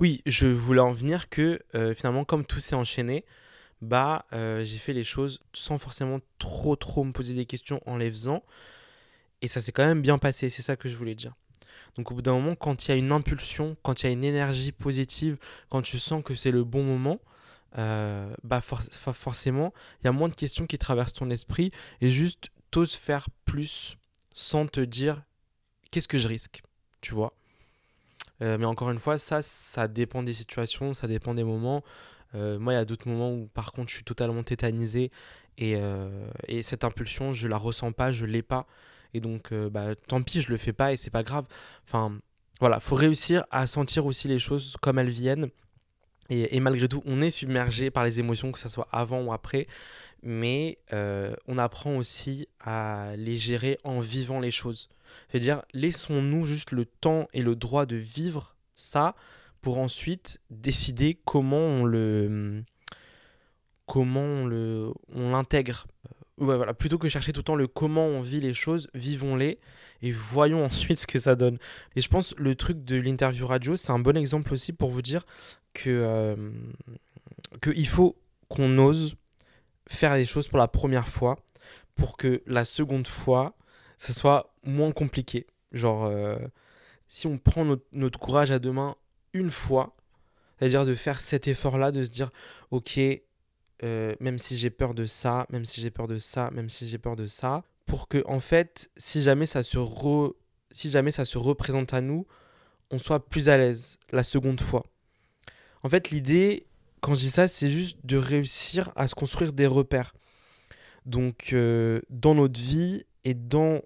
oui, 0.00 0.22
je 0.26 0.46
voulais 0.46 0.80
en 0.80 0.92
venir 0.92 1.28
que 1.28 1.60
euh, 1.74 1.94
finalement, 1.94 2.24
comme 2.24 2.44
tout 2.44 2.60
s'est 2.60 2.74
enchaîné, 2.74 3.24
bah, 3.80 4.26
euh, 4.32 4.64
j'ai 4.64 4.78
fait 4.78 4.92
les 4.92 5.04
choses 5.04 5.40
sans 5.52 5.78
forcément 5.78 6.20
trop 6.38 6.76
trop 6.76 7.04
me 7.04 7.12
poser 7.12 7.34
des 7.34 7.46
questions 7.46 7.80
en 7.86 7.96
les 7.96 8.10
faisant. 8.10 8.42
Et 9.40 9.48
ça 9.48 9.60
s'est 9.60 9.72
quand 9.72 9.86
même 9.86 10.02
bien 10.02 10.18
passé, 10.18 10.50
c'est 10.50 10.62
ça 10.62 10.76
que 10.76 10.88
je 10.88 10.96
voulais 10.96 11.14
dire. 11.14 11.34
Donc 11.96 12.10
au 12.10 12.14
bout 12.14 12.22
d'un 12.22 12.32
moment, 12.32 12.54
quand 12.54 12.86
il 12.86 12.90
y 12.90 12.94
a 12.94 12.96
une 12.96 13.12
impulsion, 13.12 13.76
quand 13.82 14.02
il 14.02 14.06
y 14.06 14.08
a 14.08 14.12
une 14.12 14.24
énergie 14.24 14.72
positive, 14.72 15.38
quand 15.70 15.82
tu 15.82 15.98
sens 15.98 16.24
que 16.24 16.34
c'est 16.34 16.50
le 16.50 16.64
bon 16.64 16.82
moment, 16.82 17.20
bah 18.42 18.60
forcément, 18.60 19.72
il 20.00 20.06
y 20.06 20.08
a 20.08 20.12
moins 20.12 20.28
de 20.28 20.34
questions 20.34 20.66
qui 20.66 20.76
traversent 20.76 21.14
ton 21.14 21.30
esprit 21.30 21.70
et 22.00 22.10
juste 22.10 22.50
t'oses 22.70 22.94
faire 22.94 23.28
plus 23.44 23.96
sans 24.32 24.66
te 24.66 24.80
dire 24.80 25.22
qu'est-ce 25.90 26.08
que 26.08 26.18
je 26.18 26.28
risque 26.28 26.62
Tu 27.00 27.14
vois? 27.14 27.32
Euh, 28.42 28.58
mais 28.58 28.66
encore 28.66 28.90
une 28.90 28.98
fois, 28.98 29.18
ça, 29.18 29.42
ça 29.42 29.88
dépend 29.88 30.22
des 30.22 30.32
situations, 30.32 30.94
ça 30.94 31.06
dépend 31.06 31.34
des 31.34 31.44
moments. 31.44 31.82
Euh, 32.34 32.58
moi, 32.58 32.72
il 32.72 32.76
y 32.76 32.78
a 32.78 32.84
d'autres 32.84 33.08
moments 33.08 33.32
où, 33.32 33.46
par 33.46 33.72
contre, 33.72 33.88
je 33.88 33.96
suis 33.96 34.04
totalement 34.04 34.42
tétanisé 34.42 35.10
et, 35.56 35.76
euh, 35.76 36.28
et 36.46 36.62
cette 36.62 36.84
impulsion, 36.84 37.32
je 37.32 37.48
la 37.48 37.56
ressens 37.56 37.92
pas, 37.92 38.10
je 38.10 38.26
l'ai 38.26 38.42
pas. 38.42 38.66
Et 39.14 39.20
donc, 39.20 39.54
bah, 39.54 39.94
tant 39.94 40.22
pis, 40.22 40.42
je 40.42 40.50
le 40.50 40.58
fais 40.58 40.74
pas 40.74 40.92
et 40.92 40.98
c'est 40.98 41.10
pas 41.10 41.22
grave. 41.22 41.46
Enfin, 41.86 42.18
voilà, 42.60 42.78
faut 42.78 42.94
réussir 42.94 43.44
à 43.50 43.66
sentir 43.66 44.04
aussi 44.04 44.28
les 44.28 44.38
choses 44.38 44.76
comme 44.82 44.98
elles 44.98 45.08
viennent. 45.08 45.48
Et, 46.30 46.60
malgré 46.60 46.88
tout, 46.88 47.02
on 47.06 47.22
est 47.22 47.30
submergé 47.30 47.90
par 47.90 48.04
les 48.04 48.20
émotions, 48.20 48.52
que 48.52 48.58
ce 48.58 48.68
soit 48.68 48.86
avant 48.92 49.22
ou 49.22 49.32
après. 49.32 49.66
Mais 50.22 50.78
on 50.92 51.56
apprend 51.56 51.96
aussi 51.96 52.46
à 52.60 53.12
les 53.16 53.36
gérer 53.36 53.78
en 53.82 53.98
vivant 53.98 54.40
les 54.40 54.50
choses. 54.50 54.90
C'est-à-dire, 55.28 55.62
laissons-nous 55.72 56.44
juste 56.46 56.72
le 56.72 56.84
temps 56.84 57.28
et 57.32 57.42
le 57.42 57.56
droit 57.56 57.86
de 57.86 57.96
vivre 57.96 58.56
ça 58.74 59.14
pour 59.60 59.78
ensuite 59.78 60.40
décider 60.50 61.18
comment 61.24 61.58
on 61.58 61.84
le 61.84 62.62
comment 63.86 64.22
on 64.22 64.46
le 64.46 64.92
on 65.12 65.30
l'intègre 65.30 65.86
voilà, 66.40 66.72
plutôt 66.72 66.98
que 66.98 67.08
chercher 67.08 67.32
tout 67.32 67.40
le 67.40 67.44
temps 67.44 67.56
le 67.56 67.66
comment 67.66 68.06
on 68.06 68.20
vit 68.20 68.40
les 68.40 68.54
choses, 68.54 68.88
vivons-les 68.94 69.58
et 70.02 70.12
voyons 70.12 70.64
ensuite 70.64 71.00
ce 71.00 71.06
que 71.06 71.18
ça 71.18 71.34
donne. 71.34 71.58
Et 71.96 72.00
je 72.00 72.08
pense 72.08 72.34
le 72.36 72.54
truc 72.54 72.84
de 72.84 72.96
l'interview 72.96 73.46
radio, 73.46 73.76
c'est 73.76 73.90
un 73.90 73.98
bon 73.98 74.16
exemple 74.16 74.52
aussi 74.52 74.72
pour 74.72 74.90
vous 74.90 75.02
dire 75.02 75.26
que 75.74 75.90
euh, 75.90 76.36
qu'il 77.62 77.88
faut 77.88 78.16
qu'on 78.48 78.78
ose 78.78 79.16
faire 79.88 80.14
les 80.14 80.26
choses 80.26 80.48
pour 80.48 80.58
la 80.58 80.68
première 80.68 81.08
fois 81.08 81.36
pour 81.96 82.16
que 82.16 82.42
la 82.46 82.64
seconde 82.64 83.08
fois, 83.08 83.56
ça 83.98 84.12
soit 84.12 84.54
moins 84.68 84.92
compliqué. 84.92 85.46
Genre, 85.72 86.06
euh, 86.06 86.38
si 87.08 87.26
on 87.26 87.38
prend 87.38 87.64
notre, 87.92 88.18
courage 88.18 88.50
à 88.50 88.58
deux 88.58 88.72
mains 88.72 88.96
une 89.32 89.50
fois, 89.50 89.96
c'est-à-dire 90.58 90.84
de 90.84 90.94
faire 90.94 91.20
cet 91.20 91.48
effort-là, 91.48 91.92
de 91.92 92.02
se 92.02 92.10
dire, 92.10 92.30
ok, 92.70 93.00
euh, 93.84 94.14
même 94.20 94.38
si 94.38 94.56
j'ai 94.56 94.70
peur 94.70 94.94
de 94.94 95.06
ça, 95.06 95.46
même 95.50 95.64
si 95.64 95.80
j'ai 95.80 95.90
peur 95.90 96.08
de 96.08 96.18
ça, 96.18 96.50
même 96.52 96.68
si 96.68 96.88
j'ai 96.88 96.98
peur 96.98 97.16
de 97.16 97.26
ça, 97.26 97.62
pour 97.86 98.08
que 98.08 98.22
en 98.26 98.40
fait, 98.40 98.90
si 98.96 99.22
jamais 99.22 99.46
ça 99.46 99.62
se 99.62 99.78
si 100.70 100.90
jamais 100.90 101.10
ça 101.10 101.24
se 101.24 101.38
représente 101.38 101.94
à 101.94 102.00
nous, 102.00 102.26
on 102.90 102.98
soit 102.98 103.26
plus 103.26 103.48
à 103.48 103.56
l'aise 103.56 103.98
la 104.12 104.22
seconde 104.22 104.60
fois. 104.60 104.84
En 105.82 105.88
fait, 105.88 106.10
l'idée, 106.10 106.66
quand 107.00 107.14
je 107.14 107.20
dis 107.20 107.30
ça, 107.30 107.48
c'est 107.48 107.70
juste 107.70 107.98
de 108.04 108.16
réussir 108.16 108.92
à 108.96 109.08
se 109.08 109.14
construire 109.14 109.52
des 109.52 109.66
repères. 109.66 110.14
Donc, 111.06 111.52
euh, 111.52 112.00
dans 112.10 112.34
notre 112.34 112.60
vie 112.60 113.04
et 113.24 113.34
dans 113.34 113.80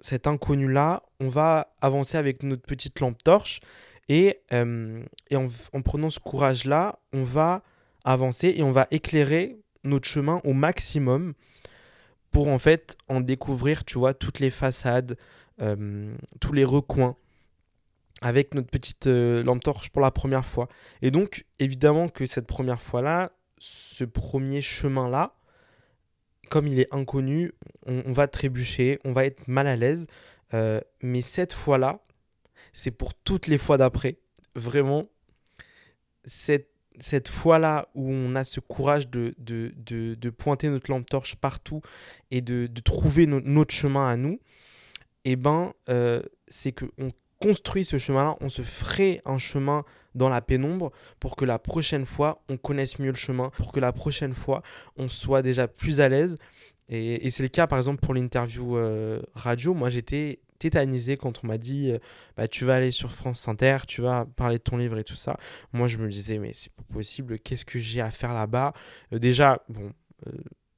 cet 0.00 0.26
inconnu-là, 0.26 1.02
on 1.20 1.28
va 1.28 1.74
avancer 1.80 2.16
avec 2.16 2.42
notre 2.42 2.62
petite 2.62 3.00
lampe 3.00 3.22
torche 3.22 3.60
et, 4.08 4.40
euh, 4.52 5.02
et 5.30 5.36
en, 5.36 5.46
en, 5.72 5.82
prenant 5.82 6.10
ce 6.10 6.20
courage-là, 6.20 6.98
on 7.12 7.24
va 7.24 7.62
avancer 8.04 8.54
et 8.56 8.62
on 8.62 8.70
va 8.70 8.86
éclairer 8.90 9.58
notre 9.84 10.08
chemin 10.08 10.40
au 10.44 10.52
maximum 10.52 11.34
pour 12.30 12.48
en 12.48 12.58
fait 12.58 12.96
en 13.08 13.20
découvrir, 13.20 13.84
tu 13.84 13.98
vois, 13.98 14.14
toutes 14.14 14.38
les 14.38 14.50
façades, 14.50 15.16
euh, 15.60 16.14
tous 16.40 16.52
les 16.52 16.64
recoins 16.64 17.16
avec 18.20 18.54
notre 18.54 18.68
petite 18.68 19.06
euh, 19.06 19.42
lampe 19.42 19.62
torche 19.62 19.90
pour 19.90 20.02
la 20.02 20.10
première 20.10 20.44
fois. 20.44 20.68
Et 21.02 21.10
donc, 21.10 21.44
évidemment 21.58 22.08
que 22.08 22.26
cette 22.26 22.46
première 22.46 22.82
fois-là, 22.82 23.32
ce 23.58 24.04
premier 24.04 24.60
chemin-là, 24.60 25.34
comme 26.48 26.66
il 26.66 26.80
est 26.80 26.92
inconnu, 26.92 27.52
on, 27.86 28.12
va 28.12 28.28
trébucher, 28.28 28.98
on 29.04 29.12
va 29.12 29.24
être 29.24 29.48
mal 29.48 29.66
à 29.66 29.76
l'aise. 29.76 30.06
Euh, 30.54 30.80
mais 31.02 31.22
cette 31.22 31.52
fois-là, 31.52 32.00
c'est 32.72 32.90
pour 32.90 33.14
toutes 33.14 33.46
les 33.46 33.58
fois 33.58 33.76
d'après. 33.76 34.18
Vraiment, 34.54 35.06
cette 36.24 36.70
cette 37.00 37.28
fois-là 37.28 37.88
où 37.94 38.10
on 38.10 38.34
a 38.34 38.44
ce 38.44 38.60
courage 38.60 39.08
de, 39.08 39.34
de, 39.38 40.30
pointer 40.30 40.68
notre 40.68 40.90
lampe 40.90 41.08
torche 41.08 41.36
partout 41.36 41.80
et 42.30 42.40
de, 42.40 42.68
trouver 42.80 43.26
notre 43.26 43.74
chemin 43.74 44.08
à 44.08 44.16
nous, 44.16 44.40
eh 45.24 45.36
ben, 45.36 45.72
euh, 45.88 46.22
c'est 46.46 46.72
qu'on 46.72 47.12
construit 47.40 47.84
ce 47.84 47.98
chemin-là, 47.98 48.36
on 48.40 48.48
se 48.48 48.62
ferait 48.62 49.20
un 49.24 49.38
chemin 49.38 49.84
dans 50.18 50.28
la 50.28 50.40
pénombre 50.40 50.92
pour 51.20 51.36
que 51.36 51.44
la 51.44 51.58
prochaine 51.58 52.04
fois, 52.04 52.42
on 52.48 52.56
connaisse 52.56 52.98
mieux 52.98 53.10
le 53.10 53.16
chemin, 53.16 53.50
pour 53.56 53.72
que 53.72 53.80
la 53.80 53.92
prochaine 53.92 54.34
fois, 54.34 54.62
on 54.96 55.08
soit 55.08 55.42
déjà 55.42 55.66
plus 55.68 56.00
à 56.00 56.08
l'aise. 56.08 56.38
Et, 56.90 57.28
c'est 57.30 57.42
le 57.42 57.48
cas, 57.48 57.66
par 57.66 57.78
exemple, 57.78 58.00
pour 58.00 58.14
l'interview 58.14 58.76
euh, 58.76 59.20
radio. 59.34 59.74
Moi, 59.74 59.90
j'étais 59.90 60.40
tétanisé 60.58 61.16
quand 61.16 61.44
on 61.44 61.46
m'a 61.46 61.58
dit 61.58 61.92
euh, 61.92 61.98
bah, 62.36 62.48
tu 62.48 62.64
vas 62.64 62.76
aller 62.76 62.90
sur 62.90 63.12
France 63.12 63.46
Inter, 63.46 63.78
tu 63.86 64.02
vas 64.02 64.26
parler 64.36 64.58
de 64.58 64.62
ton 64.62 64.76
livre 64.76 64.98
et 64.98 65.04
tout 65.04 65.14
ça. 65.14 65.38
Moi, 65.72 65.86
je 65.86 65.98
me 65.98 66.08
disais, 66.08 66.38
mais 66.38 66.52
c'est 66.52 66.72
pas 66.72 66.82
possible, 66.92 67.38
qu'est-ce 67.38 67.64
que 67.64 67.78
j'ai 67.78 68.00
à 68.00 68.10
faire 68.10 68.34
là-bas? 68.34 68.72
Euh, 69.12 69.18
Déjà, 69.18 69.62
bon. 69.68 69.92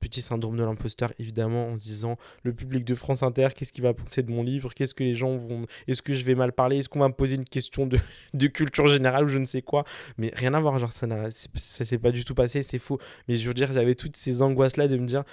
Petit 0.01 0.23
syndrome 0.23 0.57
de 0.57 0.65
l'imposteur, 0.65 1.13
évidemment, 1.19 1.69
en 1.69 1.77
se 1.77 1.83
disant 1.83 2.17
le 2.43 2.53
public 2.53 2.85
de 2.85 2.95
France 2.95 3.23
Inter, 3.23 3.49
qu'est-ce 3.55 3.73
qu'il 3.73 3.83
va 3.83 3.95
penser 3.95 4.23
de 4.23 4.31
mon 4.31 4.43
livre? 4.43 4.75
Qu'est-ce 4.75 4.95
que 4.95 5.05
les 5.05 5.15
gens 5.15 5.35
vont. 5.37 5.67
Est-ce 5.87 6.03
que 6.03 6.15
je 6.15 6.25
vais 6.25 6.35
mal 6.35 6.53
parler? 6.53 6.79
Est-ce 6.79 6.89
qu'on 6.89 7.01
va 7.01 7.09
me 7.09 7.15
poser 7.15 7.37
une 7.37 7.45
question 7.45 7.87
de, 7.87 7.99
de, 8.35 8.47
culture 8.47 8.87
générale 8.87 9.25
ou 9.25 9.29
je 9.29 9.39
ne 9.39 9.45
sais 9.45 9.63
quoi? 9.63 9.85
Mais 10.19 10.33
rien 10.35 10.55
à 10.55 10.61
voir, 10.61 10.79
genre, 10.79 10.93
ça, 10.93 11.07
ça 11.31 11.85
s'est 11.85 11.99
pas 11.99 12.13
du 12.13 12.25
tout 12.25 12.35
passé, 12.35 12.63
c'est 12.63 12.79
faux. 12.79 12.99
Mais 13.29 13.37
je 13.37 13.47
veux 13.47 13.55
dire, 13.55 13.73
j'avais 13.73 13.95
toutes 13.95 14.17
ces 14.17 14.43
angoisses-là 14.43 14.89
de 14.89 14.97
me 14.97 15.07
dire 15.07 15.25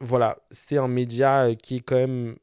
voilà, 0.00 0.38
c'est 0.50 0.78
un 0.78 0.88
média 0.88 1.54
qui 1.54 1.76
est 1.76 1.80
quand 1.80 1.96
même 1.96 2.36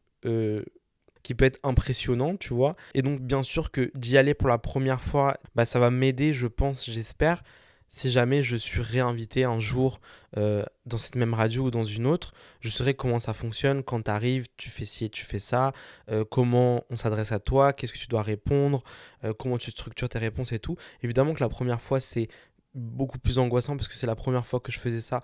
qui 1.28 1.36
peut 1.36 1.44
être 1.44 1.60
impressionnant, 1.64 2.38
tu 2.38 2.54
vois. 2.54 2.78
Et 2.94 3.02
donc, 3.02 3.20
bien 3.20 3.44
sûr 3.44 3.70
que 3.70 3.92
d'y 3.96 4.18
aller 4.18 4.34
pour 4.34 4.48
la 4.48 4.58
première 4.58 5.02
fois, 5.02 5.38
bah, 5.56 5.66
ça 5.66 5.78
va 5.78 5.90
m'aider, 5.90 6.32
je 6.32 6.48
pense, 6.48 6.90
j'espère, 6.90 7.44
si 7.88 8.10
jamais 8.12 8.42
je 8.42 8.56
suis 8.56 8.82
réinvité 8.82 9.44
un 9.44 9.60
jour 9.60 10.00
euh, 10.38 10.64
dans 10.86 10.98
cette 10.98 11.16
même 11.16 11.34
radio 11.34 11.66
ou 11.66 11.72
dans 11.72 11.86
une 11.86 12.06
autre, 12.06 12.34
je 12.60 12.70
saurai 12.70 12.94
comment 12.94 13.20
ça 13.20 13.34
fonctionne. 13.34 13.84
Quand 13.84 14.02
tu 14.04 14.12
arrives, 14.12 14.48
tu 14.58 14.70
fais 14.70 14.86
ci 14.86 15.06
et 15.06 15.10
tu 15.10 15.24
fais 15.24 15.40
ça, 15.40 15.72
euh, 16.10 16.26
comment 16.30 16.84
on 16.90 16.96
s'adresse 16.96 17.32
à 17.32 17.40
toi, 17.40 17.74
qu'est-ce 17.74 17.94
que 17.94 17.98
tu 17.98 18.08
dois 18.08 18.24
répondre, 18.24 18.84
euh, 19.24 19.34
comment 19.34 19.58
tu 19.58 19.72
structures 19.72 20.10
tes 20.10 20.20
réponses 20.20 20.52
et 20.52 20.60
tout. 20.60 20.76
Évidemment 21.02 21.34
que 21.34 21.40
la 21.40 21.50
première 21.50 21.82
fois, 21.82 22.00
c'est 22.00 22.28
beaucoup 22.74 23.20
plus 23.20 23.40
angoissant 23.40 23.76
parce 23.78 23.88
que 23.88 23.96
c'est 23.96 24.08
la 24.08 24.16
première 24.16 24.46
fois 24.46 24.60
que 24.60 24.72
je 24.72 24.80
faisais 24.80 25.02
ça. 25.02 25.22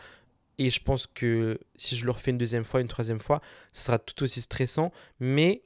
Et 0.58 0.70
je 0.70 0.82
pense 0.82 1.08
que 1.08 1.60
si 1.76 1.96
je 1.96 2.06
le 2.06 2.12
refais 2.12 2.32
une 2.32 2.38
deuxième 2.38 2.64
fois, 2.64 2.80
une 2.82 2.88
troisième 2.88 3.20
fois, 3.20 3.42
ça 3.72 3.82
sera 3.82 4.00
tout 4.00 4.24
aussi 4.24 4.40
stressant. 4.40 4.92
Mais 5.20 5.64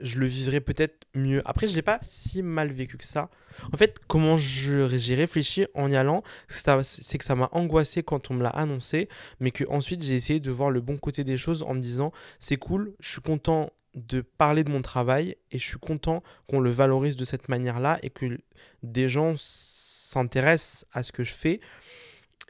je 0.00 0.18
le 0.18 0.26
vivrais 0.26 0.60
peut-être 0.60 1.06
mieux. 1.14 1.42
Après, 1.44 1.66
je 1.66 1.72
ne 1.72 1.76
l'ai 1.76 1.82
pas 1.82 1.98
si 2.02 2.42
mal 2.42 2.72
vécu 2.72 2.96
que 2.96 3.04
ça. 3.04 3.30
En 3.72 3.76
fait, 3.76 3.98
comment 4.06 4.36
j'ai 4.36 5.14
réfléchi 5.14 5.66
en 5.74 5.90
y 5.90 5.96
allant, 5.96 6.22
c'est 6.48 7.18
que 7.18 7.24
ça 7.24 7.34
m'a 7.34 7.48
angoissé 7.52 8.02
quand 8.02 8.30
on 8.30 8.34
me 8.34 8.42
l'a 8.42 8.50
annoncé, 8.50 9.08
mais 9.40 9.50
que 9.50 9.64
ensuite 9.68 10.02
j'ai 10.02 10.14
essayé 10.14 10.40
de 10.40 10.50
voir 10.50 10.70
le 10.70 10.80
bon 10.80 10.96
côté 10.96 11.24
des 11.24 11.36
choses 11.36 11.62
en 11.62 11.74
me 11.74 11.80
disant 11.80 12.12
c'est 12.38 12.56
cool, 12.56 12.94
je 13.00 13.10
suis 13.10 13.20
content 13.20 13.70
de 13.94 14.22
parler 14.22 14.64
de 14.64 14.70
mon 14.70 14.82
travail 14.82 15.36
et 15.52 15.58
je 15.58 15.64
suis 15.64 15.78
content 15.78 16.22
qu'on 16.48 16.60
le 16.60 16.70
valorise 16.70 17.16
de 17.16 17.24
cette 17.24 17.48
manière-là 17.48 17.98
et 18.02 18.10
que 18.10 18.38
des 18.82 19.08
gens 19.08 19.34
s'intéressent 19.36 20.84
à 20.92 21.02
ce 21.04 21.12
que 21.12 21.22
je 21.22 21.32
fais 21.32 21.60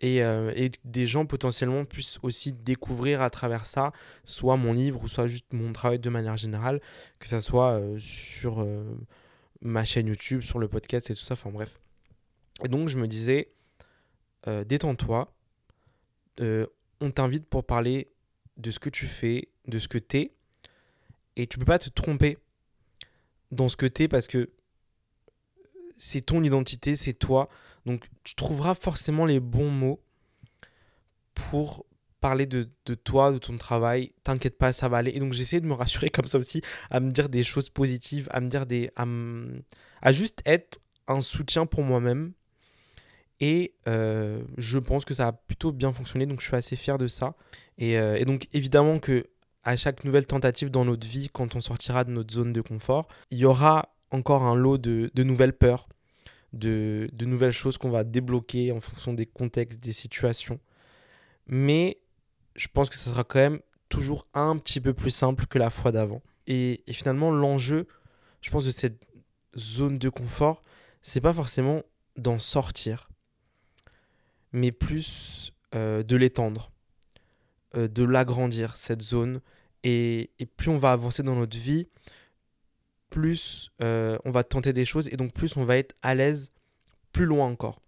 euh, 0.03 0.53
et, 0.57 0.71
des 0.85 1.07
gens 1.07 1.25
potentiellement 1.25 1.85
puissent 1.85 2.19
aussi 2.23 2.53
découvrir 2.53 3.23
à 3.23 3.31
travers 3.31 3.65
ça, 3.65 3.93
soit 4.25 4.57
mon 4.57 4.73
livre 4.73 5.03
ou 5.03 5.09
soit 5.09 5.27
juste 5.27 5.53
mon 5.53 5.73
travail 5.73 5.99
de 5.99 6.11
manière 6.11 6.37
générale, 6.37 6.81
que 7.19 7.29
ça 7.29 7.41
soit 7.41 7.73
euh, 7.73 7.97
sur 7.99 8.61
euh, 8.61 8.85
ma 9.61 9.85
chaîne 9.85 10.09
YouTube, 10.09 10.43
sur 10.43 10.59
le 10.59 10.69
podcast 10.69 11.11
et 11.11 11.15
tout 11.15 11.21
ça, 11.21 11.35
enfin 11.35 11.51
bref. 11.51 11.81
Et 12.65 12.69
donc 12.69 12.89
je 12.89 12.99
me 12.99 13.09
disais, 13.09 13.51
détends-toi, 14.47 15.35
on 16.39 17.11
t'invite 17.11 17.47
pour 17.47 17.65
parler 17.65 18.13
de 18.57 18.71
ce 18.71 18.79
que 18.79 18.91
tu 18.91 19.07
fais, 19.07 19.49
de 19.67 19.79
ce 19.79 19.89
que 19.89 19.99
t'es, 19.99 20.33
et 21.35 21.47
tu 21.47 21.59
peux 21.59 21.65
pas 21.65 21.81
te 21.81 21.89
tromper 21.89 22.39
dans 23.51 23.69
ce 23.69 23.77
que 23.77 23.87
t'es 23.87 24.07
parce 24.07 24.29
que 24.29 24.51
c'est 25.97 26.21
ton 26.21 26.43
identité, 26.43 26.95
c'est 26.97 27.13
toi. 27.13 27.49
Donc 27.87 28.07
tu 28.23 28.35
trouveras 28.35 28.75
forcément 28.75 29.27
les 29.27 29.41
bons 29.41 29.71
mots 29.71 30.01
pour 31.35 31.85
parler 32.21 32.47
de, 32.47 32.67
toi, 32.95 33.33
de 33.33 33.39
ton 33.39 33.59
travail. 33.59 34.13
T'inquiète 34.23 34.57
pas, 34.57 34.73
ça 34.73 34.89
va 34.89 34.97
aller. 34.97 35.11
Et 35.15 35.21
donc 35.21 35.35
j'essaie 35.35 35.61
de 35.61 35.67
me 35.67 35.75
rassurer 35.75 36.09
comme 36.09 36.25
ça 36.25 36.39
aussi, 36.39 36.63
à 36.91 37.01
me 37.01 37.11
dire 37.11 37.29
des 37.29 37.43
choses 37.43 37.69
positives, 37.69 38.29
à 38.31 38.41
me 38.41 38.49
dire 38.49 38.65
des... 38.65 38.91
à, 38.97 40.13
juste 40.13 40.41
être 40.47 40.81
un 41.07 41.21
soutien 41.21 41.67
pour 41.67 41.83
moi-même. 41.83 42.33
Et 43.41 43.75
euh, 43.89 44.43
je 44.57 44.79
pense 44.79 45.05
que 45.05 45.13
ça 45.13 45.27
a 45.27 45.33
plutôt 45.33 45.71
bien 45.71 45.93
fonctionné, 45.93 46.25
donc 46.25 46.41
je 46.41 46.47
suis 46.47 46.57
assez 46.57 46.77
fier 46.77 46.97
de 46.97 47.09
ça. 47.09 47.35
Et, 47.77 47.99
euh, 47.99 48.17
et, 48.17 48.25
donc 48.25 48.49
évidemment 48.55 49.01
que 49.01 49.27
à 49.63 49.77
chaque 49.77 50.05
nouvelle 50.05 50.27
tentative 50.27 50.71
dans 50.71 50.87
notre 50.87 51.07
vie, 51.07 51.29
quand 51.31 51.57
on 51.57 51.61
sortira 51.61 52.05
de 52.05 52.11
notre 52.11 52.33
zone 52.33 52.55
de 52.55 52.63
confort, 52.63 53.07
il 53.31 53.39
y 53.39 53.45
aura 53.45 53.95
encore 54.11 54.45
un 54.45 54.55
lot 54.55 54.79
de, 54.79 55.11
de 55.13 55.23
nouvelles 55.25 55.53
peurs, 55.53 55.89
de, 56.55 57.09
nouvelles 57.21 57.53
choses 57.53 57.79
qu'on 57.79 57.91
va 57.91 58.05
débloquer 58.05 58.73
en 58.73 58.81
fonction 58.81 59.13
des 59.13 59.27
contextes, 59.27 59.81
des 59.81 59.93
situations. 59.93 60.61
Mais 61.47 61.99
je 62.57 62.69
pense 62.73 62.89
que 62.89 62.97
ça 62.97 63.11
sera 63.11 63.25
quand 63.25 63.39
même 63.39 63.61
toujours 63.89 64.27
un 64.35 64.57
petit 64.57 64.81
peu 64.81 64.95
plus 64.95 65.11
simple 65.11 65.47
que 65.47 65.59
la 65.59 65.71
fois 65.71 65.93
d'avant. 65.93 66.23
Et, 66.47 66.83
finalement, 66.91 67.31
l'enjeu, 67.31 67.87
je 68.41 68.51
pense, 68.51 68.65
de 68.65 68.71
cette 68.71 69.01
zone 69.57 69.99
de 69.99 70.09
confort, 70.09 70.63
c'est 71.03 71.21
pas 71.21 71.33
forcément 71.33 71.83
d'en 72.17 72.39
sortir, 72.39 73.09
mais 74.53 74.73
plus 74.73 75.53
euh, 75.75 76.03
de 76.03 76.17
l'étendre, 76.17 76.71
euh, 77.77 77.89
de 77.89 78.05
l'agrandir, 78.05 78.77
cette 78.77 79.03
zone. 79.03 79.41
Et, 79.83 80.31
plus 80.57 80.71
on 80.71 80.77
va 80.77 80.93
avancer 80.93 81.23
dans 81.23 81.35
notre 81.35 81.59
vie, 81.59 81.89
plus 83.15 83.71
euh, 83.81 84.19
on 84.25 84.33
va 84.33 84.43
tenter 84.43 84.73
des 84.73 84.85
choses 84.85 85.07
et 85.07 85.17
donc 85.17 85.33
plus 85.33 85.57
on 85.57 85.65
va 85.65 85.77
être 85.77 85.95
à 86.03 86.17
l'aise 86.17 86.51
plus 87.13 87.27
loin 87.27 87.47
encore. 87.47 87.81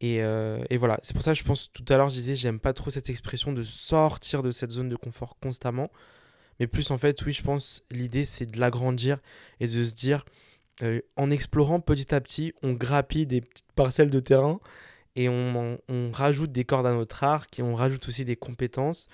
Et, 0.00 0.22
euh, 0.22 0.62
et 0.70 0.76
voilà, 0.76 1.00
c'est 1.02 1.12
pour 1.12 1.24
ça 1.24 1.32
que 1.32 1.38
je 1.38 1.42
pense 1.42 1.72
tout 1.72 1.84
à 1.88 1.96
l'heure, 1.96 2.08
je 2.08 2.14
disais, 2.14 2.36
j'aime 2.36 2.60
pas 2.60 2.72
trop 2.72 2.90
cette 2.90 3.10
expression 3.10 3.52
de 3.52 3.64
sortir 3.64 4.44
de 4.44 4.52
cette 4.52 4.70
zone 4.70 4.88
de 4.88 4.94
confort 4.94 5.36
constamment. 5.40 5.90
Mais 6.60 6.68
plus 6.68 6.88
en 6.92 6.98
fait, 6.98 7.20
oui, 7.24 7.32
je 7.32 7.42
pense, 7.42 7.82
l'idée 7.90 8.24
c'est 8.24 8.46
de 8.46 8.60
l'agrandir 8.60 9.18
et 9.58 9.66
de 9.66 9.84
se 9.84 9.94
dire, 9.94 10.24
euh, 10.84 11.00
en 11.16 11.28
explorant 11.28 11.80
petit 11.80 12.14
à 12.14 12.20
petit, 12.20 12.52
on 12.62 12.74
grappille 12.74 13.26
des 13.26 13.40
petites 13.40 13.72
parcelles 13.74 14.10
de 14.10 14.20
terrain 14.20 14.60
et 15.16 15.28
on, 15.28 15.80
on 15.88 16.10
rajoute 16.12 16.52
des 16.52 16.64
cordes 16.64 16.86
à 16.86 16.92
notre 16.92 17.24
arc 17.24 17.58
et 17.58 17.62
on 17.62 17.74
rajoute 17.74 18.06
aussi 18.06 18.24
des 18.24 18.36
compétences 18.36 19.08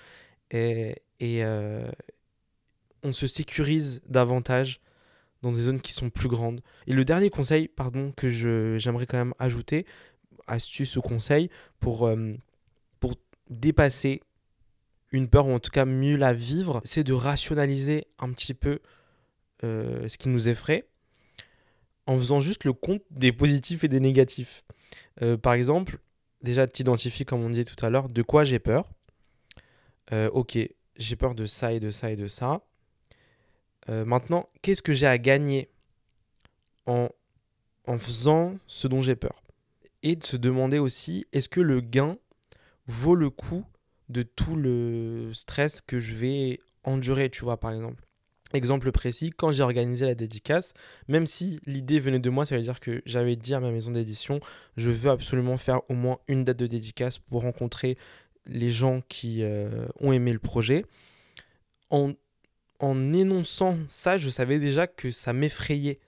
et, 0.51 1.01
on 3.03 3.11
se 3.11 3.27
sécurise 3.27 4.01
davantage 4.07 4.81
dans 5.43 5.51
des 5.51 5.59
zones 5.59 5.81
qui 5.81 5.93
sont 5.93 6.09
plus 6.09 6.29
grandes. 6.29 6.61
Et 6.87 6.93
le 6.93 7.05
dernier 7.05 7.29
conseil, 7.29 7.67
pardon, 7.67 8.13
que 8.15 8.29
j'aimerais 8.29 9.05
quand 9.05 9.17
même 9.17 9.33
ajouter, 9.39 9.85
astuce 10.47 10.95
ou 10.95 11.01
conseil 11.01 11.49
pour, 11.79 12.07
euh, 12.07 12.33
pour 12.99 13.15
dépasser 13.49 14.21
une 15.11 15.27
peur, 15.27 15.47
ou 15.47 15.51
en 15.51 15.59
tout 15.59 15.69
cas 15.69 15.85
mieux 15.85 16.15
la 16.15 16.33
vivre, 16.33 16.81
c'est 16.85 17.03
de 17.03 17.13
rationaliser 17.13 18.07
un 18.19 18.31
petit 18.31 18.53
peu 18.53 18.79
euh, 19.63 20.07
ce 20.07 20.17
qui 20.17 20.29
nous 20.29 20.49
effraie 20.49 20.87
en 22.07 22.17
faisant 22.17 22.39
juste 22.39 22.63
le 22.63 22.73
compte 22.73 23.03
des 23.11 23.31
positifs 23.31 23.83
et 23.83 23.87
des 23.87 23.99
négatifs. 23.99 24.65
Euh, 25.21 25.37
par 25.37 25.53
exemple, 25.53 25.99
déjà 26.41 26.67
t'identifies, 26.67 27.25
comme 27.25 27.41
on 27.43 27.49
disait 27.49 27.63
tout 27.63 27.85
à 27.85 27.89
l'heure, 27.89 28.09
de 28.09 28.21
quoi 28.21 28.43
j'ai 28.43 28.59
peur. 28.59 28.91
ok, 30.11 30.57
j'ai 30.97 31.15
peur 31.15 31.35
de 31.35 31.45
ça 31.45 31.73
et 31.73 31.79
de 31.79 31.89
ça 31.89 32.11
et 32.11 32.15
de 32.15 32.27
ça. 32.27 32.61
Maintenant, 33.87 34.49
qu'est-ce 34.61 34.81
que 34.81 34.93
j'ai 34.93 35.07
à 35.07 35.17
gagner 35.17 35.69
en, 36.85 37.09
en 37.85 37.97
faisant 37.97 38.55
ce 38.67 38.87
dont 38.87 39.01
j'ai 39.01 39.15
peur? 39.15 39.43
Et 40.01 40.15
de 40.15 40.23
se 40.23 40.37
demander 40.37 40.79
aussi 40.79 41.25
est-ce 41.31 41.49
que 41.49 41.61
le 41.61 41.81
gain 41.81 42.17
vaut 42.87 43.15
le 43.15 43.29
coup 43.29 43.65
de 44.09 44.21
tout 44.21 44.55
le 44.55 45.31
stress 45.33 45.81
que 45.81 45.99
je 45.99 46.13
vais 46.13 46.59
endurer, 46.83 47.29
tu 47.29 47.43
vois, 47.43 47.59
par 47.59 47.71
exemple? 47.71 48.03
Exemple 48.53 48.91
précis, 48.91 49.31
quand 49.31 49.51
j'ai 49.51 49.63
organisé 49.63 50.05
la 50.05 50.13
dédicace, 50.13 50.73
même 51.07 51.25
si 51.25 51.59
l'idée 51.65 51.99
venait 51.99 52.19
de 52.19 52.29
moi, 52.29 52.45
ça 52.45 52.55
veut 52.55 52.61
dire 52.61 52.79
que 52.79 53.01
j'avais 53.05 53.35
dit 53.35 53.55
à 53.55 53.59
ma 53.59 53.71
maison 53.71 53.89
d'édition, 53.89 54.39
je 54.77 54.91
veux 54.91 55.09
absolument 55.09 55.57
faire 55.57 55.81
au 55.89 55.95
moins 55.95 56.19
une 56.27 56.43
date 56.43 56.57
de 56.57 56.67
dédicace 56.67 57.17
pour 57.17 57.41
rencontrer 57.41 57.97
les 58.45 58.69
gens 58.69 59.01
qui 59.09 59.41
euh, 59.41 59.87
ont 59.99 60.11
aimé 60.11 60.33
le 60.33 60.39
projet. 60.39 60.85
En 62.83 63.13
énonçant 63.13 63.77
ça, 63.87 64.17
je 64.17 64.29
savais 64.29 64.59
déjà 64.59 64.87
que 64.87 65.09
ça 65.09 65.31
m'effrayait. 65.31 65.99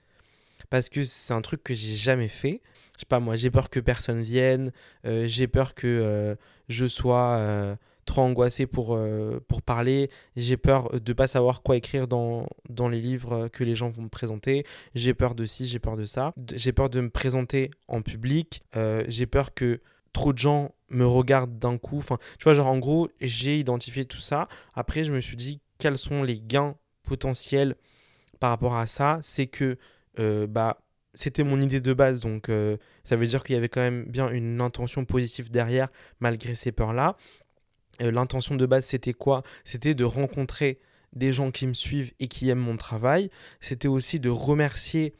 Parce 0.68 0.88
que 0.88 1.04
c'est 1.04 1.32
un 1.32 1.40
truc 1.40 1.62
que 1.62 1.74
j'ai 1.74 1.94
jamais 1.94 2.28
fait. 2.28 2.60
Je 2.96 3.00
sais 3.00 3.06
pas 3.08 3.20
moi, 3.20 3.36
j'ai 3.36 3.50
peur 3.50 3.70
que 3.70 3.80
personne 3.80 4.20
vienne, 4.20 4.72
euh, 5.06 5.26
j'ai 5.26 5.46
peur 5.46 5.74
que 5.74 5.86
euh, 5.86 6.34
je 6.68 6.86
sois 6.86 7.36
euh, 7.36 7.76
trop 8.04 8.22
angoissé 8.22 8.66
pour, 8.66 8.98
pour 9.48 9.62
parler, 9.62 10.10
j'ai 10.36 10.56
peur 10.56 11.00
de 11.00 11.12
pas 11.12 11.26
savoir 11.26 11.62
quoi 11.62 11.76
écrire 11.76 12.06
dans, 12.06 12.46
dans 12.68 12.88
les 12.88 13.00
livres 13.00 13.48
que 13.48 13.64
les 13.64 13.74
gens 13.74 13.88
vont 13.88 14.02
me 14.02 14.08
présenter, 14.08 14.64
j'ai 14.94 15.12
peur 15.12 15.34
de 15.34 15.44
ci, 15.44 15.66
j'ai 15.66 15.80
peur 15.80 15.96
de 15.96 16.04
ça, 16.04 16.32
j'ai 16.54 16.72
peur 16.72 16.88
de 16.88 17.00
me 17.00 17.10
présenter 17.10 17.70
en 17.88 18.02
public, 18.02 18.62
j'ai 19.08 19.26
peur 19.26 19.54
que 19.54 19.80
trop 20.12 20.32
de 20.32 20.38
gens 20.38 20.72
me 20.88 21.04
regardent 21.04 21.58
d'un 21.58 21.78
coup, 21.78 21.98
enfin 21.98 22.18
tu 22.38 22.44
vois 22.44 22.54
genre 22.54 22.68
en 22.68 22.78
gros 22.78 23.10
j'ai 23.20 23.58
identifié 23.58 24.04
tout 24.04 24.20
ça, 24.20 24.46
après 24.76 25.02
je 25.02 25.12
me 25.12 25.20
suis 25.20 25.36
dit 25.36 25.60
quels 25.78 25.98
sont 25.98 26.22
les 26.22 26.40
gains 26.40 26.76
potentiels 27.02 27.76
par 28.40 28.50
rapport 28.50 28.76
à 28.76 28.86
ça, 28.86 29.18
c'est 29.22 29.46
que 29.46 29.78
bah 30.46 30.78
c'était 31.16 31.44
mon 31.44 31.60
idée 31.60 31.80
de 31.80 31.94
base, 31.94 32.20
donc 32.20 32.48
euh, 32.48 32.76
ça 33.02 33.16
veut 33.16 33.26
dire 33.26 33.42
qu'il 33.42 33.54
y 33.54 33.58
avait 33.58 33.70
quand 33.70 33.80
même 33.80 34.04
bien 34.04 34.28
une 34.28 34.60
intention 34.60 35.04
positive 35.04 35.50
derrière, 35.50 35.88
malgré 36.20 36.54
ces 36.54 36.72
peurs-là. 36.72 37.16
Euh, 38.02 38.10
l'intention 38.10 38.54
de 38.54 38.66
base, 38.66 38.84
c'était 38.84 39.14
quoi? 39.14 39.42
C'était 39.64 39.94
de 39.94 40.04
rencontrer 40.04 40.78
des 41.14 41.32
gens 41.32 41.50
qui 41.50 41.66
me 41.66 41.72
suivent 41.72 42.12
et 42.20 42.28
qui 42.28 42.50
aiment 42.50 42.58
mon 42.58 42.76
travail. 42.76 43.30
C'était 43.60 43.88
aussi 43.88 44.20
de 44.20 44.28
remercier 44.28 45.14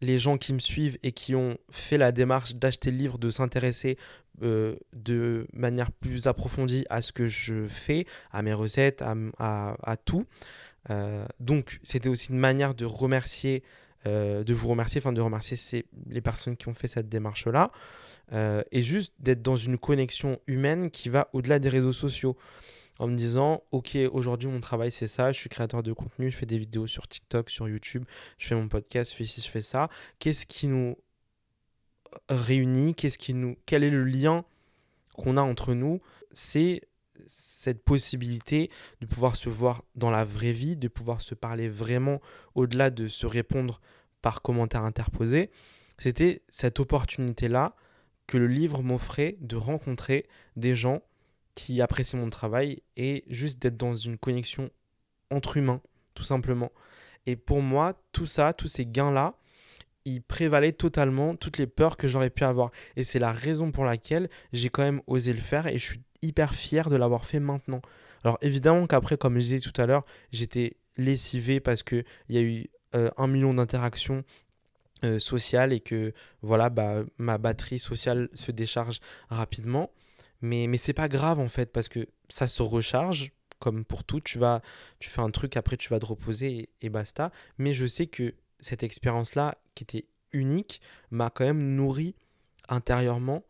les 0.00 0.18
gens 0.18 0.38
qui 0.38 0.54
me 0.54 0.58
suivent 0.58 0.98
et 1.02 1.12
qui 1.12 1.34
ont 1.34 1.58
fait 1.70 1.98
la 1.98 2.10
démarche 2.10 2.54
d'acheter 2.54 2.90
le 2.90 2.96
livre, 2.96 3.18
de 3.18 3.30
s'intéresser 3.30 3.98
euh, 4.42 4.76
de 4.92 5.46
manière 5.52 5.92
plus 5.92 6.26
approfondie 6.26 6.84
à 6.90 7.02
ce 7.02 7.12
que 7.12 7.26
je 7.26 7.66
fais, 7.68 8.06
à 8.32 8.42
mes 8.42 8.52
recettes, 8.52 9.02
à, 9.38 9.96
tout. 10.04 10.26
donc 11.40 11.80
c'était 11.82 12.08
aussi 12.08 12.30
une 12.30 12.38
manière 12.38 12.74
de 12.74 12.84
remercier 12.84 13.62
euh, 14.06 14.44
de 14.44 14.52
vous 14.52 14.68
remercier, 14.68 15.00
enfin 15.00 15.12
de 15.12 15.20
remercier 15.22 15.86
les 16.10 16.20
personnes 16.20 16.58
qui 16.58 16.68
ont 16.68 16.74
fait 16.74 16.88
cette 16.88 17.08
démarche-là, 17.08 17.70
euh, 18.32 18.62
et 18.70 18.82
juste 18.82 19.14
d'être 19.18 19.40
dans 19.40 19.56
une 19.56 19.78
connexion 19.78 20.40
humaine 20.46 20.90
qui 20.90 21.08
va 21.08 21.30
au-delà 21.32 21.58
des 21.58 21.70
réseaux 21.70 21.92
sociaux, 21.92 22.36
en 22.98 23.06
me 23.06 23.16
disant, 23.16 23.62
ok, 23.72 23.96
aujourd'hui 24.12 24.50
mon 24.50 24.60
travail 24.60 24.92
c'est 24.92 25.08
ça, 25.08 25.32
je 25.32 25.38
suis 25.38 25.48
créateur 25.48 25.82
de 25.82 25.94
contenu, 25.94 26.30
je 26.30 26.36
fais 26.36 26.44
des 26.44 26.58
vidéos 26.58 26.86
sur 26.86 27.08
TikTok, 27.08 27.48
sur 27.48 27.66
YouTube, 27.66 28.04
je 28.36 28.46
fais 28.46 28.54
mon 28.54 28.68
podcast, 28.68 29.12
je 29.12 29.16
fais 29.16 29.24
ci, 29.24 29.40
je 29.40 29.48
fais 29.48 29.62
ça, 29.62 29.88
qu'est-ce 30.18 30.44
qui 30.44 30.68
nous 30.68 30.98
réunit, 32.28 32.94
qu'est-ce 32.94 33.18
qui 33.18 33.34
nous, 33.34 33.56
quel 33.66 33.84
est 33.84 33.90
le 33.90 34.04
lien 34.04 34.44
qu'on 35.14 35.36
a 35.36 35.42
entre 35.42 35.74
nous, 35.74 36.00
c'est 36.32 36.82
cette 37.26 37.82
possibilité 37.84 38.70
de 39.00 39.06
pouvoir 39.06 39.36
se 39.36 39.48
voir 39.48 39.84
dans 39.94 40.10
la 40.10 40.24
vraie 40.24 40.52
vie, 40.52 40.76
de 40.76 40.88
pouvoir 40.88 41.20
se 41.20 41.34
parler 41.34 41.68
vraiment 41.68 42.20
au-delà 42.54 42.90
de 42.90 43.08
se 43.08 43.26
répondre 43.26 43.80
par 44.20 44.42
commentaires 44.42 44.84
interposés, 44.84 45.50
c'était 45.98 46.42
cette 46.48 46.80
opportunité-là 46.80 47.76
que 48.26 48.36
le 48.38 48.46
livre 48.46 48.82
m'offrait 48.82 49.36
de 49.40 49.56
rencontrer 49.56 50.26
des 50.56 50.74
gens 50.74 51.02
qui 51.54 51.80
apprécient 51.80 52.18
mon 52.18 52.30
travail 52.30 52.82
et 52.96 53.24
juste 53.28 53.60
d'être 53.60 53.76
dans 53.76 53.94
une 53.94 54.18
connexion 54.18 54.70
entre 55.30 55.56
humains, 55.56 55.80
tout 56.14 56.24
simplement. 56.24 56.72
Et 57.26 57.36
pour 57.36 57.62
moi, 57.62 57.94
tout 58.12 58.26
ça, 58.26 58.52
tous 58.52 58.66
ces 58.66 58.86
gains-là, 58.86 59.36
ils 60.04 60.22
prévalaient 60.22 60.72
totalement 60.72 61.34
toutes 61.36 61.58
les 61.58 61.66
peurs 61.66 61.96
que 61.96 62.08
j'aurais 62.08 62.30
pu 62.30 62.44
avoir. 62.44 62.70
Et 62.96 63.04
c'est 63.04 63.18
la 63.18 63.32
raison 63.32 63.72
pour 63.72 63.84
laquelle 63.84 64.28
j'ai 64.52 64.68
quand 64.68 64.82
même 64.82 65.02
osé 65.06 65.32
le 65.32 65.40
faire 65.40 65.66
et 65.66 65.78
je 65.78 65.84
suis 65.84 66.00
hyper 66.22 66.54
fier 66.54 66.88
de 66.88 66.96
l'avoir 66.96 67.24
fait 67.24 67.40
maintenant. 67.40 67.80
Alors 68.24 68.38
évidemment 68.40 68.86
qu'après, 68.86 69.16
comme 69.16 69.34
je 69.34 69.40
disais 69.40 69.60
tout 69.60 69.78
à 69.80 69.86
l'heure, 69.86 70.04
j'étais 70.32 70.76
lessivé 70.96 71.60
parce 71.60 71.82
qu'il 71.82 72.04
y 72.28 72.38
a 72.38 72.42
eu 72.42 72.66
euh, 72.94 73.10
un 73.16 73.26
million 73.26 73.52
d'interactions 73.52 74.24
euh, 75.04 75.18
sociales 75.18 75.72
et 75.72 75.80
que 75.80 76.12
voilà, 76.40 76.70
bah, 76.70 77.02
ma 77.18 77.36
batterie 77.36 77.78
sociale 77.78 78.28
se 78.34 78.52
décharge 78.52 79.00
rapidement. 79.28 79.90
Mais, 80.40 80.66
mais 80.66 80.78
c'est 80.78 80.92
pas 80.92 81.08
grave 81.08 81.40
en 81.40 81.48
fait 81.48 81.72
parce 81.72 81.88
que 81.88 82.06
ça 82.28 82.46
se 82.46 82.62
recharge 82.62 83.32
comme 83.58 83.84
pour 83.84 84.04
tout. 84.04 84.20
Tu, 84.20 84.38
vas, 84.38 84.62
tu 84.98 85.08
fais 85.08 85.20
un 85.20 85.30
truc, 85.30 85.56
après 85.56 85.76
tu 85.76 85.88
vas 85.88 85.98
te 85.98 86.06
reposer 86.06 86.70
et, 86.80 86.88
basta. 86.88 87.30
Mais 87.58 87.72
je 87.72 87.86
sais 87.86 88.06
que 88.06 88.34
cette 88.64 88.82
expérience-là, 88.82 89.58
qui 89.74 89.84
était 89.84 90.06
unique, 90.32 90.80
m'a 91.10 91.30
quand 91.30 91.44
même 91.44 91.76
nourri 91.76 92.14
intérieurement 92.68 93.44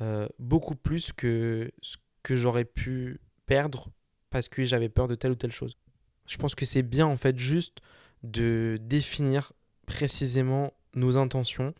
euh, 0.00 0.28
beaucoup 0.38 0.76
plus 0.76 1.12
que 1.12 1.70
ce 1.80 1.96
que 2.22 2.36
j'aurais 2.36 2.64
pu 2.64 3.20
perdre 3.46 3.88
parce 4.30 4.48
que 4.48 4.62
j'avais 4.64 4.88
peur 4.88 5.08
de 5.08 5.14
telle 5.14 5.32
ou 5.32 5.36
telle 5.36 5.52
chose. 5.52 5.76
Je 6.26 6.36
pense 6.36 6.54
que 6.54 6.64
c'est 6.64 6.82
bien 6.82 7.06
en 7.06 7.16
fait 7.16 7.38
juste 7.38 7.78
de 8.22 8.78
définir 8.82 9.52
précisément 9.86 10.72
nos 10.94 11.16
intentions 11.16 11.74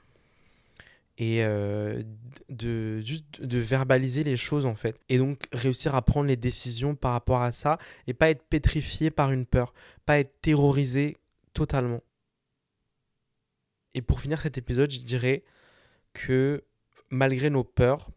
et 1.18 1.44
euh, 1.44 2.02
de 2.48 3.00
juste 3.00 3.42
de 3.42 3.58
verbaliser 3.58 4.24
les 4.24 4.36
choses 4.36 4.66
en 4.66 4.74
fait 4.74 4.98
et 5.08 5.18
donc 5.18 5.48
réussir 5.52 5.94
à 5.94 6.02
prendre 6.02 6.26
les 6.26 6.36
décisions 6.36 6.94
par 6.94 7.12
rapport 7.12 7.42
à 7.42 7.52
ça 7.52 7.78
et 8.06 8.14
pas 8.14 8.30
être 8.30 8.44
pétrifié 8.44 9.10
par 9.10 9.32
une 9.32 9.44
peur, 9.44 9.74
pas 10.06 10.18
être 10.18 10.40
terrorisé 10.40 11.16
totalement. 11.52 12.00
Et 13.98 14.02
pour 14.02 14.20
finir 14.20 14.40
cet 14.40 14.56
épisode, 14.58 14.92
je 14.92 15.00
dirais 15.00 15.42
que 16.12 16.62
malgré 17.10 17.50
nos 17.50 17.64
peurs, 17.64 18.10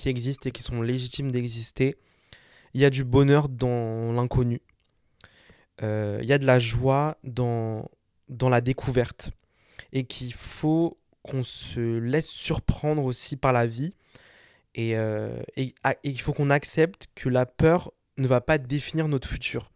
qui 0.00 0.08
existent 0.08 0.48
et 0.48 0.52
qui 0.52 0.62
sont 0.64 0.80
légitimes 0.82 1.30
d'exister. 1.30 1.96
Il 2.74 2.80
y 2.80 2.86
a 2.86 2.90
du 2.90 3.04
bonheur 3.04 3.48
dans 3.48 4.12
l'inconnu. 4.12 4.62
Euh, 5.82 6.18
il 6.22 6.28
y 6.28 6.32
a 6.32 6.38
de 6.38 6.46
la 6.46 6.58
joie 6.58 7.18
dans, 7.22 7.88
dans 8.28 8.48
la 8.48 8.60
découverte. 8.60 9.30
Et 9.92 10.04
qu'il 10.04 10.32
faut 10.32 10.98
qu'on 11.22 11.42
se 11.42 11.98
laisse 11.98 12.28
surprendre 12.28 13.04
aussi 13.04 13.36
par 13.36 13.52
la 13.52 13.66
vie. 13.66 13.94
Et, 14.74 14.96
euh, 14.96 15.42
et, 15.56 15.74
il 16.02 16.20
faut 16.20 16.32
qu'on 16.32 16.50
accepte 16.50 17.08
que 17.14 17.28
la 17.28 17.44
peur 17.44 17.92
ne 18.16 18.26
va 18.26 18.40
pas 18.40 18.56
définir 18.56 19.06
notre 19.06 19.28
futur. 19.28 19.70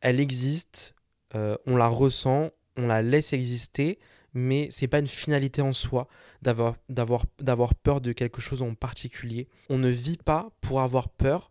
Elle 0.00 0.20
existe, 0.20 0.94
euh, 1.34 1.56
on 1.66 1.76
la 1.76 1.88
ressent, 1.88 2.50
on 2.76 2.86
la 2.86 3.02
laisse 3.02 3.32
exister, 3.32 3.98
mais 4.34 4.68
c'est 4.70 4.88
pas 4.88 4.98
une 4.98 5.06
finalité 5.06 5.62
en 5.62 5.72
soi 5.72 6.08
d'avoir, 6.42 6.76
d'avoir, 6.88 7.24
d'avoir 7.38 7.74
peur 7.74 8.00
de 8.00 8.12
quelque 8.12 8.40
chose 8.40 8.62
en 8.62 8.74
particulier. 8.74 9.48
On 9.70 9.78
ne 9.78 9.88
vit 9.88 10.18
pas 10.18 10.50
pour 10.60 10.80
avoir 10.80 11.08
peur. 11.08 11.50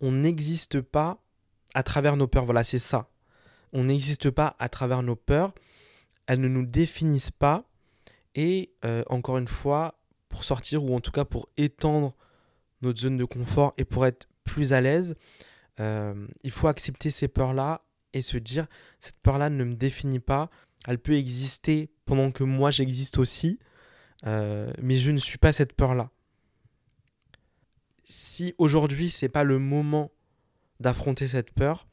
On 0.00 0.12
n'existe 0.12 0.80
pas 0.80 1.18
à 1.74 1.82
travers 1.82 2.16
nos 2.16 2.26
peurs. 2.26 2.44
Voilà, 2.44 2.64
c'est 2.64 2.78
ça. 2.78 3.10
On 3.72 3.84
n'existe 3.84 4.30
pas 4.30 4.56
à 4.58 4.68
travers 4.68 5.02
nos 5.02 5.16
peurs. 5.16 5.54
Elles 6.26 6.40
ne 6.40 6.48
nous 6.48 6.64
définissent 6.64 7.30
pas. 7.30 7.64
Et 8.34 8.70
euh, 8.84 9.02
encore 9.08 9.38
une 9.38 9.48
fois, 9.48 9.98
pour 10.28 10.44
sortir 10.44 10.84
ou 10.84 10.94
en 10.94 11.00
tout 11.00 11.12
cas 11.12 11.24
pour 11.24 11.48
étendre 11.56 12.14
notre 12.82 13.00
zone 13.00 13.16
de 13.16 13.24
confort 13.24 13.74
et 13.78 13.84
pour 13.84 14.06
être 14.06 14.28
plus 14.44 14.72
à 14.72 14.80
l'aise, 14.80 15.16
euh, 15.80 16.26
il 16.42 16.50
faut 16.50 16.68
accepter 16.68 17.10
ces 17.10 17.28
peurs-là 17.28 17.85
et 18.16 18.22
se 18.22 18.38
dire, 18.38 18.66
cette 19.00 19.18
peur-là 19.20 19.50
ne 19.50 19.64
me 19.64 19.74
définit 19.74 20.20
pas. 20.20 20.50
Elle 20.86 20.98
peut 20.98 21.16
exister 21.16 21.90
pendant 22.04 22.30
que 22.30 22.44
moi 22.44 22.70
j'existe 22.70 23.18
aussi, 23.18 23.58
euh, 24.26 24.72
mais 24.80 24.96
je 24.96 25.10
ne 25.10 25.18
suis 25.18 25.38
pas 25.38 25.52
cette 25.52 25.72
peur-là. 25.74 26.10
Si 28.04 28.54
aujourd'hui 28.58 29.10
c'est 29.10 29.28
pas 29.28 29.44
le 29.44 29.58
moment 29.58 30.12
d'affronter 30.80 31.28
cette 31.28 31.50
peur 31.50 31.86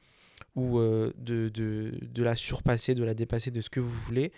ou 0.55 0.79
euh, 0.79 1.11
de, 1.17 1.49
de, 1.49 2.23
la 2.23 2.35
surpasser, 2.35 2.93
de 2.93 3.03
la 3.03 3.15
dépasser, 3.15 3.51
de 3.51 3.61
ce 3.61 3.69
que 3.69 3.79
vous 3.79 3.89
voulez, 3.89 4.31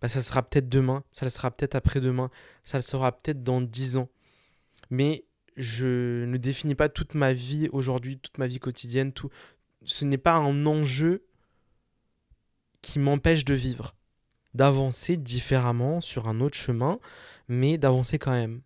bah, 0.00 0.08
ça 0.08 0.20
sera 0.20 0.42
peut-être 0.42 0.68
demain, 0.68 1.04
ça 1.12 1.28
sera 1.30 1.50
peut-être 1.50 1.74
après-demain, 1.74 2.30
ça 2.64 2.78
le 2.78 2.82
sera 2.82 3.12
peut-être 3.12 3.42
dans 3.42 3.60
dix 3.60 3.96
ans. 3.96 4.08
Mais 4.90 5.24
je 5.56 6.24
ne 6.24 6.36
définis 6.36 6.74
pas 6.74 6.88
toute 6.88 7.14
ma 7.14 7.32
vie 7.32 7.68
aujourd'hui, 7.72 8.18
toute 8.18 8.38
ma 8.38 8.46
vie 8.46 8.58
quotidienne, 8.58 9.12
tout. 9.12 9.30
Ce 9.84 10.04
n'est 10.04 10.18
pas 10.18 10.34
un 10.34 10.66
enjeu 10.66 11.24
qui 12.82 12.98
m'empêche 12.98 13.44
de 13.44 13.54
vivre, 13.54 13.94
d'avancer 14.54 15.16
différemment 15.16 16.00
sur 16.00 16.28
un 16.28 16.40
autre 16.40 16.58
chemin, 16.58 16.98
mais 17.48 17.78
d'avancer 17.78 18.18
quand 18.18 18.32
même. 18.32 18.60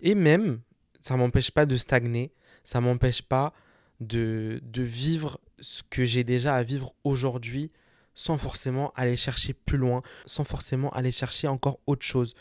Et 0.00 0.14
même, 0.14 0.60
ça 1.00 1.16
m'empêche 1.16 1.50
pas 1.50 1.66
de 1.66 1.76
stagner, 1.76 2.32
ça 2.64 2.80
m'empêche 2.80 3.22
pas 3.22 3.52
de, 4.00 4.60
de 4.62 4.82
vivre 4.82 5.40
ce 5.60 5.82
que 5.88 6.04
j'ai 6.04 6.24
déjà 6.24 6.54
à 6.54 6.62
vivre 6.62 6.94
aujourd'hui 7.04 7.70
sans 8.14 8.36
forcément 8.36 8.92
aller 8.96 9.16
chercher 9.16 9.54
plus 9.54 9.78
loin, 9.78 10.02
sans 10.26 10.44
forcément 10.44 10.90
aller 10.90 11.10
chercher 11.12 11.48
encore 11.48 11.80
autre 11.86 12.04
chose. 12.04 12.34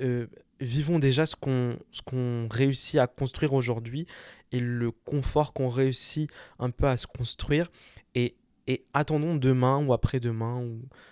Euh, 0.00 0.26
vivons 0.60 0.98
déjà 0.98 1.24
ce 1.24 1.36
qu'on 1.36 2.48
réussit 2.50 2.98
à 2.98 3.06
construire 3.06 3.52
aujourd'hui 3.52 4.06
et 4.52 4.60
le 4.60 4.90
confort 4.90 5.52
qu'on 5.52 5.68
réussit 5.68 6.30
un 6.58 6.70
peu 6.70 6.88
à 6.88 6.96
se 6.96 7.06
construire 7.06 7.70
et, 8.14 8.34
et 8.68 8.84
attendons 8.92 9.34
demain 9.34 9.84
ou 9.84 9.92
après-demain 9.92 10.62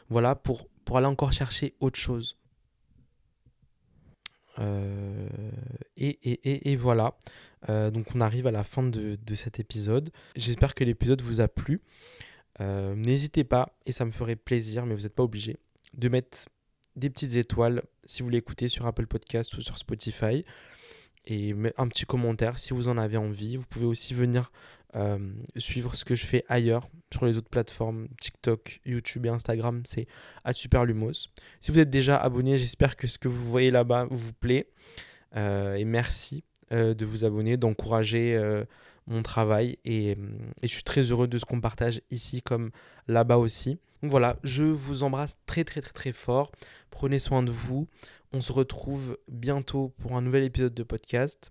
voilà 0.09 0.37
pour, 0.37 0.69
aller 0.95 1.07
encore 1.07 1.33
chercher 1.33 1.75
autre 1.81 1.99
chose. 1.99 2.39
Euh, 4.59 5.29
et, 5.97 6.77
voilà, 6.77 7.17
euh, 7.69 7.91
donc 7.91 8.15
on 8.15 8.21
arrive 8.21 8.47
à 8.47 8.53
la 8.53 8.63
fin 8.63 8.85
de, 8.85 9.19
de 9.21 9.35
cet 9.35 9.59
épisode. 9.59 10.11
J'espère 10.37 10.75
que 10.75 10.85
l'épisode 10.85 11.21
vous 11.23 11.41
a 11.41 11.49
plu. 11.49 11.83
N'hésitez 12.61 13.45
pas, 13.45 13.77
et 13.85 13.93
ça 13.93 14.05
me 14.05 14.11
ferait 14.11 14.37
plaisir, 14.37 14.87
mais 14.87 14.95
vous 14.95 15.03
n'êtes 15.03 15.15
pas 15.15 15.25
obligé, 15.25 15.57
de 15.97 16.09
mettre 16.09 16.47
des 16.95 17.11
petites 17.11 17.37
étoiles 17.37 17.83
si 18.05 18.23
vous 18.23 18.31
l'écoutez 18.31 18.69
sur 18.69 18.87
Apple 18.87 19.07
Podcast 19.07 19.55
ou 19.57 19.61
sur 19.61 19.79
Spotify. 19.79 20.45
Et 21.27 21.55
un 21.77 21.89
petit 21.89 22.05
commentaire 22.05 22.59
si 22.59 22.73
vous 22.73 22.89
en 22.89 22.99
avez 22.99 23.17
envie. 23.17 23.57
Vous 23.57 23.67
pouvez 23.67 23.87
aussi 23.87 24.15
venir 24.15 24.53
euh, 24.95 25.19
suivre 25.57 25.95
ce 25.97 26.05
que 26.05 26.15
je 26.15 26.25
fais 26.25 26.45
ailleurs 26.49 26.89
sur 27.13 27.27
les 27.27 27.37
autres 27.37 27.51
plateformes 27.51 28.09
TikTok, 28.21 28.81
YouTube 28.87 29.27
et 29.27 29.29
Instagram. 29.29 29.83
C'est 29.85 30.07
Superlumos. 30.53 31.29
Si 31.61 31.73
vous 31.73 31.81
êtes 31.81 31.91
déjà 31.91 32.17
abonné, 32.17 32.59
j'espère 32.59 32.97
que 32.97 33.07
ce 33.07 33.19
que 33.19 33.29
vous 33.29 33.45
voyez 33.45 33.71
là-bas 33.71 34.07
vous 34.11 34.33
plaît. 34.33 34.69
Euh, 35.35 35.75
et 35.75 35.85
merci 35.85 36.45
euh, 36.73 36.95
de 36.95 37.05
vous 37.05 37.25
abonner, 37.25 37.57
d'encourager 37.57 38.41
mon 39.09 39.23
travail. 39.23 39.79
Et, 39.85 40.13
et, 40.13 40.17
je 40.63 40.73
suis 40.73 40.85
très 40.85 41.03
heureux 41.03 41.29
de 41.29 41.39
ce 41.39 41.45
qu'on 41.45 41.61
partage 41.61 42.01
ici 42.11 42.41
comme 42.41 42.71
là-bas 43.09 43.39
aussi. 43.39 43.79
Donc 44.03 44.11
voilà, 44.11 44.37
je 44.45 44.63
vous 44.63 45.03
embrasse 45.03 45.39
très 45.47 45.65
très 45.65 45.81
très 45.81 45.93
très 45.93 46.13
fort. 46.13 46.53
Prenez 46.91 47.19
soin 47.19 47.43
de 47.43 47.51
vous. 47.51 47.89
On 48.33 48.41
se 48.41 48.53
retrouve 48.53 49.19
bientôt 49.29 49.95
pour 50.01 50.17
un 50.17 50.23
nouvel 50.23 50.45
épisode 50.45 50.75
de 50.75 50.83
podcast. 50.83 51.51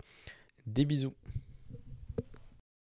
Des 0.67 0.85
bisous. 0.85 1.13